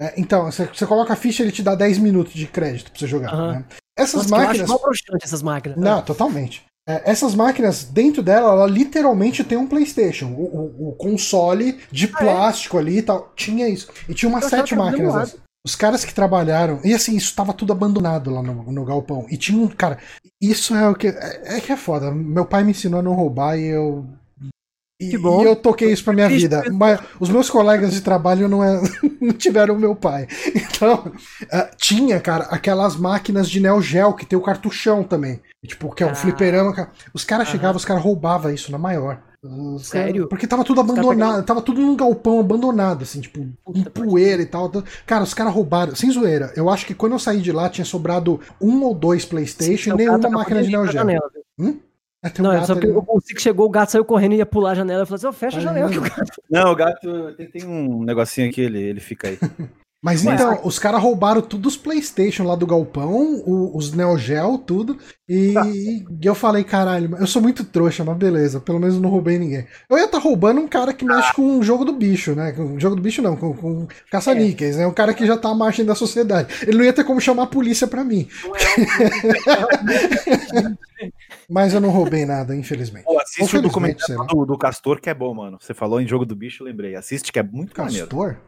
[0.00, 2.98] É, então, você, você coloca a ficha ele te dá 10 minutos de crédito pra
[2.98, 3.32] você jogar.
[3.32, 3.52] Aham.
[3.52, 3.64] né?
[3.96, 4.68] Essas Nossa, que eu acho máquinas.
[4.68, 4.80] mal
[5.22, 5.78] essas máquinas.
[5.78, 6.64] Não, totalmente.
[6.88, 10.26] É, essas máquinas, dentro dela, ela literalmente tem um PlayStation.
[10.32, 13.32] O, o- o console de plástico ali e tal.
[13.36, 13.88] Tinha isso.
[14.08, 15.40] E tinha umas Eu sete máquinas dessas.
[15.64, 16.80] Os caras que trabalharam.
[16.84, 19.26] E assim, isso tava tudo abandonado lá no, no galpão.
[19.30, 19.68] E tinha um.
[19.68, 19.98] Cara,
[20.40, 21.06] isso é o que.
[21.06, 22.10] É, é que é foda.
[22.10, 24.04] Meu pai me ensinou a não roubar e eu.
[25.06, 25.42] E, Que bom.
[25.42, 26.62] e eu toquei isso pra minha vida.
[26.72, 28.80] Mas os meus colegas de trabalho não, é,
[29.20, 30.26] não tiveram o meu pai.
[30.54, 31.12] Então,
[31.50, 35.40] ah, tinha, cara, aquelas máquinas de Neo Geo que tem o cartuchão também.
[35.66, 36.14] Tipo, que é o Ah.
[36.14, 36.72] fliperama.
[36.74, 36.90] cara.
[37.14, 39.20] Os caras chegavam, os caras roubavam isso na maior.
[39.44, 40.28] Os cara- Sério?
[40.28, 44.70] porque tava tudo abandonado, tava tudo num galpão abandonado, assim, tipo, Puta, poeira e tal.
[45.04, 46.52] Cara, os caras roubaram, sem zoeira.
[46.54, 49.96] Eu acho que quando eu saí de lá tinha sobrado um ou dois PlayStation e
[49.96, 50.92] nenhuma máquina de Neo Geo.
[50.92, 51.28] janela.
[52.24, 52.94] É, um Não, é gato só que ali.
[52.94, 55.02] o Cic chegou, o gato saiu correndo e ia pular a janela.
[55.02, 55.92] Eu falei assim: ó, fecha a janela não.
[55.92, 56.32] que o gato.
[56.48, 59.38] Não, o gato tem, tem um negocinho aqui, ele, ele fica aí.
[60.04, 64.18] Mas Mas- então, os caras roubaram tudo os PlayStation lá do galpão, o- os Neo
[64.18, 64.98] Geo, tudo.
[65.28, 65.54] E,
[66.20, 69.64] e eu falei, caralho, eu sou muito trouxa, mas beleza, pelo menos não roubei ninguém.
[69.88, 72.50] Eu ia estar roubando um cara que mexe com o jogo do bicho, né?
[72.50, 74.84] Com o jogo do bicho não, com, com caça-níqueis, né?
[74.88, 76.52] Um cara que já tá à margem da sociedade.
[76.66, 78.26] Ele não ia ter como chamar a polícia pra mim.
[81.52, 83.04] Mas eu não roubei nada, infelizmente.
[83.04, 84.24] Pô, assiste o documentário sei lá.
[84.24, 85.58] do, do Castor, que é bom, mano.
[85.60, 86.94] Você falou em jogo do bicho, eu lembrei.
[86.94, 88.06] Assiste, que é muito maneiro.
[88.06, 88.38] Castor?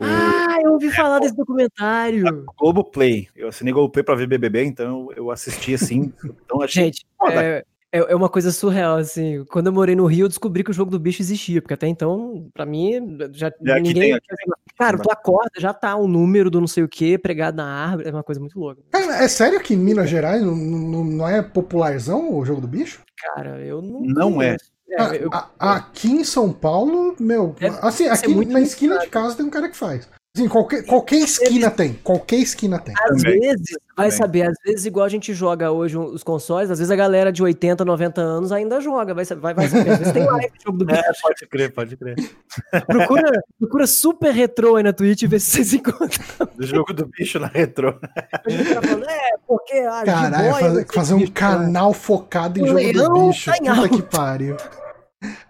[0.00, 2.46] Ah, eu ouvi falar desse documentário.
[2.58, 3.28] Globo Play.
[3.36, 6.10] Eu assinei Globo Play pra ver BBB, então eu assisti assim.
[6.46, 7.42] Então achei Gente, foda.
[7.42, 7.64] é,
[7.96, 9.44] é é uma coisa surreal, assim.
[9.50, 11.86] Quando eu morei no Rio, eu descobri que o jogo do bicho existia, porque até
[11.86, 13.94] então, pra mim, já É, aqui ninguém.
[14.02, 14.26] tem, aqui
[14.78, 18.08] Cara, tu acorda, já tá o número do não sei o que pregado na árvore,
[18.08, 18.82] é uma coisa muito louca.
[18.90, 22.68] Cara, é sério que em Minas Gerais não, não, não é popularzão o jogo do
[22.68, 23.00] bicho?
[23.34, 24.00] Cara, eu não.
[24.02, 24.56] Não é.
[24.88, 28.98] É, Ah, eu- a- aqui em São Paulo, meu, Deve assim, aqui muito na esquina
[28.98, 30.08] de casa tem um cara que faz.
[30.36, 32.94] Assim, qualquer, qualquer esquina tem, qualquer esquina tem.
[32.98, 33.40] Às Também.
[33.40, 34.10] vezes, vai Também.
[34.10, 37.42] saber, às vezes, igual a gente joga hoje os consoles, às vezes a galera de
[37.42, 39.90] 80, 90 anos ainda joga, vai saber, vai, vai saber.
[39.92, 40.96] Às vezes tem live de jogo do bicho.
[41.06, 42.16] É, pode crer, pode crer.
[42.86, 46.24] Procura, procura super retrô aí na Twitch e vê se vocês encontram.
[46.54, 47.94] Do jogo do bicho na retrô.
[48.44, 51.56] A gente tá falando, é, porque Caralho, fazer, não sei fazer o um cara.
[51.64, 53.50] canal focado em O jogo leão do bicho.
[53.50, 54.56] tá em Puta que pariu.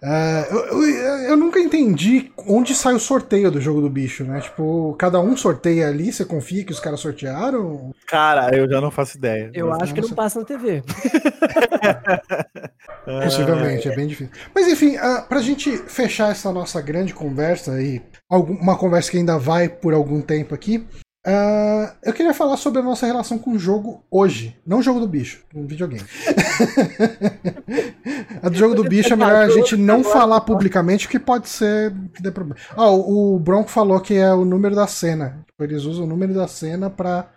[0.02, 4.40] É, eu, eu- eu nunca entendi onde sai o sorteio do jogo do bicho, né?
[4.40, 7.92] Tipo, cada um sorteia ali, você confia que os caras sortearam?
[8.06, 9.50] Cara, eu já não faço ideia.
[9.54, 10.82] Eu acho que não passa na TV.
[13.04, 14.32] Possivelmente, é bem difícil.
[14.54, 19.18] Mas enfim, ah, pra gente fechar essa nossa grande conversa e algum- uma conversa que
[19.18, 20.86] ainda vai por algum tempo aqui,
[21.26, 24.56] ah, eu queria falar sobre a nossa relação com o jogo hoje.
[24.66, 26.04] Não o jogo do bicho, um videogame.
[28.42, 31.92] a do jogo do bicho é melhor a gente não falar publicamente, porque pode ser
[32.14, 32.56] que dê problema.
[32.76, 35.44] Ah, o, Bronco falou que é o número da cena.
[35.46, 37.28] Tipo, Eles usam o número da cena pra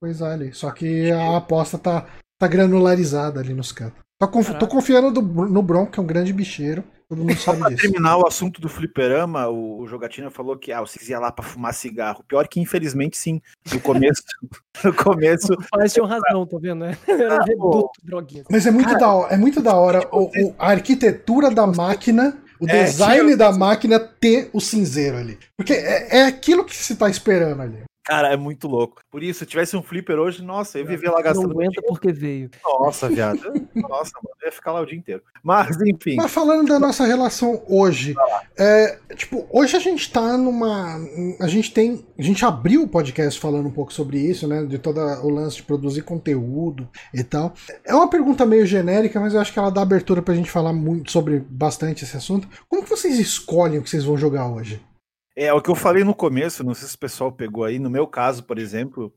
[0.00, 0.52] coisar ali.
[0.52, 2.06] Só que a aposta tá,
[2.38, 4.00] tá granularizada ali nos cantos.
[4.20, 6.84] Tô, conf- tô confiando do- no Bronco, que é um grande bicheiro.
[7.12, 7.82] Todo mundo Só sabe pra disso.
[7.82, 11.44] terminar o assunto do fliperama, o, o Jogatina falou que ah, vocês iam lá pra
[11.44, 12.24] fumar cigarro.
[12.26, 13.38] Pior que, infelizmente, sim.
[13.70, 14.22] No começo,
[14.82, 16.86] no começo pais tinham razão, tá vendo?
[16.86, 16.96] né?
[17.06, 18.44] Era Ah, reduto, droguinha.
[18.50, 22.38] Mas é muito da hora, é muito da hora o- o- a arquitetura da máquina,
[22.58, 25.38] o É, design tinha- da máquina ter o cinzeiro ali.
[25.54, 27.82] Porque é, é aquilo que se tá esperando ali.
[28.04, 29.00] Cara, é muito louco.
[29.10, 31.50] Por isso, se tivesse um flipper hoje, nossa, eu vivia lá Não gastando.
[31.52, 32.50] aguenta porque veio.
[32.64, 33.38] Nossa, viado.
[33.76, 35.22] Nossa, mano, eu ia ficar lá o dia inteiro.
[35.42, 36.16] Mas, enfim.
[36.16, 38.14] Mas falando da nossa relação hoje,
[38.58, 40.98] é, tipo, hoje a gente tá numa.
[41.40, 42.04] A gente tem.
[42.18, 44.64] A gente abriu o podcast falando um pouco sobre isso, né?
[44.64, 47.54] De todo o lance de produzir conteúdo e tal.
[47.84, 50.72] É uma pergunta meio genérica, mas eu acho que ela dá abertura pra gente falar
[50.72, 52.48] muito sobre bastante esse assunto.
[52.68, 54.80] Como que vocês escolhem o que vocês vão jogar hoje?
[55.34, 57.78] É o que eu falei no começo, não sei se o pessoal pegou aí.
[57.78, 59.12] No meu caso, por exemplo,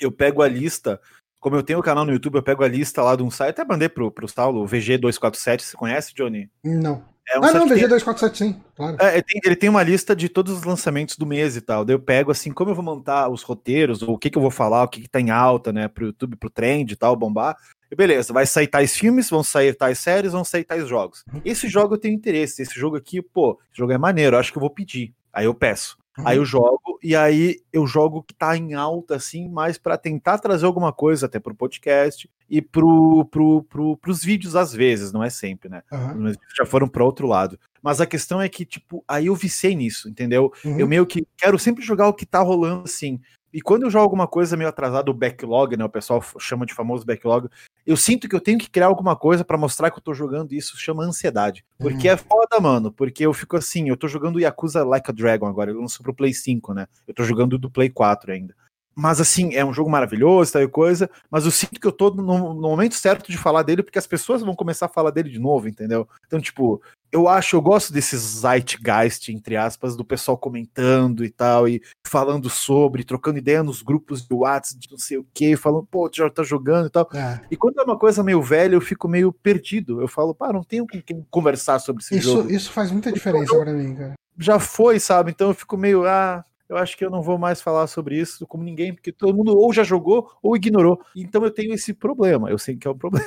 [0.00, 1.00] eu pego a lista.
[1.38, 3.50] Como eu tenho o canal no YouTube, eu pego a lista lá de um site.
[3.50, 5.60] Até mandei pro, pro Saulo, o VG247.
[5.60, 6.50] Você conhece, Johnny?
[6.64, 7.04] Não.
[7.30, 8.96] É um ah, não, site que tem- VG247 sim, claro.
[8.98, 11.84] É, ele tem, ele tem uma lista de todos os lançamentos do mês e tal.
[11.84, 14.42] Daí eu pego assim, como eu vou montar os roteiros, ou o que, que eu
[14.42, 17.14] vou falar, o que, que tá em alta, né, pro YouTube, pro trend e tal,
[17.14, 17.54] bombar.
[17.94, 21.22] beleza, vai sair tais filmes, vão sair tais séries, vão sair tais jogos.
[21.44, 24.56] Esse jogo eu tenho interesse, esse jogo aqui, pô, esse jogo é maneiro, acho que
[24.56, 25.14] eu vou pedir.
[25.38, 25.96] Aí eu peço.
[26.24, 30.38] Aí eu jogo, e aí eu jogo que tá em alta, assim, mais para tentar
[30.38, 35.22] trazer alguma coisa até pro podcast e pro, pro, pro, pros vídeos às vezes, não
[35.22, 35.80] é sempre, né?
[35.92, 36.32] Uhum.
[36.56, 37.56] Já foram para outro lado.
[37.80, 40.52] Mas a questão é que, tipo, aí eu vicei nisso, entendeu?
[40.64, 40.80] Uhum.
[40.80, 43.20] Eu meio que quero sempre jogar o que tá rolando, assim.
[43.52, 45.84] E quando eu jogo alguma coisa meio atrasada, o backlog, né?
[45.84, 47.48] O pessoal chama de famoso backlog.
[47.86, 50.52] Eu sinto que eu tenho que criar alguma coisa para mostrar que eu tô jogando
[50.52, 51.64] isso, chama ansiedade.
[51.78, 52.14] Porque Uhum.
[52.14, 52.92] é foda, mano.
[52.92, 56.14] Porque eu fico assim, eu tô jogando Yakuza Like a Dragon agora, ele lançou pro
[56.14, 56.86] Play 5, né?
[57.06, 58.54] Eu tô jogando do Play 4 ainda.
[58.98, 62.10] Mas assim, é um jogo maravilhoso, tal e coisa, mas eu sinto que eu tô
[62.10, 65.30] no, no momento certo de falar dele, porque as pessoas vão começar a falar dele
[65.30, 66.08] de novo, entendeu?
[66.26, 71.68] Então, tipo, eu acho, eu gosto desse zeitgeist, entre aspas, do pessoal comentando e tal,
[71.68, 75.86] e falando sobre, trocando ideia nos grupos de WhatsApp, de não sei o que, falando,
[75.88, 77.08] pô, tu já tá jogando e tal.
[77.14, 77.40] É.
[77.52, 80.00] E quando é uma coisa meio velha, eu fico meio perdido.
[80.00, 82.50] Eu falo, pá, não tenho com quem conversar sobre esse Isso, jogo.
[82.50, 84.14] isso faz muita diferença pra mim, cara.
[84.36, 85.30] Já foi, sabe?
[85.30, 88.46] Então eu fico meio, ah, eu acho que eu não vou mais falar sobre isso
[88.46, 91.00] como ninguém, porque todo mundo ou já jogou ou ignorou.
[91.16, 92.50] Então eu tenho esse problema.
[92.50, 93.26] Eu sei que é um problema.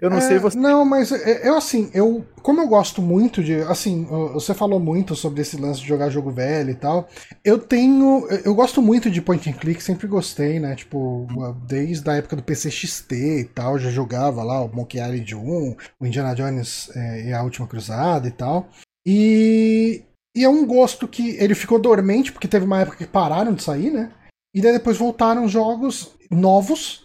[0.00, 0.58] eu não É, sei você.
[0.58, 2.24] Não, mas é, eu assim, eu.
[2.42, 3.54] Como eu gosto muito de.
[3.62, 7.08] Assim, você falou muito sobre esse lance de jogar jogo velho e tal.
[7.44, 8.26] Eu tenho.
[8.44, 10.74] Eu gosto muito de point and click, sempre gostei, né?
[10.74, 11.26] Tipo,
[11.66, 16.06] desde a época do PCXT e tal, já jogava lá o Monkey Island 1, o
[16.06, 18.68] Indiana Jones é, e a Última Cruzada e tal.
[19.06, 20.02] E.
[20.36, 23.62] E é um gosto que ele ficou dormente, porque teve uma época que pararam de
[23.62, 24.10] sair, né?
[24.54, 27.04] E daí depois voltaram jogos novos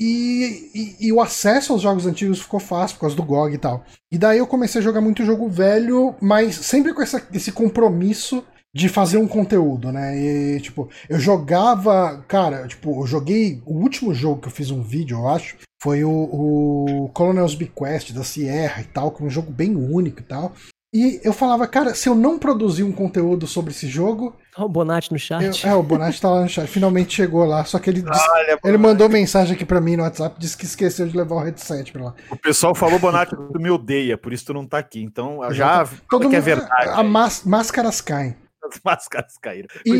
[0.00, 3.58] e, e, e, o acesso aos jogos antigos ficou fácil por causa do GOG e
[3.58, 3.84] tal.
[4.12, 8.44] E daí eu comecei a jogar muito jogo velho, mas sempre com essa, esse compromisso
[8.72, 10.16] de fazer um conteúdo, né?
[10.16, 12.24] E, tipo, eu jogava.
[12.28, 13.60] Cara, tipo, eu joguei.
[13.66, 18.12] O último jogo que eu fiz um vídeo, eu acho, foi o, o Colonel's Bequest
[18.12, 20.54] da Sierra e tal, que é um jogo bem único e tal.
[20.92, 24.34] E eu falava, cara, se eu não produzir um conteúdo sobre esse jogo.
[24.56, 25.64] Olha o Bonatti no chat.
[25.64, 26.66] Eu, é, o Bonatti tá lá no chat.
[26.66, 27.62] Finalmente chegou lá.
[27.64, 30.64] Só que ele, disse, Olha, ele mandou mensagem aqui pra mim no WhatsApp, disse que
[30.64, 32.14] esqueceu de levar o headset pra lá.
[32.30, 35.02] O pessoal falou, Bonatti, tu me odeia, por isso tu não tá aqui.
[35.02, 35.86] Então, já.
[36.08, 36.88] Todo que mundo, é verdade.
[36.88, 38.34] A más, máscaras caem.
[38.64, 39.68] As máscaras caíram.
[39.84, 39.90] E,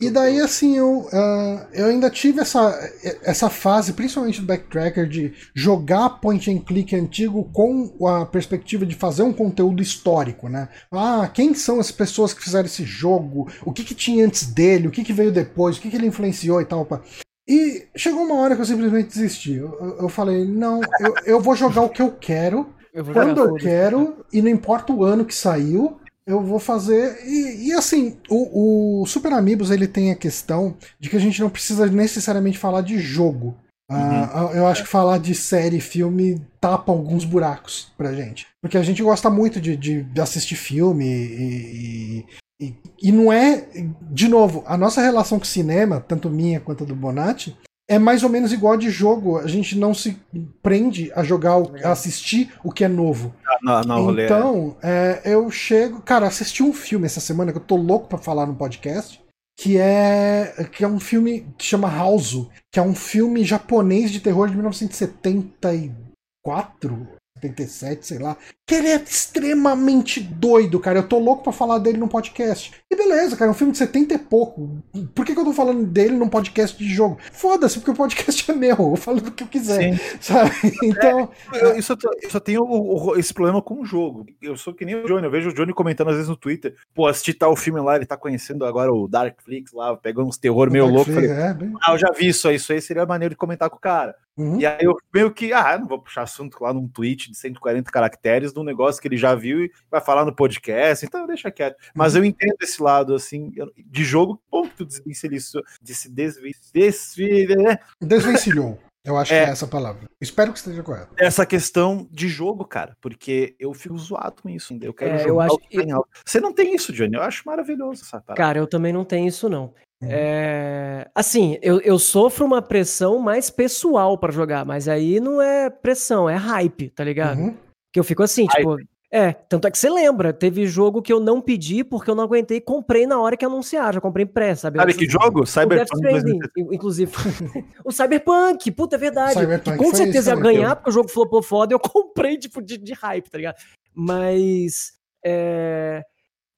[0.00, 2.78] e daí, assim, eu, uh, eu ainda tive essa,
[3.22, 8.94] essa fase, principalmente do Backtracker, de jogar point and click antigo com a perspectiva de
[8.94, 10.68] fazer um conteúdo histórico, né?
[10.90, 13.50] Ah, quem são as pessoas que fizeram esse jogo?
[13.64, 14.88] O que, que tinha antes dele?
[14.88, 15.76] O que, que veio depois?
[15.76, 16.84] O que, que ele influenciou e tal?
[16.84, 17.02] Pá.
[17.48, 19.54] E chegou uma hora que eu simplesmente desisti.
[19.54, 23.54] Eu, eu falei, não, eu, eu vou jogar o que eu quero, eu quando eu
[23.54, 27.24] quero, e não importa o ano que saiu, eu vou fazer.
[27.24, 31.40] E, e assim, o, o, Super Amigos ele tem a questão de que a gente
[31.40, 33.56] não precisa necessariamente falar de jogo.
[33.88, 34.24] Uhum.
[34.24, 38.48] Uh, eu acho que falar de série, filme, tapa alguns buracos pra gente.
[38.60, 42.26] Porque a gente gosta muito de, de, assistir filme e,
[42.60, 43.64] e, e, não é.
[44.10, 47.56] De novo, a nossa relação com o cinema, tanto minha quanto do Bonatti,
[47.88, 49.38] é mais ou menos igual de jogo.
[49.38, 50.18] A gente não se
[50.60, 51.54] prende a jogar,
[51.84, 53.32] a assistir o que é novo.
[53.62, 53.82] Não,
[54.24, 56.02] então, é, eu chego.
[56.02, 59.22] Cara, assisti um filme essa semana que eu tô louco pra falar no podcast.
[59.58, 64.20] Que é, que é um filme que chama House, que é um filme japonês de
[64.20, 67.08] terror de 1974,
[67.38, 68.36] 77, sei lá.
[68.66, 70.98] Que ele é extremamente doido, cara.
[70.98, 72.72] Eu tô louco pra falar dele no podcast.
[72.90, 74.82] E beleza, cara, é um filme de 70 e pouco.
[75.14, 77.16] Por que, que eu tô falando dele num podcast de jogo?
[77.30, 78.76] Foda-se, porque o podcast é meu.
[78.76, 79.94] Eu falo do que eu quiser.
[79.94, 80.18] Sim.
[80.20, 80.50] Sabe?
[80.82, 81.30] Então.
[81.52, 84.26] É, eu, isso, eu só tenho o, o, esse problema com o jogo.
[84.42, 85.24] Eu sou que nem o Johnny.
[85.24, 86.74] Eu vejo o Johnny comentando às vezes no Twitter.
[86.92, 90.70] Pô, assisti tal filme lá, ele tá conhecendo agora o Darkflix lá, pegando uns terror
[90.70, 91.12] meio louco.
[91.12, 91.72] Falei, é, bem...
[91.82, 92.56] Ah, eu já vi isso aí.
[92.56, 94.16] Isso aí seria maneiro de comentar com o cara.
[94.36, 94.60] Uhum.
[94.60, 97.90] E aí eu meio que, ah, não vou puxar assunto lá num tweet de 140
[97.90, 101.50] caracteres de um negócio que ele já viu e vai falar no podcast, então deixa
[101.50, 101.76] quieto.
[101.94, 106.54] Mas eu entendo esse lado, assim, de jogo, como que tu desvencilhou, de se desve,
[106.72, 107.78] desve, né?
[108.00, 108.78] desvencilhou.
[109.04, 110.08] Eu acho é, que é essa palavra.
[110.20, 111.14] Espero que esteja correto.
[111.16, 114.76] Essa questão de jogo, cara, porque eu fico zoado com isso.
[114.82, 115.78] Eu quero é, jogar eu acho que...
[116.24, 117.14] Você não tem isso, Johnny.
[117.14, 118.34] Eu acho maravilhoso essa parada.
[118.34, 119.72] Cara, eu também não tenho isso, não.
[120.02, 120.08] Uhum.
[120.10, 121.08] É...
[121.14, 126.28] Assim, eu, eu sofro uma pressão mais pessoal para jogar, mas aí não é pressão,
[126.28, 127.38] é hype, tá ligado?
[127.38, 127.56] Uhum.
[127.96, 128.76] Que eu fico assim, tipo,
[129.10, 132.24] é, tanto é que você lembra, teve jogo que eu não pedi porque eu não
[132.24, 134.78] aguentei, comprei na hora que anunciaram, já comprei pré, sabe?
[134.78, 135.46] Sabe que jogo?
[135.46, 136.38] Cyberpunk.
[136.70, 137.10] inclusive.
[137.82, 139.40] o Cyberpunk, puta, é verdade.
[139.40, 142.76] Cyberpunk com certeza ia ganhar, porque o jogo flopou foda e eu comprei, tipo, de,
[142.76, 143.56] de hype, tá ligado?
[143.94, 144.92] Mas.
[145.24, 146.04] É...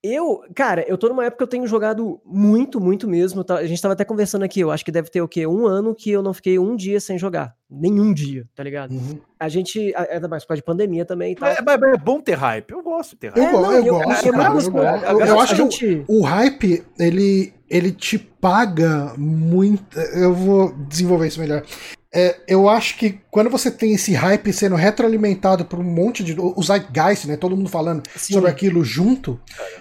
[0.03, 3.43] Eu, cara, eu tô numa época que eu tenho jogado muito, muito mesmo.
[3.43, 3.57] Tá?
[3.57, 5.45] A gente tava até conversando aqui, eu acho que deve ter o quê?
[5.45, 7.53] Um ano que eu não fiquei um dia sem jogar.
[7.69, 8.93] Nenhum dia, tá ligado?
[8.93, 9.19] Uhum.
[9.41, 11.49] A gente, ainda mais por causa de pandemia também e tal.
[11.49, 12.71] É, mas é bom ter hype.
[12.71, 13.39] Eu gosto de ter hype.
[13.45, 14.77] Eu, go- não, eu eu- gosto, eu- cara, eu- eu, gosto.
[15.05, 19.99] eu- Eu- eu a acho que o- gente- o hype, ele, ele te paga muito.
[19.99, 21.65] Eu vou desenvolver isso melhor.
[22.15, 26.35] É, eu acho que quando você tem esse hype sendo retroalimentado por um monte de.
[26.39, 27.37] O Zeitgeist, né?
[27.37, 28.35] Todo mundo falando Sim.
[28.35, 29.39] sobre aquilo junto,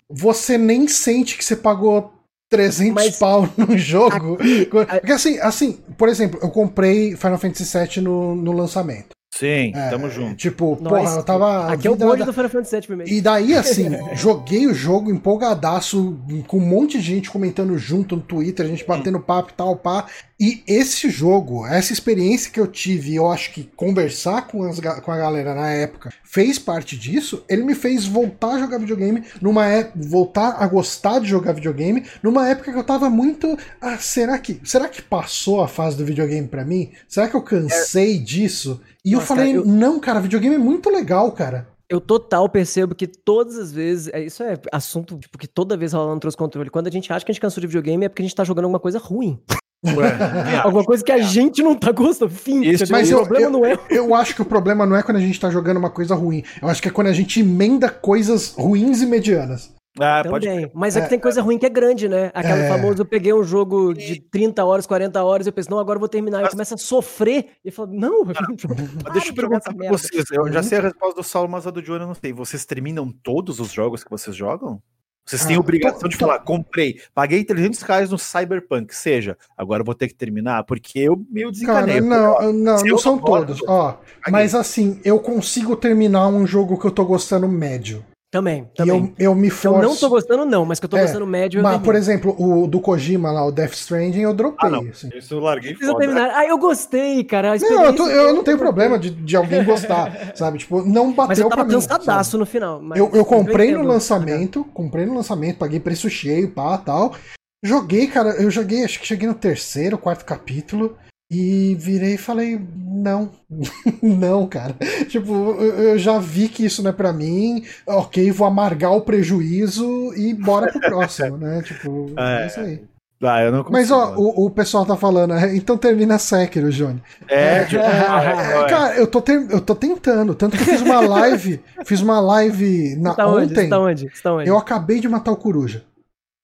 [0.10, 2.14] você nem sente que você pagou
[2.50, 4.38] 300 Mas- pau no jogo.
[4.70, 9.17] Porque assim, assim, por exemplo, eu comprei Final Fantasy VII no, no lançamento.
[9.40, 10.36] Sim, É, tamo junto.
[10.36, 11.72] Tipo, Nós- porra, eu tava.
[11.74, 16.18] Aqui é o bonde do Final Fantasy VII e daí, assim, joguei o jogo empolgadaço,
[16.48, 19.76] com um monte de gente comentando junto no Twitter, a gente batendo papo e tal,
[19.76, 20.06] pá.
[20.40, 25.12] E esse jogo, essa experiência que eu tive, eu acho que conversar com, as com
[25.12, 27.44] a galera na época fez parte disso.
[27.50, 32.04] Ele me fez voltar a jogar videogame, numa é- voltar a gostar de jogar videogame,
[32.22, 33.58] numa época que eu tava muito.
[33.82, 36.92] Ah, será que, será que passou a fase do videogame pra mim?
[37.08, 38.80] Será que eu cansei disso?
[39.08, 41.68] E eu falei, cara, eu- não, cara, videogame é muito legal, cara.
[41.90, 44.10] Eu total percebo que todas as vezes.
[44.14, 46.70] é, Isso é assunto, tipo, que toda vez rolando trouxe controle.
[46.70, 48.44] Quando a gente acha que a gente cansou de videogame é porque a gente tá
[48.44, 49.40] jogando alguma coisa ruim.
[49.86, 49.94] Ué,
[50.64, 52.32] Alguma coisa que a gente não tá gostando.
[52.32, 52.58] Fim.
[52.68, 52.88] Entendeu?
[52.90, 53.78] Mas o eu, problema eu, não é.
[53.90, 56.44] eu acho que o problema não é quando a gente tá jogando uma coisa ruim.
[56.62, 59.72] Eu acho que é quando a gente emenda coisas ruins e medianas.
[60.00, 60.72] Ah, pode Também.
[60.74, 62.32] Mas é que tem coisa ruim que é grande, né?
[62.34, 62.68] Aquela É.
[62.70, 65.98] famosa, eu peguei um jogo de 30 horas, 40 horas, e eu pensei, não, agora
[65.98, 66.38] eu vou terminar.
[66.38, 67.48] E eu Mas- começo a sofrer.
[67.64, 68.24] E eu falo, não,
[69.04, 70.26] Mas deixa eu perguntar pra vocês.
[70.32, 72.32] Eu já sei a resposta do Saulo, mas a do Johnny eu não sei.
[72.34, 74.82] Vocês terminam todos os jogos que vocês jogam?
[75.26, 79.38] Vocês têm Ah, obrigação to- de to- falar, comprei, paguei 300 reais no Cyberpunk, seja,
[79.58, 82.00] agora eu vou ter que terminar, porque eu meio desencanei.
[82.02, 83.62] Cara, não, não, se não eu são não gosto, todos.
[83.68, 83.98] Ó,
[84.32, 88.06] mas assim, eu consigo terminar um jogo que eu tô gostando médio.
[88.30, 89.16] Também, E também.
[89.18, 89.88] eu, eu me Que eu forço.
[89.88, 91.64] não tô gostando, não, mas que eu tô É, gostando médio.
[91.64, 94.68] Mas, por exemplo, o do Kojima lá, o Death Stranding, eu dropei.
[94.68, 94.82] Ah, não.
[94.90, 95.10] assim.
[95.16, 95.96] Isso eu larguei foda.
[95.98, 96.32] terminar.
[96.36, 97.56] Ah, eu gostei, cara.
[97.58, 100.58] Não, eu, tô- eu não tenho problema de, de alguém gostar, sabe?
[100.58, 101.72] Tipo, não bateu Mas eu tava pra mim.
[101.82, 102.40] cansadaço sabe?
[102.42, 102.82] no final.
[102.82, 103.88] mas Eu, eu comprei no entendo.
[103.88, 107.16] lançamento, comprei no lançamento, paguei preço cheio, pá, tal.
[107.64, 110.98] Joguei, cara, eu joguei, acho que cheguei no terceiro, quarto capítulo
[111.30, 113.30] e virei e falei, não,
[114.02, 114.76] não, cara.
[115.10, 120.14] Tipo, eu, já vi que isso não é pra mim, ok, vou amargar o prejuízo
[120.16, 121.62] e bora pro próximo, né?
[121.68, 122.48] Tipo, é, É.
[122.48, 122.82] isso aí.
[123.20, 126.70] Ah, eu não consigo, Mas, ó, o, o pessoal tá falando, "É, então termina Sekiro,
[126.72, 127.02] Johnny.
[127.28, 128.70] É, tipo, É, é, é.
[128.70, 130.36] Cara, eu tô, ter- eu tô tentando.
[130.36, 131.60] Tanto que eu fiz uma live.
[131.84, 133.46] fiz uma live na, tá onde?
[133.54, 133.56] ontem.
[133.64, 134.12] Você tá onde?
[134.22, 134.48] Tá onde?
[134.48, 135.84] Eu acabei de matar o coruja.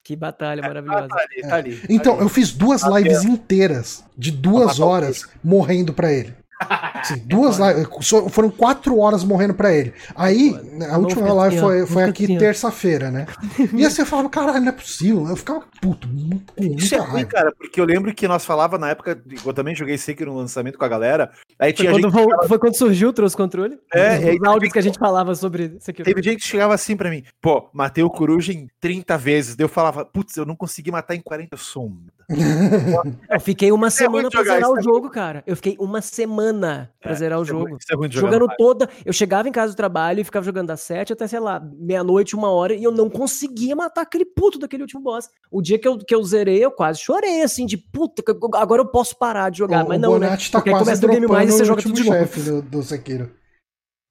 [0.04, 1.08] Que batalha Ah, maravilhosa.
[1.08, 1.82] tá ali, tá ali.
[1.88, 6.36] Então, tá eu fiz duas Tá lives inteiras, de duas horas, morrendo pra ele.
[7.04, 7.88] Sim, duas lives.
[8.02, 9.94] só- Foram quatro horas morrendo pra ele.
[10.16, 10.56] Aí,
[10.90, 13.26] a última live assim, foi, foi aqui assim, terça-feira, né?
[13.74, 15.28] E assim eu falava, caralho, não é possível.
[15.28, 16.08] Eu ficava puto,
[16.58, 17.30] Isso é ruim, raiva.
[17.30, 20.78] cara, porque eu lembro que nós falava na época, eu também joguei Sekiro no lançamento
[20.78, 23.78] com a galera, aí Foi quando, gente, vol- foi quando surgiu o Trouxe Controle?
[23.94, 26.04] É, Os e aí- áudios que a gente falava sobre isso aqui.
[26.04, 29.66] teve gente que chegava assim pra mim, pô, matei o coruja em 30 vezes, daí
[29.66, 31.98] eu falava, putz, eu não consegui matar em 40, eu sou um
[32.30, 33.18] merda.
[33.30, 35.44] Eu fiquei uma semana ruim pra jogar, zerar o é jogo, cara.
[35.46, 37.78] Eu fiquei uma semana pra É, zerar o é jogo.
[37.78, 38.90] É Jogando toda.
[39.06, 42.36] Eu chegava em casa do trabalho e ficava jogando das sete até, sei lá, meia-noite,
[42.36, 45.30] uma hora, e eu não conseguia matar aquele puto daquele último boss.
[45.52, 48.24] O dia que eu, que eu zerei, eu quase chorei, assim, de puta,
[48.56, 49.86] agora eu posso parar de jogar.
[49.86, 50.28] O, mas o não, né?
[50.28, 52.18] Bonatti tá Porque quase começa o Game Mais e você o joga tudo de novo.
[52.18, 53.43] chefe do, do Sekiro.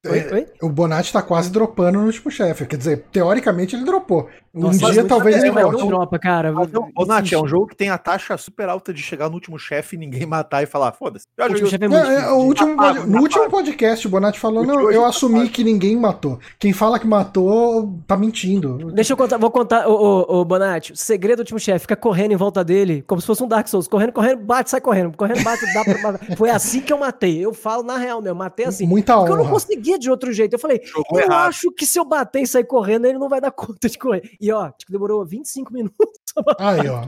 [0.05, 0.47] Oi, oi?
[0.61, 2.67] O Bonatti tá quase dropando no último chefe.
[2.67, 4.29] Quer dizer, teoricamente ele dropou.
[4.53, 5.81] Um Nossa, dia talvez ele volte.
[5.81, 6.51] Não dropa, cara.
[6.51, 9.35] Não, Ô, Nath, é um jogo que tem a taxa super alta de chegar no
[9.35, 11.25] último chefe e ninguém matar e falar, foda-se.
[11.39, 14.39] O último chefe é muito é, o último, Apago, pod- no último podcast, o Bonatti
[14.41, 15.53] falou: não, eu assumi apago.
[15.53, 16.39] que ninguém matou.
[16.59, 18.91] Quem fala que matou tá mentindo.
[18.93, 21.97] Deixa eu contar, vou contar, ô, ô, ô Bonatti, o segredo do último chefe, fica
[21.97, 25.17] correndo em volta dele, como se fosse um Dark Souls, correndo, correndo, bate, sai correndo,
[25.17, 26.27] correndo, bate, dá pra matar.
[26.37, 28.87] Foi assim que eu matei, eu falo na real mesmo, matei assim.
[28.87, 29.53] Muita Porque eu não honra.
[29.99, 31.49] De outro jeito, eu falei, Jogou eu errado.
[31.49, 34.31] acho que se eu bater e sair correndo, ele não vai dar conta de correr.
[34.41, 35.97] E ó, tipo, demorou 25 minutos.
[36.59, 37.05] Aí, ó.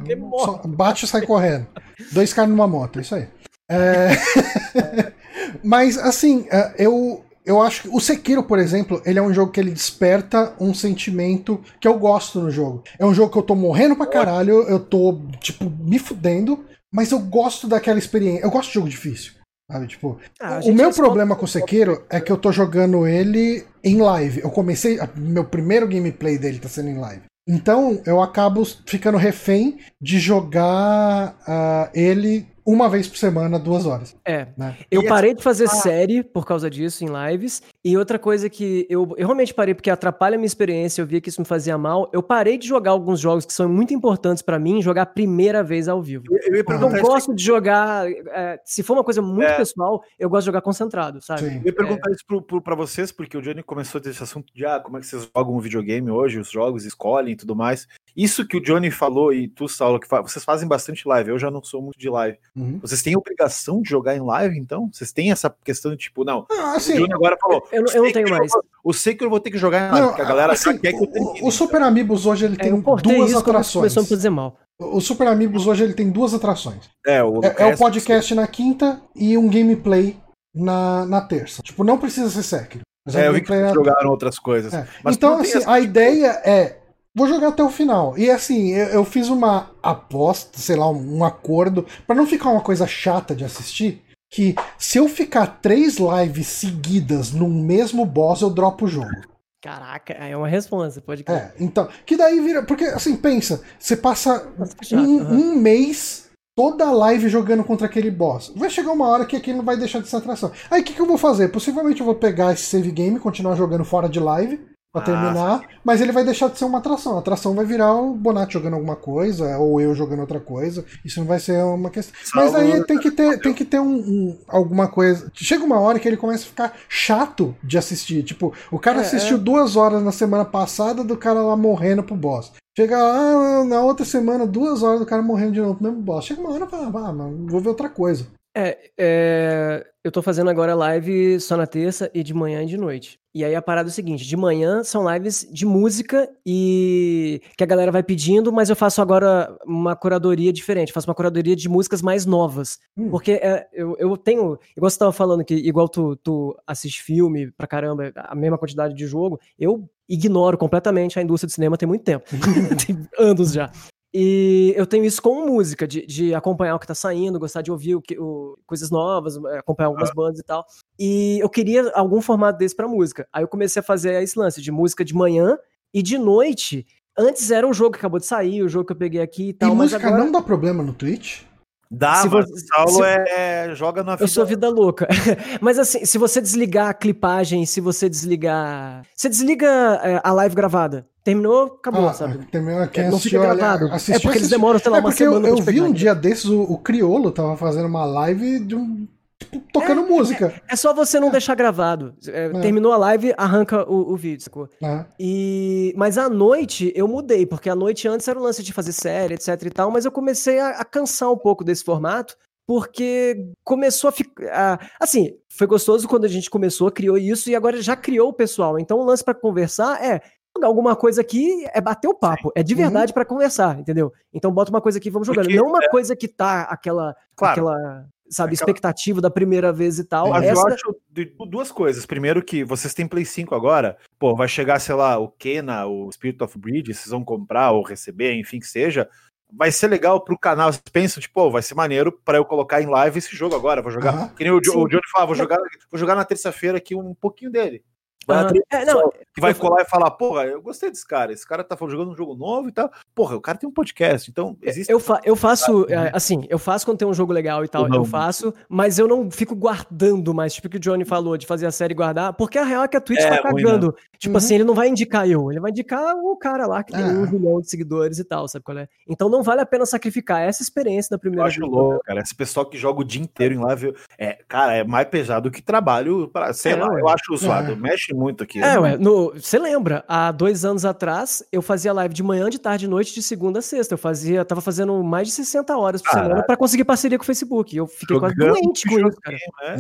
[0.67, 1.67] Bate e sai correndo.
[2.13, 3.29] Dois caras numa moto, é isso aí.
[3.69, 4.09] É,
[5.63, 9.53] Mas, assim, é, eu, eu acho que o Sekiro, por exemplo, ele é um jogo
[9.53, 12.83] que ele desperta um sentimento que eu gosto no jogo.
[12.99, 17.13] É um jogo que eu tô morrendo pra caralho, eu tô, tipo, me fudendo, mas
[17.13, 18.45] eu gosto daquela experiência.
[18.45, 19.33] Eu gosto de jogo difícil.
[19.71, 23.65] Sabe, tipo, Ah, o meu problema com o Sekiro é que eu tô jogando ele
[23.83, 24.41] em live.
[24.43, 24.99] Eu comecei.
[25.17, 27.23] Meu primeiro gameplay dele tá sendo em live.
[27.49, 34.17] Então eu acabo ficando refém de jogar ah, ele uma vez por semana, duas horas.
[34.25, 34.49] É.
[34.57, 34.77] Né?
[34.91, 35.69] Eu E parei de fazer Ah.
[35.69, 37.63] série por causa disso em lives.
[37.85, 41.21] E outra coisa que eu, eu realmente parei porque atrapalha a minha experiência, eu via
[41.21, 42.09] que isso me fazia mal.
[42.13, 45.63] Eu parei de jogar alguns jogos que são muito importantes pra mim, jogar a primeira
[45.63, 46.25] vez ao vivo.
[46.31, 48.07] Eu, eu ia Eu não gosto de jogar.
[48.11, 49.57] é, se for uma coisa muito É.
[49.57, 51.41] pessoal, eu gosto de jogar concentrado, sabe?
[51.43, 51.57] Sim.
[51.59, 54.23] eu ia perguntar isso pro, pro, pra vocês, porque o Johnny começou a ter esse
[54.23, 57.37] assunto de ah, como é que vocês jogam um videogame hoje, os jogos escolhem e
[57.37, 57.87] tudo mais.
[58.17, 61.39] Isso que o Johnny falou e tu, Saulo, que fa- vocês fazem bastante live, eu
[61.39, 62.39] já não sou muito de live.
[62.55, 62.79] Uhum.
[62.81, 64.89] Vocês têm obrigação de jogar em live, então?
[64.93, 67.67] Vocês têm essa questão de tipo, não, Ah, o assim, Johnny agora falou.
[67.73, 68.53] Eu não- eu não tenho mais.
[68.53, 70.53] vou- Eu sei que eu vou ter que jogar em live, não, porque a galera
[70.53, 71.41] assim, quer que eu o, termine.
[71.43, 73.73] o Super Amigos hoje ele É, tem eu duas isso atrações.
[73.95, 74.57] começou a fazer mal.
[74.79, 76.89] O Super Amigos hoje ele tem duas atrações.
[77.07, 80.17] É, o, É, é o podcast na quinta e um gameplay
[80.55, 81.63] na, na terça.
[81.63, 82.83] Tipo, não precisa ser Sekiro.
[83.07, 84.73] Mas É, eu vi que jogaram outras coisas.
[84.73, 84.87] É.
[85.03, 86.79] Mas então, assim, essa- a ideia é.
[87.17, 88.19] Vou jogar até o final.
[88.19, 92.51] E assim, eu, eu fiz uma aposta, sei lá, um, um acordo, pra não ficar
[92.51, 94.03] uma coisa chata de assistir.
[94.33, 99.35] Que se eu ficar três lives seguidas num mesmo boss, eu dropo o jogo.
[99.63, 101.37] Caraca, é uma resposta, pode crer.
[101.37, 101.89] É, então.
[102.05, 102.65] Que daí vira.
[102.65, 105.35] Porque, assim, pensa, você passa chato, um, aham.
[105.35, 108.53] um mês toda a live jogando contra aquele boss.
[108.57, 110.53] Vai chegar uma hora que aquilo não vai deixar de ser atração.
[110.71, 111.49] Aí o que, que eu vou fazer?
[111.49, 114.61] Possivelmente eu vou pegar esse save game, continuar jogando fora de live.
[114.95, 117.17] Pra Ah, terminar, mas ele vai deixar de ser uma atração.
[117.17, 120.85] A atração vai virar o Bonatti jogando alguma coisa, ou eu jogando outra coisa.
[121.05, 122.15] Isso não vai ser uma questão.
[122.33, 125.29] Mas aí tem que ter, tem que ter um, um- alguma coisa.
[125.35, 128.23] Chega uma hora que ele começa a ficar chato de assistir.
[128.23, 132.15] Tipo, o cara É, assistiu duas horas na semana passada do cara lá morrendo pro
[132.15, 132.53] boss.
[132.79, 136.25] Chega lá na outra semana, duas horas do cara morrendo de novo pro mesmo boss.
[136.25, 138.27] Chega uma hora e fala, ah, mano, vou ver outra coisa.
[138.57, 142.77] É, é, eu tô fazendo agora live só na terça e de manhã e de
[142.77, 143.19] noite.
[143.35, 147.65] E aí a parada é o seguinte, de manhã são lives de música e que
[147.65, 151.69] a galera vai pedindo, mas eu faço agora uma curadoria diferente, faço uma curadoria de
[151.69, 152.79] músicas mais novas.
[152.97, 153.11] Hum.
[153.11, 157.51] Porque é, eu, eu tenho, igual você tava falando que igual tu, tu assiste filme
[157.51, 161.89] pra caramba, a mesma quantidade de jogo, eu ignoro completamente a indústria do cinema tem
[161.89, 162.25] muito tempo.
[162.87, 163.73] tem anos já.
[164.17, 167.73] E eu tenho isso com música, de, de acompanhar o que tá saindo, gostar de
[167.73, 170.65] ouvir o que, o- coisas novas, eh, acompanhar algumas bandas e tal.
[170.97, 173.27] E eu queria algum formato desse pra música.
[173.33, 175.59] Aí eu comecei a fazer esse lance de música de manhã
[175.93, 176.87] e de noite.
[177.19, 179.49] Antes era o jogo que acabou de sair, o jogo que eu peguei aqui e
[179.49, 181.43] E tal, mas música agora não dá problema no Twitch?
[181.91, 184.25] Dá, Se mas você- o Saulo se- é, joga na vida.
[184.25, 185.07] eu sou vida louca.
[185.61, 189.05] mas assim, se você desligar a clipagem, se você desligar.
[189.15, 191.07] Você desliga eh, a live gravada.
[191.25, 192.47] Terminou, acabou, Ah, sabe?
[192.51, 193.87] quem É, não fica assistiu, olha, gravado.
[193.87, 195.91] assistiu, é porque eles demoram, sei lá, É uma eu, semana eu te vi um
[195.91, 199.09] dia desses, o, o Criolo tava fazendo uma live de um.
[199.39, 200.55] Tipo, tocando música.
[200.69, 202.15] É só você não deixar gravado.
[202.29, 202.61] É, É.
[202.61, 204.69] Terminou a live, arranca o, o vídeo, sacou?
[204.81, 205.07] né?
[205.19, 208.93] E, mas à noite eu mudei, porque à noite antes era o lance de fazer
[208.93, 212.37] série, etc e tal, mas eu comecei a, a cansar um pouco desse formato,
[212.67, 214.91] porque começou a ficar.
[215.01, 218.79] Assim, foi gostoso quando a gente começou, criou isso, e agora já criou o pessoal.
[218.79, 220.21] Então o lance pra conversar é
[220.57, 224.13] jogar alguma coisa aqui, é bater o papo, é de verdade pra conversar, entendeu?
[224.33, 225.45] Então bota uma coisa aqui e vamos jogando.
[225.47, 227.53] Porque- Não uma coisa que tá aquela, Claro.
[227.69, 230.31] aquela sabe, Aquela- expectativa da primeira vez e tal.
[230.31, 232.07] Mas eu Essa- acho de- duas coisas.
[232.07, 236.11] Primeiro que vocês têm Play 5 agora, pô, vai chegar, sei lá, o Kena, o
[236.11, 239.09] Spirit of Bridge, vocês vão comprar ou receber, enfim que seja.
[239.57, 240.73] Vai ser legal pro canal.
[240.73, 243.83] Vocês pensam, tipo, pô, vai ser maneiro pra eu colocar em live esse jogo agora.
[243.83, 244.13] Vou jogar.
[244.15, 244.29] Aham.
[244.31, 244.71] Que nem o, Sim.
[244.79, 245.59] o Johnny falava, vou jogar,
[245.91, 247.85] vou jogar na terça-feira aqui um pouquinho dele.
[248.27, 251.07] Vai atrair É, não, pessoal que vai eu- colar e falar, porra, eu gostei desse
[251.07, 251.33] cara.
[251.33, 252.91] Esse cara tá jogando um jogo novo e tal.
[253.15, 254.31] Porra, o cara tem um podcast.
[254.31, 254.91] Então, existe.
[254.91, 257.87] Eu, fa- eu faço, é, assim, eu faço quando tem um jogo legal e tal,
[257.93, 261.47] eu faço, mas eu não fico guardando mais, tipo o que o Johnny falou, de
[261.47, 263.63] fazer a série e guardar, porque a real é que a Twitch É, tá ruim,
[263.63, 263.95] cagando.
[264.19, 264.39] Tipo Uhum.
[264.39, 267.07] assim, ele não vai indicar eu, ele vai indicar o cara lá que tem É.
[267.07, 268.89] um milhão de seguidores e tal, sabe qual é?
[269.09, 271.71] Então não vale a pena sacrificar essa experiência da Eu primeira acho vez.
[271.71, 272.21] louco, cara.
[272.21, 275.61] Esse pessoal que joga o dia inteiro em live, é, cara, é mais pesado que
[275.61, 276.29] trabalho.
[276.29, 277.73] Pra, sei É, lá, eu acho zoado.
[277.73, 277.77] É.
[278.15, 278.63] Muito aqui.
[278.63, 282.59] É, ué, no- você lembra, há dois anos atrás, eu fazia live de manhã, de
[282.59, 283.95] tarde, de noite, de segunda a sexta.
[283.95, 286.29] Eu fazia, tava fazendo mais de 60 horas por Caralho.
[286.29, 287.77] semana pra conseguir parceria com o Facebook.
[287.77, 289.37] Eu fiquei quase doente com isso, cara.
[289.63, 289.77] né?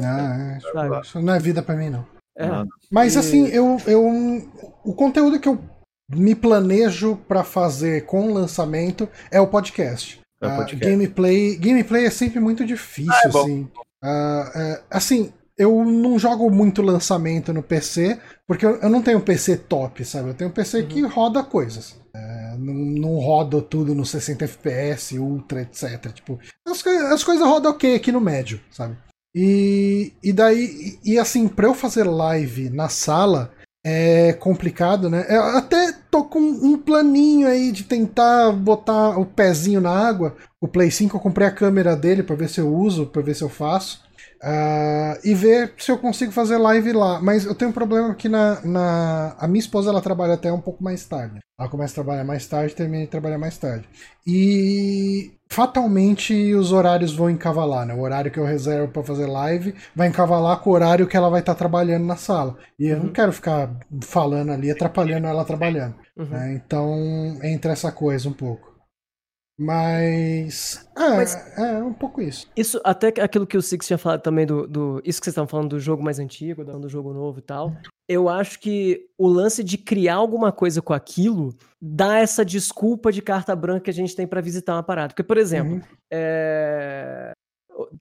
[0.75, 2.05] Não, é, isso não é vida pra mim, não.
[2.37, 2.49] É.
[2.91, 4.03] Mas E- assim, eu, eu.
[4.85, 5.59] O conteúdo que eu
[6.11, 10.21] me planejo pra fazer com o lançamento é o podcast.
[10.43, 10.85] É o Ah, podcast.
[10.91, 13.69] gameplay, gameplay é sempre muito difícil, Ah, é assim.
[14.03, 19.21] Ah, é, assim, eu não jogo muito lançamento no PC, porque eu, eu não tenho
[19.21, 20.31] PC top, sabe?
[20.31, 21.97] Eu tenho um PC que roda coisas.
[22.15, 26.13] É, não, não roda tudo no 60 FPS, Ultra, etc.
[26.13, 28.97] Tipo, as, as coisas rodam ok aqui no médio, sabe?
[29.35, 33.53] E, e daí, e, e assim, pra eu fazer live na sala
[33.87, 35.27] é complicado, né?
[35.29, 40.35] É, até tô com um planinho aí de tentar botar o pezinho na água.
[40.61, 43.35] O Play 5 eu comprei a câmera dele para ver se eu uso, para ver
[43.35, 44.04] se eu faço.
[44.43, 47.21] Uh, e ver se eu consigo fazer live lá.
[47.21, 50.61] Mas eu tenho um problema que na, na, a minha esposa ela trabalha até um
[50.61, 51.41] pouco mais tarde.
[51.59, 53.89] Ela começa a trabalhar mais tarde, termina de trabalhar mais tarde.
[54.27, 57.95] E fatalmente os horários vão encavalar, né?
[57.95, 61.31] O horário que eu reservo para fazer live vai encavalar com o horário que ela
[61.31, 62.57] vai estar tá trabalhando na sala.
[62.79, 63.13] E eu não uhum.
[63.13, 63.71] quero ficar
[64.03, 65.95] falando ali, atrapalhando ela trabalhando.
[66.17, 66.27] Uhum.
[66.27, 66.55] Né?
[66.55, 68.74] Então entra essa coisa um pouco.
[69.59, 70.89] Mas.
[70.97, 72.49] É, Mas, é um pouco isso.
[72.57, 74.67] Isso, até aquilo que o Six tinha falado também do.
[74.67, 77.73] do isso que vocês estavam falando do jogo mais antigo, do jogo novo e tal.
[78.09, 83.23] Eu acho que o lance de criar alguma coisa com aquilo dá essa desculpa de
[83.23, 85.09] carta branca que a gente tem para visitar uma parada.
[85.09, 85.83] Porque, por exemplo, uhum.
[86.13, 87.33] é...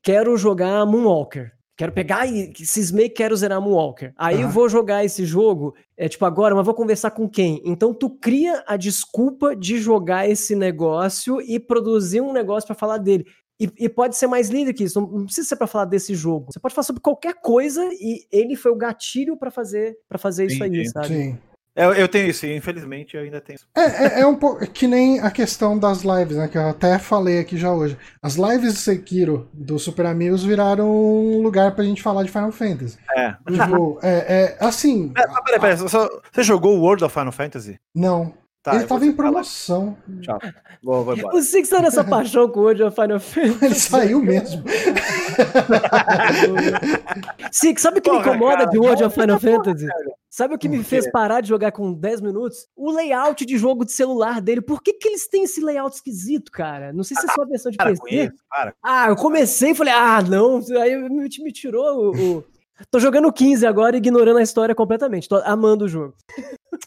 [0.02, 1.54] quero jogar Moonwalker.
[1.76, 4.14] Quero pegar e cismei que quero zerar Moonwalker.
[4.16, 4.42] Aí uhum.
[4.44, 7.62] eu vou jogar esse jogo, é tipo agora, mas vou conversar com quem?
[7.66, 13.00] Então tu cria a desculpa de jogar esse negócio e produzir um negócio para falar
[13.00, 13.26] dele.
[13.60, 16.52] E, e, pode ser mais lindo que isso, não precisa ser para falar desse jogo.
[16.52, 20.50] Você pode falar sobre qualquer coisa e ele foi o gatilho para fazer para fazer
[20.50, 21.08] sim, isso aí, sabe?
[21.08, 21.38] Sim.
[21.76, 23.68] Eu, eu tenho isso, infelizmente eu ainda tenho isso.
[23.76, 26.48] É, é, é, um pouco que nem a questão das lives, né?
[26.48, 27.98] Que eu até falei aqui já hoje.
[28.22, 32.52] As lives de Sekiro do Super Amigos viraram um lugar pra gente falar de Final
[32.52, 32.98] Fantasy.
[33.16, 33.36] É.
[33.50, 35.12] Tipo, é, é assim.
[35.18, 37.80] É, peraí, peraí, você jogou o World of Final Fantasy?
[37.96, 38.34] Não.
[38.64, 39.98] Tá, ele tava em promoção.
[40.22, 40.40] Tchau.
[40.82, 41.36] Vou, vou embora.
[41.36, 43.20] O Six tá nessa paixão com o World of Final
[43.60, 43.66] Fantasy.
[43.66, 44.64] Ele saiu mesmo.
[47.52, 49.88] Six, sabe o que Porra, me incomoda cara, de World of Final Fantasy?
[50.30, 52.66] Sabe o que me fez parar de jogar com 10 minutos?
[52.74, 54.62] O layout de jogo de celular dele.
[54.62, 56.94] Por que, que eles têm esse layout esquisito, cara?
[56.94, 58.02] Não sei se é só a versão de para PC.
[58.10, 58.34] Isso,
[58.82, 60.62] ah, eu comecei e falei, ah, não.
[60.82, 62.44] Aí me, me tirou o, o...
[62.90, 65.28] Tô jogando 15 agora, ignorando a história completamente.
[65.28, 66.14] Tô amando o jogo.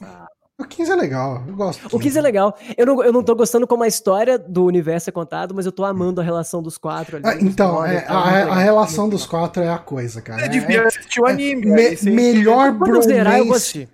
[0.02, 0.26] Ah,
[0.58, 1.94] o 15 é legal, eu gosto.
[1.94, 2.56] O 15 é legal.
[2.78, 5.72] Eu não, eu não tô gostando como a história do universo é contada, mas eu
[5.72, 7.26] tô amando a relação dos quatro ali.
[7.26, 10.46] Ah, então, é, a, a, relação dos quatro é a coisa, cara.
[10.46, 11.66] É, devia é, assistir o anime.
[11.66, 13.38] Me, melhor bromance, zerar,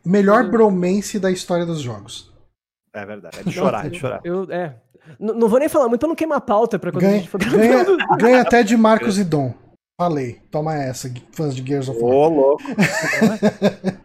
[0.05, 2.33] melhor bromance da história dos jogos.
[2.95, 4.21] É verdade, é de chorar, é de chorar.
[4.23, 4.77] Eu, é.
[5.19, 7.29] Não vou nem falar muito pra não queimar a pauta pra quando ganha, a gente
[7.29, 7.85] for ganha,
[8.19, 9.53] ganha até de Marcos e Dom.
[10.01, 12.13] Falei, toma essa, fãs de Gears of War.
[12.13, 12.63] Ô, louco.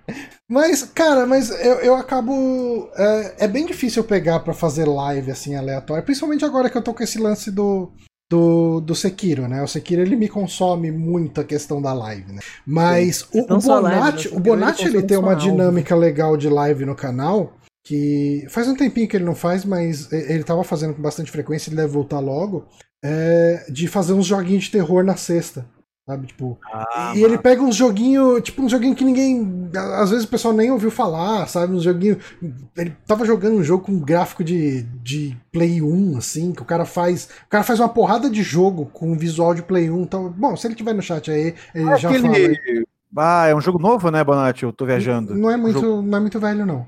[0.49, 2.89] mas, cara, mas eu, eu acabo.
[2.95, 6.81] É, é bem difícil eu pegar para fazer live assim aleatória, principalmente agora que eu
[6.81, 7.91] tô com esse lance do,
[8.29, 9.61] do, do Sekiro, né?
[9.61, 12.39] O Sekiro ele me consome muito a questão da live, né?
[12.65, 14.37] Mas o, o, Bonatti, né?
[14.37, 17.53] o Bonatti ele, ele tem uma dinâmica legal de live no canal
[17.85, 21.69] que faz um tempinho que ele não faz, mas ele tava fazendo com bastante frequência,
[21.69, 22.65] ele deve voltar logo,
[23.01, 25.65] é, de fazer uns joguinhos de terror na sexta.
[26.07, 26.57] Sabe, tipo.
[26.71, 29.69] Ah, e ele pega uns joguinhos, tipo, um joguinho que ninguém.
[29.75, 31.73] Às vezes o pessoal nem ouviu falar, sabe?
[31.73, 32.17] Um joguinho.
[32.77, 36.65] Ele tava jogando um jogo com um gráfico de, de Play 1, assim, que o
[36.65, 37.27] cara faz.
[37.45, 40.01] O cara faz uma porrada de jogo com visual de Play 1.
[40.01, 42.21] Então, bom, se ele tiver no chat aí, ele já aquele...
[42.21, 42.37] fala.
[42.37, 42.85] Aí.
[43.17, 44.63] Ah, é um jogo novo, né, Bonatti?
[44.63, 45.35] Eu tô viajando.
[45.35, 46.01] Não é muito, jogo...
[46.01, 46.87] não é muito velho, não.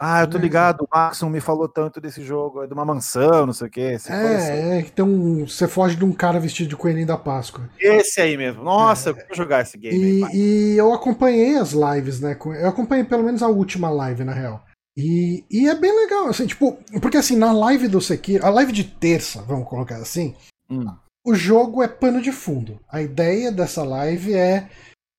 [0.00, 3.46] Ah, eu tô ligado, o Maxon me falou tanto desse jogo, é de uma mansão,
[3.46, 3.96] não sei o quê.
[4.08, 5.44] É, é, que tem um.
[5.44, 7.68] Você foge de um cara vestido de coelhinho da Páscoa.
[7.80, 8.62] Esse aí mesmo.
[8.62, 9.98] Nossa, é, eu quero jogar esse game.
[9.98, 12.38] E, aí, e, eu acompanhei as lives, né?
[12.60, 14.64] Eu acompanhei pelo menos a última live, na real.
[14.96, 18.72] E, e é bem legal, assim, tipo, porque assim, na live do Sekiro, a live
[18.72, 20.34] de terça, vamos colocar assim,
[20.68, 20.86] hum.
[21.24, 22.80] o jogo é pano de fundo.
[22.90, 24.68] A ideia dessa live é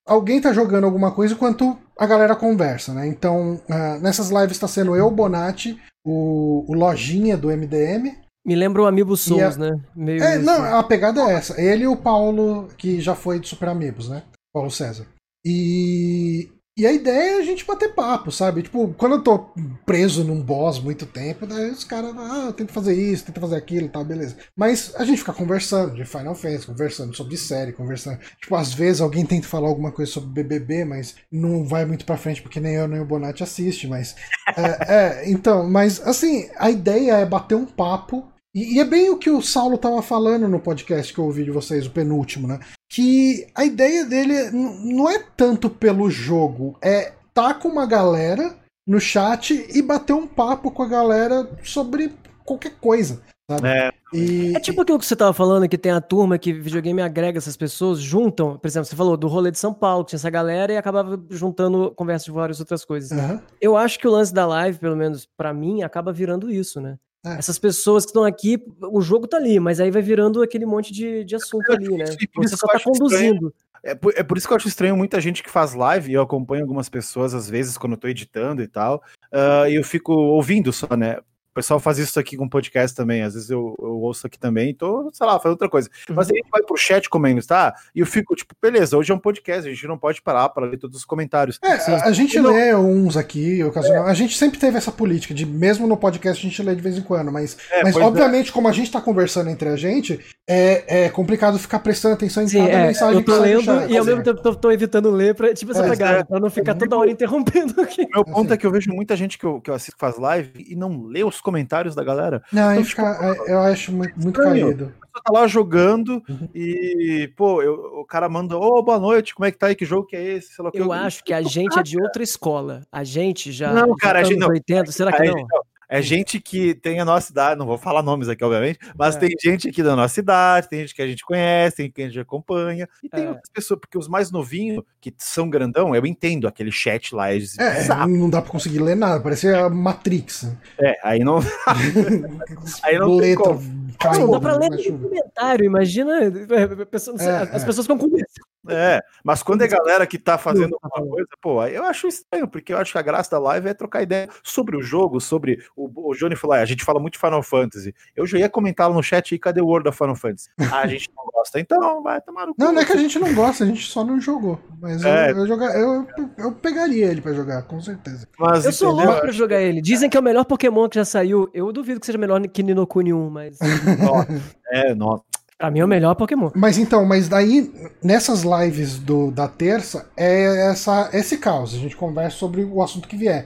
[0.09, 3.07] alguém tá jogando alguma coisa enquanto a galera conversa, né?
[3.07, 8.17] Então, uh, nessas lives está sendo eu, Bonatti, o, o Lojinha do MDM.
[8.45, 9.59] Me lembra o Amiibo Souls, a...
[9.59, 9.79] né?
[9.95, 11.61] Meio é, não, a pegada é essa.
[11.61, 14.23] Ele e o Paulo, que já foi de Super Amigos, né?
[14.53, 15.05] Paulo César.
[15.45, 18.63] E e a ideia é a gente bater papo, sabe?
[18.63, 19.39] Tipo, quando eu tô
[19.85, 23.87] preso num boss muito tempo, daí os caras, ah, tenta fazer isso, tenta fazer aquilo
[23.87, 24.37] e tal, beleza.
[24.55, 28.19] Mas a gente fica conversando de Final Fantasy, conversando sobre série, conversando.
[28.39, 32.15] Tipo, às vezes alguém tenta falar alguma coisa sobre BBB, mas não vai muito pra
[32.17, 34.15] frente porque nem eu nem o Bonatti assiste, mas.
[34.55, 39.09] é, é, então, mas assim, a ideia é bater um papo e, e, é bem
[39.09, 42.47] o que o Saulo tava falando no podcast que eu ouvi de vocês, o penúltimo,
[42.47, 42.59] né?
[42.89, 48.55] Que a ideia dele não é tanto pelo jogo, é tá com uma galera
[48.87, 52.11] no chat e bater um papo com a galera sobre
[52.43, 53.21] qualquer coisa.
[53.49, 53.67] Sabe?
[53.67, 53.91] É.
[54.13, 57.37] E, é tipo aquilo que você tava falando, que tem a turma que videogame agrega
[57.37, 60.73] essas pessoas, juntam, por exemplo, você falou do rolê de São Paulo, tinha essa galera
[60.73, 63.11] e acabava juntando conversa de várias outras coisas.
[63.11, 63.39] Uhum.
[63.61, 66.97] Eu acho que o lance da live, pelo menos para mim, acaba virando isso, né?
[67.25, 67.33] É.
[67.33, 70.93] Essas pessoas que estão aqui, o jogo tá ali, mas aí vai virando aquele monte
[70.93, 72.05] de, de assunto ali, né?
[72.35, 73.53] Você só tá conduzindo.
[73.83, 76.13] É por, é por isso que eu acho estranho muita gente que faz live, e
[76.13, 79.83] eu acompanho algumas pessoas, às vezes, quando eu tô editando e tal, uh, e eu
[79.83, 81.17] fico ouvindo só, né?
[81.51, 83.21] O pessoal faz isso aqui com podcast também.
[83.21, 85.89] Às vezes eu, eu ouço aqui também tô, sei lá, fazendo outra coisa.
[86.09, 86.15] Uhum.
[86.15, 87.73] Mas aí a gente vai pro chat comendo, tá?
[87.93, 90.65] E eu fico, tipo, beleza, hoje é um podcast, a gente não pode parar para
[90.65, 91.59] ler todos os comentários.
[91.63, 92.51] É, a, a, gente não...
[92.51, 94.07] lê uns aqui, ocasional.
[94.07, 94.11] É.
[94.11, 96.97] A gente sempre teve essa política de, mesmo no podcast, a gente lê de vez
[96.97, 97.99] em quando, mas, é, mas é.
[97.99, 98.53] obviamente, é.
[98.53, 102.47] como a gente tá conversando entre a gente, é, é complicado ficar prestando atenção em
[102.47, 105.09] Sim, cada é, mensagem eu tô que lendo e ao mesmo tempo tô, tô, evitando
[105.09, 108.03] ler pra, tipo, essa pegada, pra não ficar toda hora interrompendo aqui.
[108.03, 108.53] O meu ponto assim.
[108.53, 111.05] é que eu vejo muita gente que eu, que eu assisto faz live e não
[111.05, 112.43] lê os comentários da galera.
[112.53, 114.93] Não, então, fica, tipo, eu acho muito, muito caído.
[115.01, 116.47] Você tá lá jogando uhum.
[116.53, 119.75] e, pô, eu, o cara manda, ô, oh, boa noite, como é que tá aí?
[119.75, 120.53] Que jogo que é esse?
[120.53, 122.81] Sei lá, eu, eu acho que a gente é de outra escola.
[122.91, 123.73] A gente já.
[123.73, 124.49] Não, cara, a gente não.
[124.49, 125.47] 80, será que não?
[125.89, 129.19] É gente que tem a nossa idade, não vou falar nomes aqui, obviamente, mas é.
[129.19, 132.07] tem gente aqui da nossa idade, tem gente que a gente conhece, tem quem a
[132.09, 133.29] gente acompanha, e tem é.
[133.29, 137.33] outras pessoas, porque os mais novinhos, que são grandão, eu entendo aquele chat lá.
[137.33, 140.51] Eles, é, não dá pra conseguir ler nada, parece a Matrix.
[140.79, 141.39] É, aí não.
[142.83, 143.57] aí não Letra,
[143.99, 146.23] Caindo, não dá pra ler no comentário, imagina.
[146.23, 148.25] É, as pessoas ficam com medo.
[148.71, 152.73] É, mas quando é galera que tá fazendo alguma coisa, pô, eu acho estranho, porque
[152.73, 156.09] eu acho que a graça da live é trocar ideia sobre o jogo, sobre o,
[156.09, 157.93] o Johnny falou, ah, a gente fala muito de Final Fantasy.
[158.15, 160.49] Eu já ia comentar no chat e cadê o World of Final Fantasy?
[160.71, 162.61] Ah, a gente não gosta, então vai tomar no cu.
[162.61, 164.59] Não, não é que a gente não gosta, a gente só não jogou.
[164.81, 165.31] Mas é.
[165.31, 168.27] eu, eu, jogar, eu, eu pegaria ele pra jogar, com certeza.
[168.37, 169.81] Mas, eu sou louco pra jogar ele.
[169.81, 171.49] Dizem que é o melhor Pokémon que já saiu.
[171.53, 173.57] Eu duvido que seja melhor que Ninokuni 1, mas.
[174.71, 175.23] é, nossa.
[175.59, 176.49] Pra mim é o melhor Pokémon.
[176.55, 177.69] Mas então, mas daí,
[178.01, 181.75] nessas lives do, da terça, é essa, esse caos.
[181.75, 183.45] A gente conversa sobre o assunto que vier.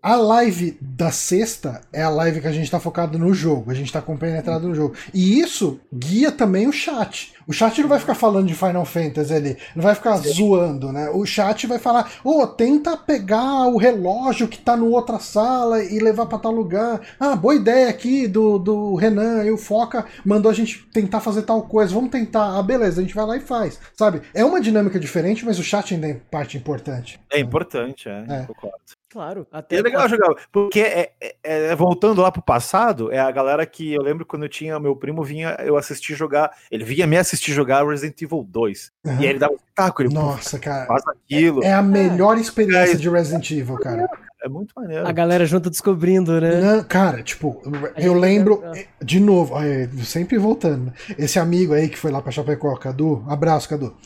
[0.00, 3.74] A live da sexta é a live que a gente tá focado no jogo, a
[3.74, 4.94] gente tá compenetrado no jogo.
[5.12, 7.34] E isso guia também o chat.
[7.46, 10.32] O chat não vai ficar falando de Final Fantasy ali, não vai ficar Sim.
[10.32, 11.10] zoando, né?
[11.10, 15.82] O chat vai falar: ô, oh, tenta pegar o relógio que tá no outra sala
[15.82, 17.00] e levar para tal lugar.
[17.18, 21.42] Ah, boa ideia aqui do, do Renan e o Foca mandou a gente tentar fazer
[21.42, 22.56] tal coisa, vamos tentar.
[22.58, 24.22] Ah, beleza, a gente vai lá e faz, sabe?
[24.32, 27.20] É uma dinâmica diferente, mas o chat ainda é parte importante.
[27.30, 28.42] É importante, é, é.
[28.46, 28.78] concordo.
[29.14, 29.46] Claro.
[29.52, 30.34] Até é legal jogar.
[30.50, 34.42] Porque, é, é, é, voltando lá pro passado, é a galera que eu lembro quando
[34.42, 36.50] eu tinha meu primo, vinha eu assistir jogar.
[36.68, 38.90] Ele vinha me assistir jogar Resident Evil 2.
[39.06, 39.12] Uhum.
[39.12, 40.02] E aí ele dava um taco.
[40.02, 40.86] Ele, Nossa, cara.
[40.86, 41.62] Faz aquilo.
[41.62, 44.08] É, a melhor experiência de Resident Evil, cara.
[44.42, 45.06] É muito maneiro.
[45.06, 46.60] A galera junto descobrindo, né?
[46.60, 47.62] Não, cara, tipo,
[47.96, 48.64] eu lembro,
[49.00, 49.54] de novo,
[50.02, 50.92] sempre voltando.
[51.16, 53.96] Esse amigo aí que foi lá pra Chapecó, Cadu, abraço, Cadu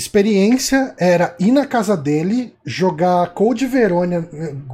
[0.00, 4.26] experiência era ir na casa dele, jogar Code, Verônia,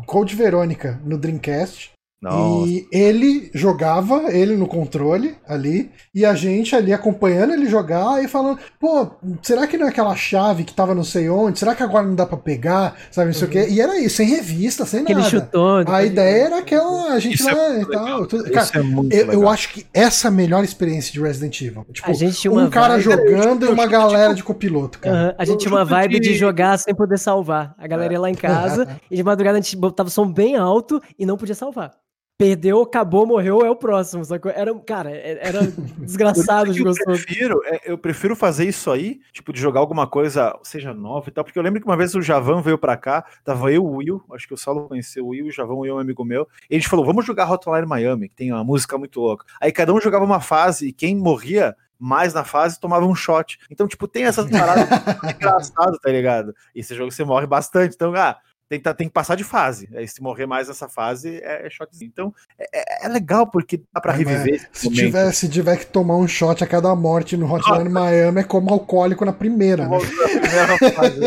[0.06, 2.68] Code Verônica no Dreamcast nossa.
[2.68, 8.28] E ele jogava, ele no controle ali, e a gente ali acompanhando ele jogar e
[8.28, 9.10] falando: pô,
[9.42, 11.58] será que não é aquela chave que tava não sei onde?
[11.58, 12.96] Será que agora não dá pra pegar?
[13.10, 13.48] Sabe, não sei uhum.
[13.48, 13.66] o quê?
[13.70, 15.30] E era isso, sem revista, sem Aquele nada.
[15.30, 18.26] Chutou, a ideia era aquela, a gente isso lá é e tal.
[18.26, 18.50] Tudo.
[18.50, 21.84] Cara, é eu, eu, acho que essa é a melhor experiência de Resident Evil.
[21.92, 23.02] Tipo, a gente tinha uma um cara vibe...
[23.02, 25.28] jogando e uma galera de copiloto, cara.
[25.28, 25.34] Uhum.
[25.36, 26.30] A gente tinha uma vibe de...
[26.30, 27.74] de jogar sem poder salvar.
[27.78, 30.56] A galera ia lá em casa e de madrugada a gente botava o som bem
[30.56, 31.92] alto e não podia salvar
[32.38, 34.24] perdeu, acabou, morreu, é o próximo.
[34.24, 34.50] Sacou?
[34.50, 35.60] Era, cara, é, era
[35.98, 37.10] desgraçado de gostoso.
[37.10, 41.28] Eu prefiro, é, eu prefiro fazer isso aí, tipo, de jogar alguma coisa, seja nova
[41.28, 43.84] e tal, porque eu lembro que uma vez o Javan veio pra cá, tava eu,
[43.84, 46.00] o Will, acho que o Saulo conheceu o Will, o Javan, o Will é um
[46.00, 49.20] amigo meu, e a gente falou, vamos jogar Hotline Miami, que tem uma música muito
[49.20, 49.46] louca.
[49.60, 53.58] Aí cada um jogava uma fase, e quem morria mais na fase tomava um shot.
[53.70, 54.86] Então, tipo, tem essas paradas
[55.34, 56.54] engraçado, tá ligado?
[56.74, 57.94] E esse jogo você morre bastante.
[57.94, 58.36] Então, ah,
[58.68, 59.88] tem, tem que passar de fase.
[59.94, 62.08] Aí, se morrer mais nessa fase, é, é shotzinho.
[62.12, 64.68] Então, é, é, é legal, porque dá pra é, reviver.
[64.72, 68.44] Se tiver, se tiver que tomar um shot a cada morte no Hotline Miami, é
[68.44, 69.86] como alcoólico na primeira.
[69.86, 69.98] Né?
[69.98, 71.20] Na primeira fase.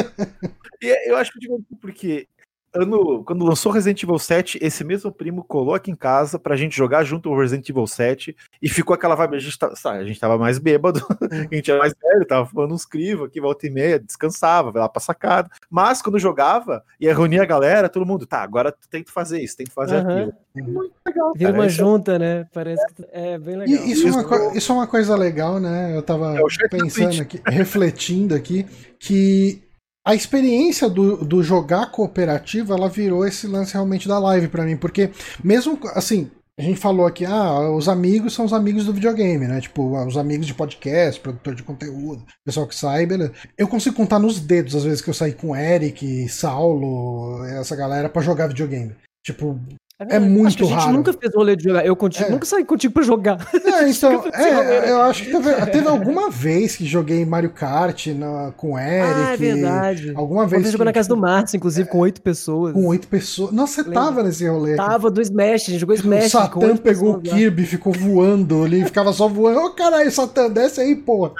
[0.81, 2.27] e eu acho divertido porque
[2.73, 6.75] ano, quando lançou Resident Evil 7, esse mesmo primo colou aqui em casa pra gente
[6.75, 9.35] jogar junto o Resident Evil 7 e ficou aquela vibe.
[9.35, 11.05] A gente, tá, sabe, a gente tava mais bêbado,
[11.51, 14.81] a gente era mais velho, tava falando uns crivos aqui, volta e meia, descansava, vai
[14.81, 15.49] lá pra sacada.
[15.69, 19.41] Mas quando jogava, ia reunir a galera, todo mundo, tá, agora tu tem que fazer
[19.41, 20.11] isso, tem que fazer uhum.
[20.11, 20.33] aquilo.
[20.55, 21.33] É muito legal.
[21.35, 22.47] Vira uma junta, né?
[22.53, 23.85] Parece que é bem legal.
[23.85, 25.95] E, isso, é uma, isso é uma coisa legal, né?
[25.95, 28.65] Eu tava é pensando aqui, refletindo aqui,
[28.99, 29.68] que
[30.09, 34.75] a experiência do, do jogar cooperativo, ela virou esse lance realmente da live para mim,
[34.75, 35.11] porque
[35.43, 39.61] mesmo assim, a gente falou aqui, ah, os amigos são os amigos do videogame, né?
[39.61, 43.33] Tipo, ah, os amigos de podcast, produtor de conteúdo, pessoal que sai, beleza.
[43.55, 48.09] Eu consigo contar nos dedos as vezes que eu saí com Eric, Saulo, essa galera
[48.09, 48.95] para jogar videogame.
[49.23, 49.59] Tipo,
[50.07, 50.93] É, muito acho que a gente raro.
[50.93, 51.85] nunca fez rolê de jogar.
[51.85, 52.31] Eu contigo, É.
[52.31, 53.37] nunca saí contigo pra jogar.
[53.79, 57.49] É, então, fez rolê, é, eu acho que teve, teve alguma vez que joguei Mario
[57.49, 59.19] Kart na, com o Eric.
[59.19, 60.13] ah, é verdade.
[60.15, 60.61] Alguma Uma vez.
[60.63, 62.73] vez jogou na casa do Márcio, inclusive, com oito pessoas.
[62.73, 63.51] Com oito pessoas.
[63.51, 63.99] Nossa, você Lembra?
[64.01, 64.75] tava nesse rolê.
[64.75, 66.23] Tava do Smash, a gente jogou O Smash.
[66.31, 67.21] com Satã pegou o.
[67.21, 69.59] Kirby, ficou voando ali, ficava só voando.
[69.59, 71.31] Ô, caralho, Satã, desce aí, porra.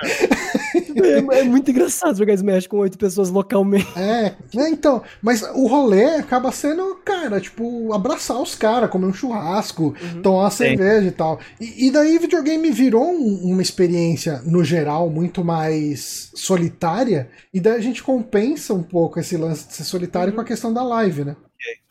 [1.02, 3.88] É, é muito engraçado jogar Smash com oito pessoas localmente.
[3.98, 9.14] É, né, então, mas o rolê acaba sendo, cara, tipo, abraçar os caras, comer um
[9.14, 10.22] churrasco, Uhum.
[10.22, 11.40] tomar uma cerveja e tal.
[11.60, 17.74] E, e daí videogame virou um- uma experiência, no geral, muito mais solitária, e daí
[17.78, 20.36] a gente compensa um pouco esse lance de ser solitário Uhum.
[20.36, 21.36] com a questão da live, né?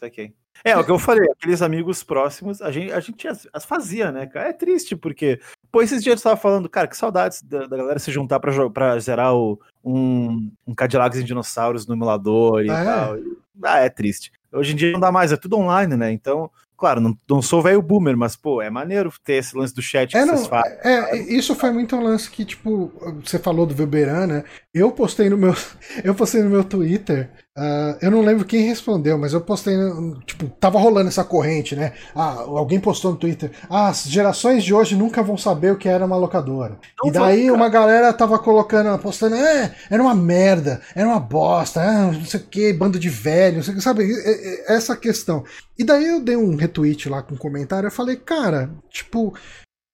[0.00, 0.32] Saquei.
[0.64, 4.10] É, o que eu falei, aqueles amigos próximos, a gente, a gente as, as fazia,
[4.10, 4.48] né, cara?
[4.48, 5.38] É triste, porque,
[5.70, 8.68] pô, esses dias eu tava falando, cara, que saudades da, da galera se juntar pra,
[8.68, 12.84] pra zerar o, um, um Cadillacs em dinossauros no emulador e É.
[12.84, 13.16] tal.
[13.62, 14.32] Ah, é triste.
[14.52, 16.10] Hoje em dia não dá mais, é tudo online, né?
[16.12, 19.82] Então, claro, não, não sou velho boomer, mas, pô, é maneiro ter esse lance do
[19.82, 20.78] chat que É, não, vocês fazem.
[20.82, 22.92] é, isso foi muito um lance que, tipo,
[23.24, 24.44] você falou do Weberan, né?
[24.72, 25.54] Eu postei no meu,
[26.04, 29.74] eu postei no meu Twitter, ah, eu não lembro quem respondeu, mas eu postei,
[30.24, 31.92] tipo, tava rolando essa corrente, né?
[32.14, 35.88] Ah, alguém postou no Twitter, ah, as gerações de hoje nunca vão saber o que
[35.88, 36.78] era uma locadora.
[37.02, 41.82] Não e daí uma galera tava colocando, postando, é, era uma merda, era uma bosta,
[41.82, 44.08] ah, não sei o que, bando de velho, não sei o que, sabe?
[44.68, 45.42] Essa questão.
[45.76, 49.34] E daí eu dei um retweet lá com um comentário, eu falei, cara, tipo,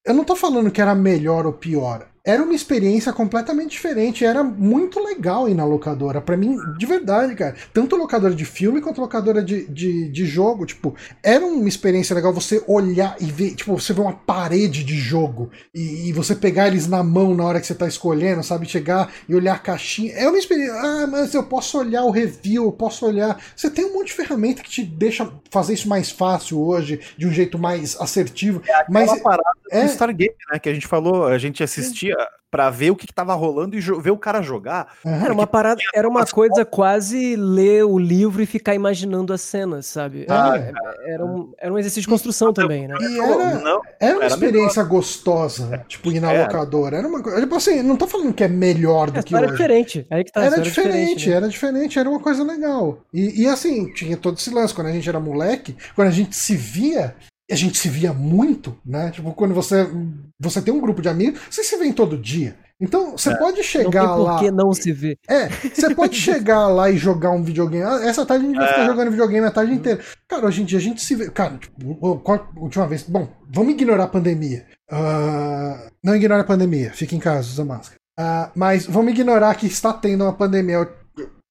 [0.05, 2.07] eu não tô falando que era melhor ou pior.
[2.25, 4.25] Era uma experiência completamente diferente.
[4.25, 6.19] Era muito legal ir na locadora.
[6.19, 7.55] Pra mim, de verdade, cara.
[7.71, 10.65] Tanto locadora de filme quanto locadora de, de, de jogo.
[10.65, 13.53] Tipo, era uma experiência legal você olhar e ver.
[13.55, 15.51] Tipo, você ver uma parede de jogo.
[15.73, 18.65] E, e você pegar eles na mão na hora que você tá escolhendo, sabe?
[18.65, 20.13] Chegar e olhar a caixinha.
[20.13, 20.73] É uma experiência.
[20.75, 23.39] Ah, mas eu posso olhar o review, eu posso olhar.
[23.55, 27.27] Você tem um monte de ferramenta que te deixa fazer isso mais fácil hoje, de
[27.27, 28.61] um jeito mais assertivo.
[28.89, 32.14] Mas Aquela parada é- do Stargame, né, que a gente falou, a gente assistia
[32.51, 34.87] pra ver o que, que tava rolando e ver o cara jogar.
[35.05, 35.25] Aham.
[35.25, 39.85] Era uma parada, era uma coisa quase ler o livro e ficar imaginando as cenas,
[39.87, 40.25] sabe?
[40.29, 42.95] Ah, Era, era um, era um exercício de construção também, né?
[42.97, 46.43] E era, não, era uma era experiência gostosa, tipo, ir na Era.
[46.43, 46.97] locadora.
[46.97, 47.41] Era uma coisa.
[47.41, 49.51] Tipo assim, não tô falando que é melhor do A que é hoje.
[49.51, 50.07] diferente.
[50.09, 51.35] Aí que tá, Era história é diferente, né?
[51.35, 52.99] era diferente, era uma coisa legal.
[53.13, 54.73] E, e assim, tinha todo esse lance.
[54.73, 57.15] Quando a gente era moleque, quando a gente se via,
[57.51, 59.11] a gente se via muito, né?
[59.11, 59.87] Tipo, quando você,
[60.39, 62.55] você tem um grupo de amigos, você se vê todo dia.
[62.81, 64.33] Então, você pode Não tem chegar lá.
[64.35, 65.17] por que não se ver.
[65.29, 67.83] É, você pode chegar lá e jogar um videogame.
[67.85, 70.01] Ah, Essa tarde a gente vai ficar jogando videogame a tarde inteira.
[70.27, 71.29] Cara, hoje em dia a gente se vê.
[71.29, 73.03] Cara, tipo, qual a última vez?
[73.03, 74.65] Bom, vamos ignorar a pandemia.
[74.91, 77.95] Ah, não ignore a pandemia, fique em casa, usa máscara.
[78.17, 80.87] Ah, mas vamos ignorar que está tendo uma pandemia.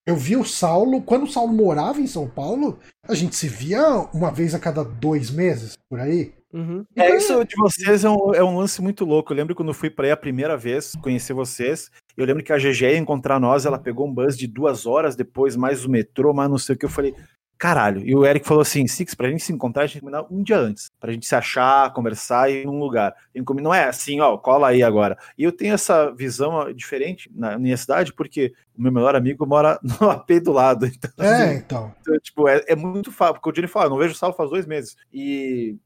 [0.06, 2.78] Eu, vi o Saulo, quando o Saulo morava em São Paulo,
[3.08, 3.82] a gente se via
[4.12, 6.32] uma vez a cada dois meses, por aí.
[6.52, 6.84] Uhum.
[6.94, 9.32] É, Então, isso de vocês é um, é um lance muito louco.
[9.32, 11.90] Eu lembro quando eu fui pra aí a primeira vez conhecer vocês.
[12.16, 15.16] Eu lembro que a GG ia encontrar nós, ela pegou um bus de duas horas
[15.16, 16.84] depois, mais o metrô, mais não sei o que.
[16.84, 17.14] Eu falei,
[17.58, 18.06] caralho.
[18.06, 20.26] E o Eric falou assim: Six, pra gente se encontrar, a gente tem que combinar
[20.30, 20.90] um dia antes.
[21.00, 23.14] Pra gente se achar, conversar e ir num lugar.
[23.60, 25.18] Não é assim, ó, cola aí agora.
[25.36, 29.78] E eu tenho essa visão diferente na minha cidade, porque o meu melhor amigo mora
[30.00, 30.86] no AP do lado.
[30.86, 31.94] Então, É, assim, então.
[32.00, 34.50] então, tipo, é, é muito fácil, porque o Johnny fala, não vejo o Saulo faz
[34.50, 34.96] dois meses.
[35.12, 35.76] E,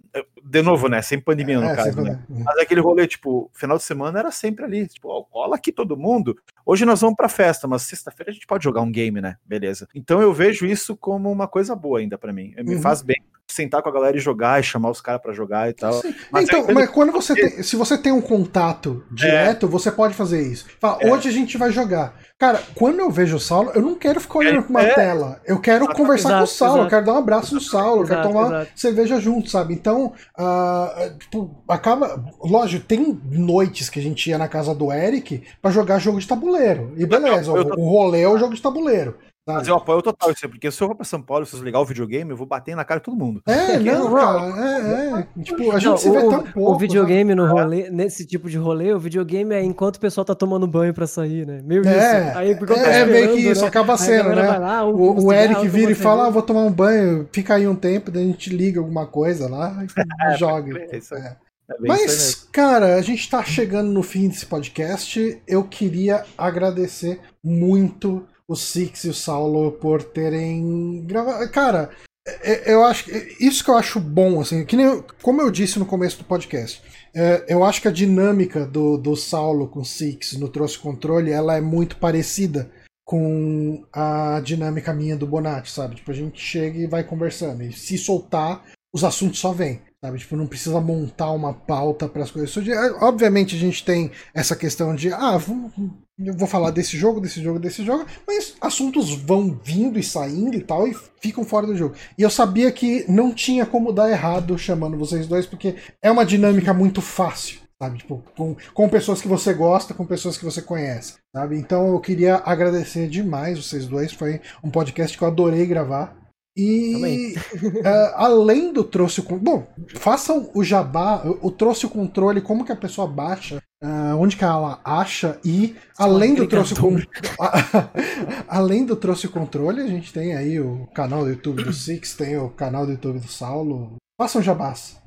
[0.43, 2.25] de novo, né, sem pandemia no É, caso, sempre- né?
[2.29, 5.97] Mas aquele rolê, tipo, final de semana era sempre ali, tipo, ó, cola aqui todo
[5.97, 6.37] mundo.
[6.65, 9.37] Hoje nós vamos pra festa, mas sexta-feira a gente pode jogar um game, né?
[9.45, 9.87] Beleza.
[9.95, 12.55] Então eu vejo isso como uma coisa boa ainda pra mim.
[12.65, 12.83] Me Uhum.
[12.83, 15.73] faz bem sentar com a galera e jogar e chamar os caras pra jogar e
[15.73, 16.01] tal.
[16.31, 20.43] Mas então, mas quando você tem, se você tem um contato direto, você pode fazer
[20.43, 20.67] isso.
[20.79, 21.11] Fala, É.
[21.11, 22.15] hoje a gente vai jogar.
[22.39, 24.95] Cara, quando eu vejo o Saulo, eu não quero ficar olhando É, pra uma é.
[24.95, 25.41] tela.
[25.45, 26.91] Eu quero Exato, conversar com o exato, Saulo, eu exato.
[26.91, 28.71] quero dar um abraço no Saulo, eu quero Exato, tomar exato.
[28.77, 29.75] cerveja junto, sabe?
[29.75, 32.25] Então, ah, tipo, acaba.
[32.41, 36.29] Lógico, tem noites que a gente ia na casa do Eric pra jogar jogo de
[36.29, 36.93] tabuleiro.
[36.97, 39.17] E beleza, eu o rolê é o jogo de tabuleiro.
[39.49, 39.59] Sabe?
[39.59, 41.81] Mas eu apoio total isso porque se eu vou pra São Paulo e vocês ligar
[41.81, 43.43] o videogame, eu vou bater na cara de todo mundo.
[43.47, 45.43] É, que- não, cara, é, é.
[45.43, 46.73] Tipo, a gente Não, se vê o, tão pouco.
[46.73, 50.35] o videogame no rolê, nesse tipo de rolê, o videogame é enquanto o pessoal tá
[50.35, 51.61] tomando banho pra sair, né?
[51.65, 52.39] Meio É, isso.
[52.39, 53.69] Aí, enquanto tá é, é meio que esperando, isso, né?
[53.69, 54.47] acaba sendo, né?
[54.47, 57.55] vai lá, um O, o Eric vira e fala: ah, vou tomar um banho, fica
[57.55, 59.87] aí um tempo, daí a gente liga alguma coisa lá e
[60.39, 60.79] joga.
[60.91, 61.23] é isso aí.
[61.23, 61.37] É.
[61.71, 61.75] É.
[61.81, 65.39] Mas, cara, a gente tá chegando no fim desse podcast.
[65.47, 71.49] Eu queria agradecer muito o Six e o Saulo por terem gravado.
[71.51, 71.91] Cara,
[72.27, 75.51] é- é- eu acho que isso que eu acho bom, assim, que nem como eu
[75.51, 76.83] disse no começo do podcast.
[77.15, 81.33] é, eu acho que a dinâmica do, do Saulo com o Six no Trouxe Controle
[81.33, 82.71] ela é muito parecida
[83.05, 85.97] com a dinâmica minha do Bonatti, sabe?
[85.97, 87.63] Tipo, a gente chega e vai conversando.
[87.65, 88.63] E se soltar,
[88.95, 89.81] os assuntos só vêm.
[90.03, 92.55] Sabe, tipo, não precisa montar uma pauta para as coisas.
[93.01, 95.73] Obviamente a gente tem essa questão de, ah, vou,
[96.17, 100.57] eu vou falar desse jogo, desse jogo, desse jogo, mas assuntos vão vindo e saindo
[100.57, 101.97] e tal e ficam fora do jogo.
[102.17, 106.25] E eu sabia que não tinha como dar errado chamando vocês dois, porque é uma
[106.25, 107.99] dinâmica muito fácil sabe?
[107.99, 111.57] Tipo, com, com pessoas que você gosta, com pessoas que você conhece, sabe?
[111.57, 114.13] Então eu queria agradecer demais vocês dois.
[114.13, 116.17] Foi um podcast que eu adorei gravar.
[116.59, 119.65] E uh, além do trouxe o bom,
[119.95, 124.43] façam o jabá, o trouxe o controle, como que a pessoa baixa, uh, onde que
[124.43, 126.79] ela acha e além do trouxe o
[128.49, 132.17] além do trouxe o controle, a gente tem aí o canal do YouTube do Six,
[132.17, 133.95] tem o canal do YouTube do Saulo.
[134.21, 135.01] Façam jabás.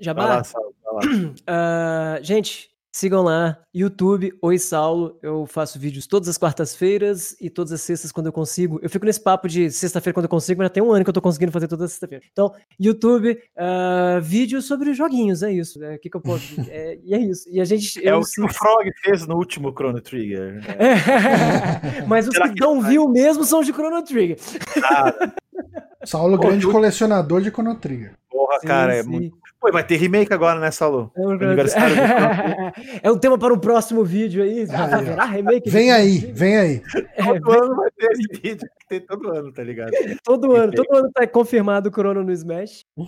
[0.00, 0.26] Jabá?
[0.26, 1.00] Vai lá, Saulo, vai lá.
[2.18, 5.18] Uh, gente, Sigam lá, YouTube, Oi Saulo.
[5.22, 8.78] Eu faço vídeos todas as quartas-feiras e todas as sextas quando eu consigo.
[8.82, 11.08] Eu fico nesse papo de sexta-feira quando eu consigo, mas já tem um ano que
[11.08, 12.22] eu tô conseguindo fazer toda sexta-feira.
[12.30, 15.82] Então, YouTube, uh, vídeos sobre joguinhos, é isso.
[15.82, 16.54] É, que, que eu posso.
[16.68, 17.48] É, e é isso.
[17.50, 18.00] E a gente.
[18.04, 20.62] É o que o Frog fez no último Chrono Trigger.
[20.78, 22.02] É.
[22.06, 24.36] mas os que não viu mesmo são de Chrono Trigger.
[24.76, 25.34] Nada.
[26.04, 28.14] Saulo, grande colecionador de Chrono Trigger.
[28.28, 29.08] Porra, sim, cara, é sim.
[29.08, 31.12] é muito Pô, vai ter remake agora, né, Saulo?
[31.16, 31.94] É, Aniversário
[33.00, 34.66] é um tema para o próximo vídeo aí.
[34.68, 35.70] Ah, haverá remake?
[35.70, 36.82] Vem aí, vem aí.
[37.14, 37.60] É, todo vem...
[37.60, 39.92] ano vai ter esse vídeo, tem todo ano, tá ligado?
[40.24, 42.84] todo ano, todo ano tá confirmado o Corona no Smash.
[42.98, 43.06] Uh...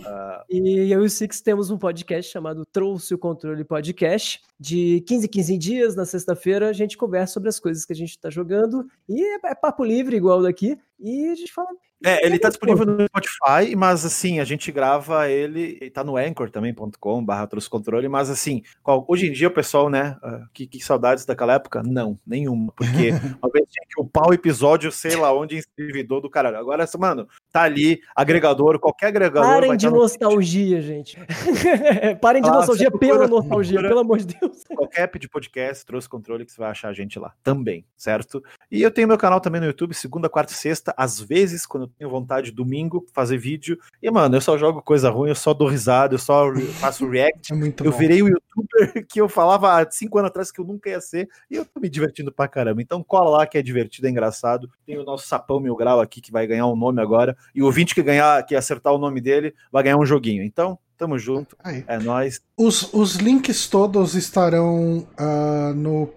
[0.49, 4.41] E eu e o Six temos um podcast chamado Trouxe o Controle Podcast.
[4.57, 7.95] De 15 em 15 dias, na sexta-feira, a gente conversa sobre as coisas que a
[7.95, 8.87] gente tá jogando.
[9.09, 10.79] E é, é papo livre, igual daqui.
[10.97, 11.67] E a gente fala
[12.05, 16.51] é, ele tá disponível no Spotify, mas assim, a gente grava ele, tá no Anchor
[16.51, 20.79] também.com, barra controle, mas assim, qual, hoje em dia o pessoal, né, uh, que, que,
[20.83, 21.81] saudades daquela época?
[21.83, 23.09] Não, nenhuma, porque
[23.41, 26.57] uma vez tinha que upar o episódio, sei lá onde, em servidor do caralho.
[26.57, 29.49] Agora, mano, tá ali, agregador, qualquer agregador.
[29.49, 31.17] Parem de nostalgia, gente.
[32.21, 34.63] Parem de ah, nostalgia pela nostalgia, pelo amor de Deus.
[34.75, 38.43] Qualquer app de podcast, trouxe controle que você vai achar a gente lá também, certo?
[38.69, 41.83] E eu tenho meu canal também no YouTube, segunda, quarta e sexta, às vezes, quando
[41.83, 43.79] eu tenho vontade, domingo, fazer vídeo.
[44.01, 46.45] E, mano, eu só jogo coisa ruim, eu só dou risada, eu só
[46.79, 47.53] faço react.
[47.53, 47.97] É eu bom.
[47.97, 51.27] virei o youtuber que eu falava há cinco anos atrás que eu nunca ia ser,
[51.49, 52.81] e eu tô me divertindo pra caramba.
[52.81, 54.69] Então cola lá que é divertido, é engraçado.
[54.85, 57.65] Tem o nosso Sapão Mil Grau aqui, que vai ganhar um nome agora, e o
[57.65, 60.43] ouvinte que ganhar, que acertar o nome dele, vai ganhar um joguinho.
[60.43, 61.57] Então, Tamo junto.
[61.61, 61.83] Aí.
[61.87, 62.41] É nóis.
[62.57, 66.09] Os, os links todos estarão uh, no.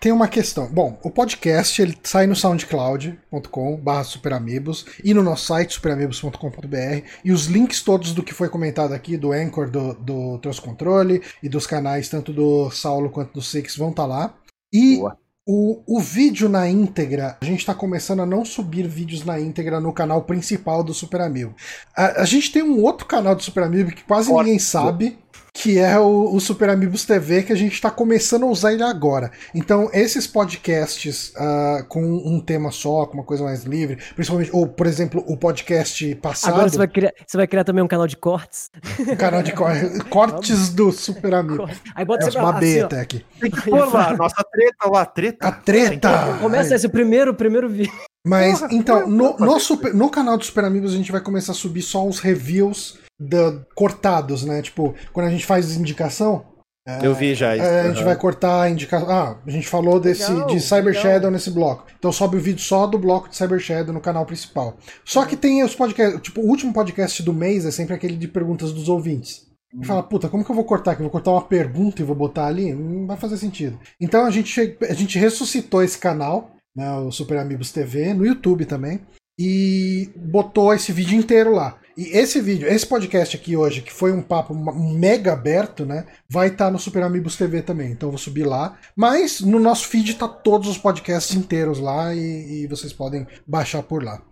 [0.00, 0.66] Tem uma questão.
[0.66, 7.06] Bom, o podcast ele sai no soundcloud.com/barra superamigos e no nosso site superamigos.com.br.
[7.24, 11.48] E os links todos do que foi comentado aqui, do Anchor, do, do Controle e
[11.48, 14.34] dos canais, tanto do Saulo quanto do Six, vão estar tá lá.
[14.72, 15.16] E Boa.
[15.44, 19.80] O, o vídeo na íntegra, a gente está começando a não subir vídeos na íntegra
[19.80, 21.52] no canal principal do Super Amigo.
[21.96, 24.44] A, a gente tem um outro canal do Super Amigo que quase Forte.
[24.44, 25.18] ninguém sabe,
[25.52, 28.82] que é o, o, Super Amigos TV, que a gente está começando a usar ele
[28.82, 29.30] agora.
[29.54, 34.66] Então, esses podcasts uh, com um tema só, com uma coisa mais livre, principalmente, ou,
[34.66, 36.54] por exemplo, o podcast passado.
[36.54, 38.70] Agora você vai criar, você vai criar também um canal de cortes.
[38.98, 41.68] Um canal de cortes, cortes do Super Amigo.
[41.94, 43.24] Aí bota é uma assim, até aqui.
[43.40, 45.48] Tem que pôr lá, nossa treta lá, treta.
[45.48, 46.38] A treta!
[46.40, 47.92] Começa esse primeiro, primeiro vídeo.
[48.24, 51.20] Mas, porra, então, porra, no, no, super, no canal do Super Amigos a gente vai
[51.20, 54.62] começar a subir só os reviews da, cortados, né?
[54.62, 56.44] Tipo, quando a gente faz indicação.
[56.86, 57.64] É, eu vi já isso.
[57.64, 58.04] É, a gente uhum.
[58.04, 59.08] vai cortar a indicação.
[59.08, 61.02] Ah, a gente falou desse, legal, de Cyber legal.
[61.02, 61.86] Shadow nesse bloco.
[61.96, 64.76] Então sobe o vídeo só do bloco de Cyber Shadow no canal principal.
[65.04, 66.20] Só que tem os podcasts.
[66.20, 69.46] Tipo, o último podcast do mês é sempre aquele de perguntas dos ouvintes.
[69.72, 69.84] E uhum.
[69.84, 71.02] fala, puta, como que eu vou cortar aqui?
[71.02, 72.72] vou cortar uma pergunta e vou botar ali?
[72.74, 73.78] Não vai fazer sentido.
[74.00, 78.66] Então a gente, a gente ressuscitou esse canal, né, o Super Amigos TV, no YouTube
[78.66, 79.00] também,
[79.38, 81.78] e botou esse vídeo inteiro lá.
[81.96, 86.06] E esse vídeo, esse podcast aqui hoje, que foi um papo mega aberto, né?
[86.28, 87.92] Vai estar tá no Super Amigos TV também.
[87.92, 88.78] Então eu vou subir lá.
[88.96, 93.82] Mas no nosso feed tá todos os podcasts inteiros lá e, e vocês podem baixar
[93.82, 94.22] por lá.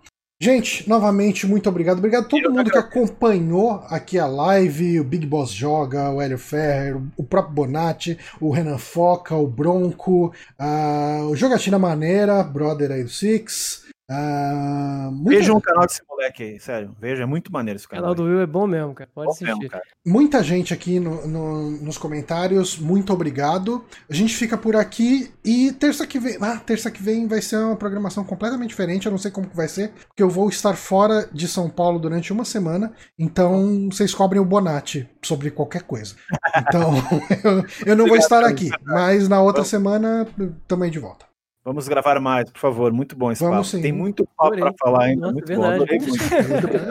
[0.43, 1.99] Gente, novamente, muito obrigado.
[1.99, 6.39] Obrigado a todo mundo que acompanhou aqui a live, o Big Boss Joga, o Hélio
[6.39, 13.05] Ferrer, o próprio Bonatti, o Renan Foca, o Bronco, uh, o Jogatina Maneira, brother aí
[13.05, 15.39] do Six, Uh, muita...
[15.39, 16.97] Veja um canal desse moleque aí, sério.
[17.01, 18.11] Veja, é muito maneiro esse canal.
[18.11, 19.09] O canal do Will é bom mesmo, cara.
[19.15, 19.45] Pode assistir.
[19.45, 19.85] Mesmo, cara.
[20.05, 23.85] Muita gente aqui no, no, nos comentários, muito obrigado.
[24.11, 26.37] A gente fica por aqui e terça que vem.
[26.41, 29.07] Ah, terça que vem vai ser uma programação completamente diferente.
[29.07, 32.01] Eu não sei como que vai ser, porque eu vou estar fora de São Paulo
[32.01, 32.93] durante uma semana.
[33.17, 36.17] Então vocês cobrem o Bonatti sobre qualquer coisa.
[36.57, 36.95] Então
[37.45, 40.27] eu, eu não vou estar aqui, mas na outra semana
[40.67, 41.30] também de volta.
[41.71, 42.93] Vamos gravar mais, por favor.
[42.93, 43.77] Muito bom esse Vamos papo.
[43.77, 43.81] sim.
[43.83, 45.21] Tem muito papo para falar ainda.
[45.21, 45.69] Nossa, muito verdade.
[45.79, 45.83] bom.
[45.85, 46.25] Adorei muito.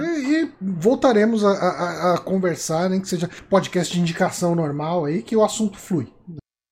[0.06, 5.22] E, e voltaremos a, a- a conversar, nem que seja podcast de indicação normal aí,
[5.22, 6.08] que o assunto flui.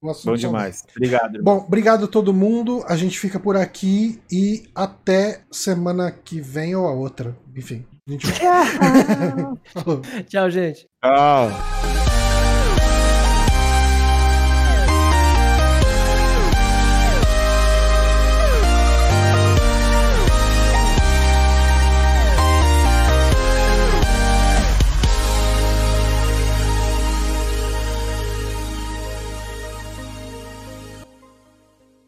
[0.02, 0.86] O assunto Bom demais.
[0.96, 1.36] Obrigado.
[1.38, 1.58] irmão.
[1.60, 2.84] Bom, obrigado a todo mundo.
[2.88, 7.36] A gente fica por aqui e até semana que vem ou a outra.
[7.56, 8.28] Enfim, a gente.
[10.30, 10.88] Tchau, gente.
[11.04, 12.07] Tchau.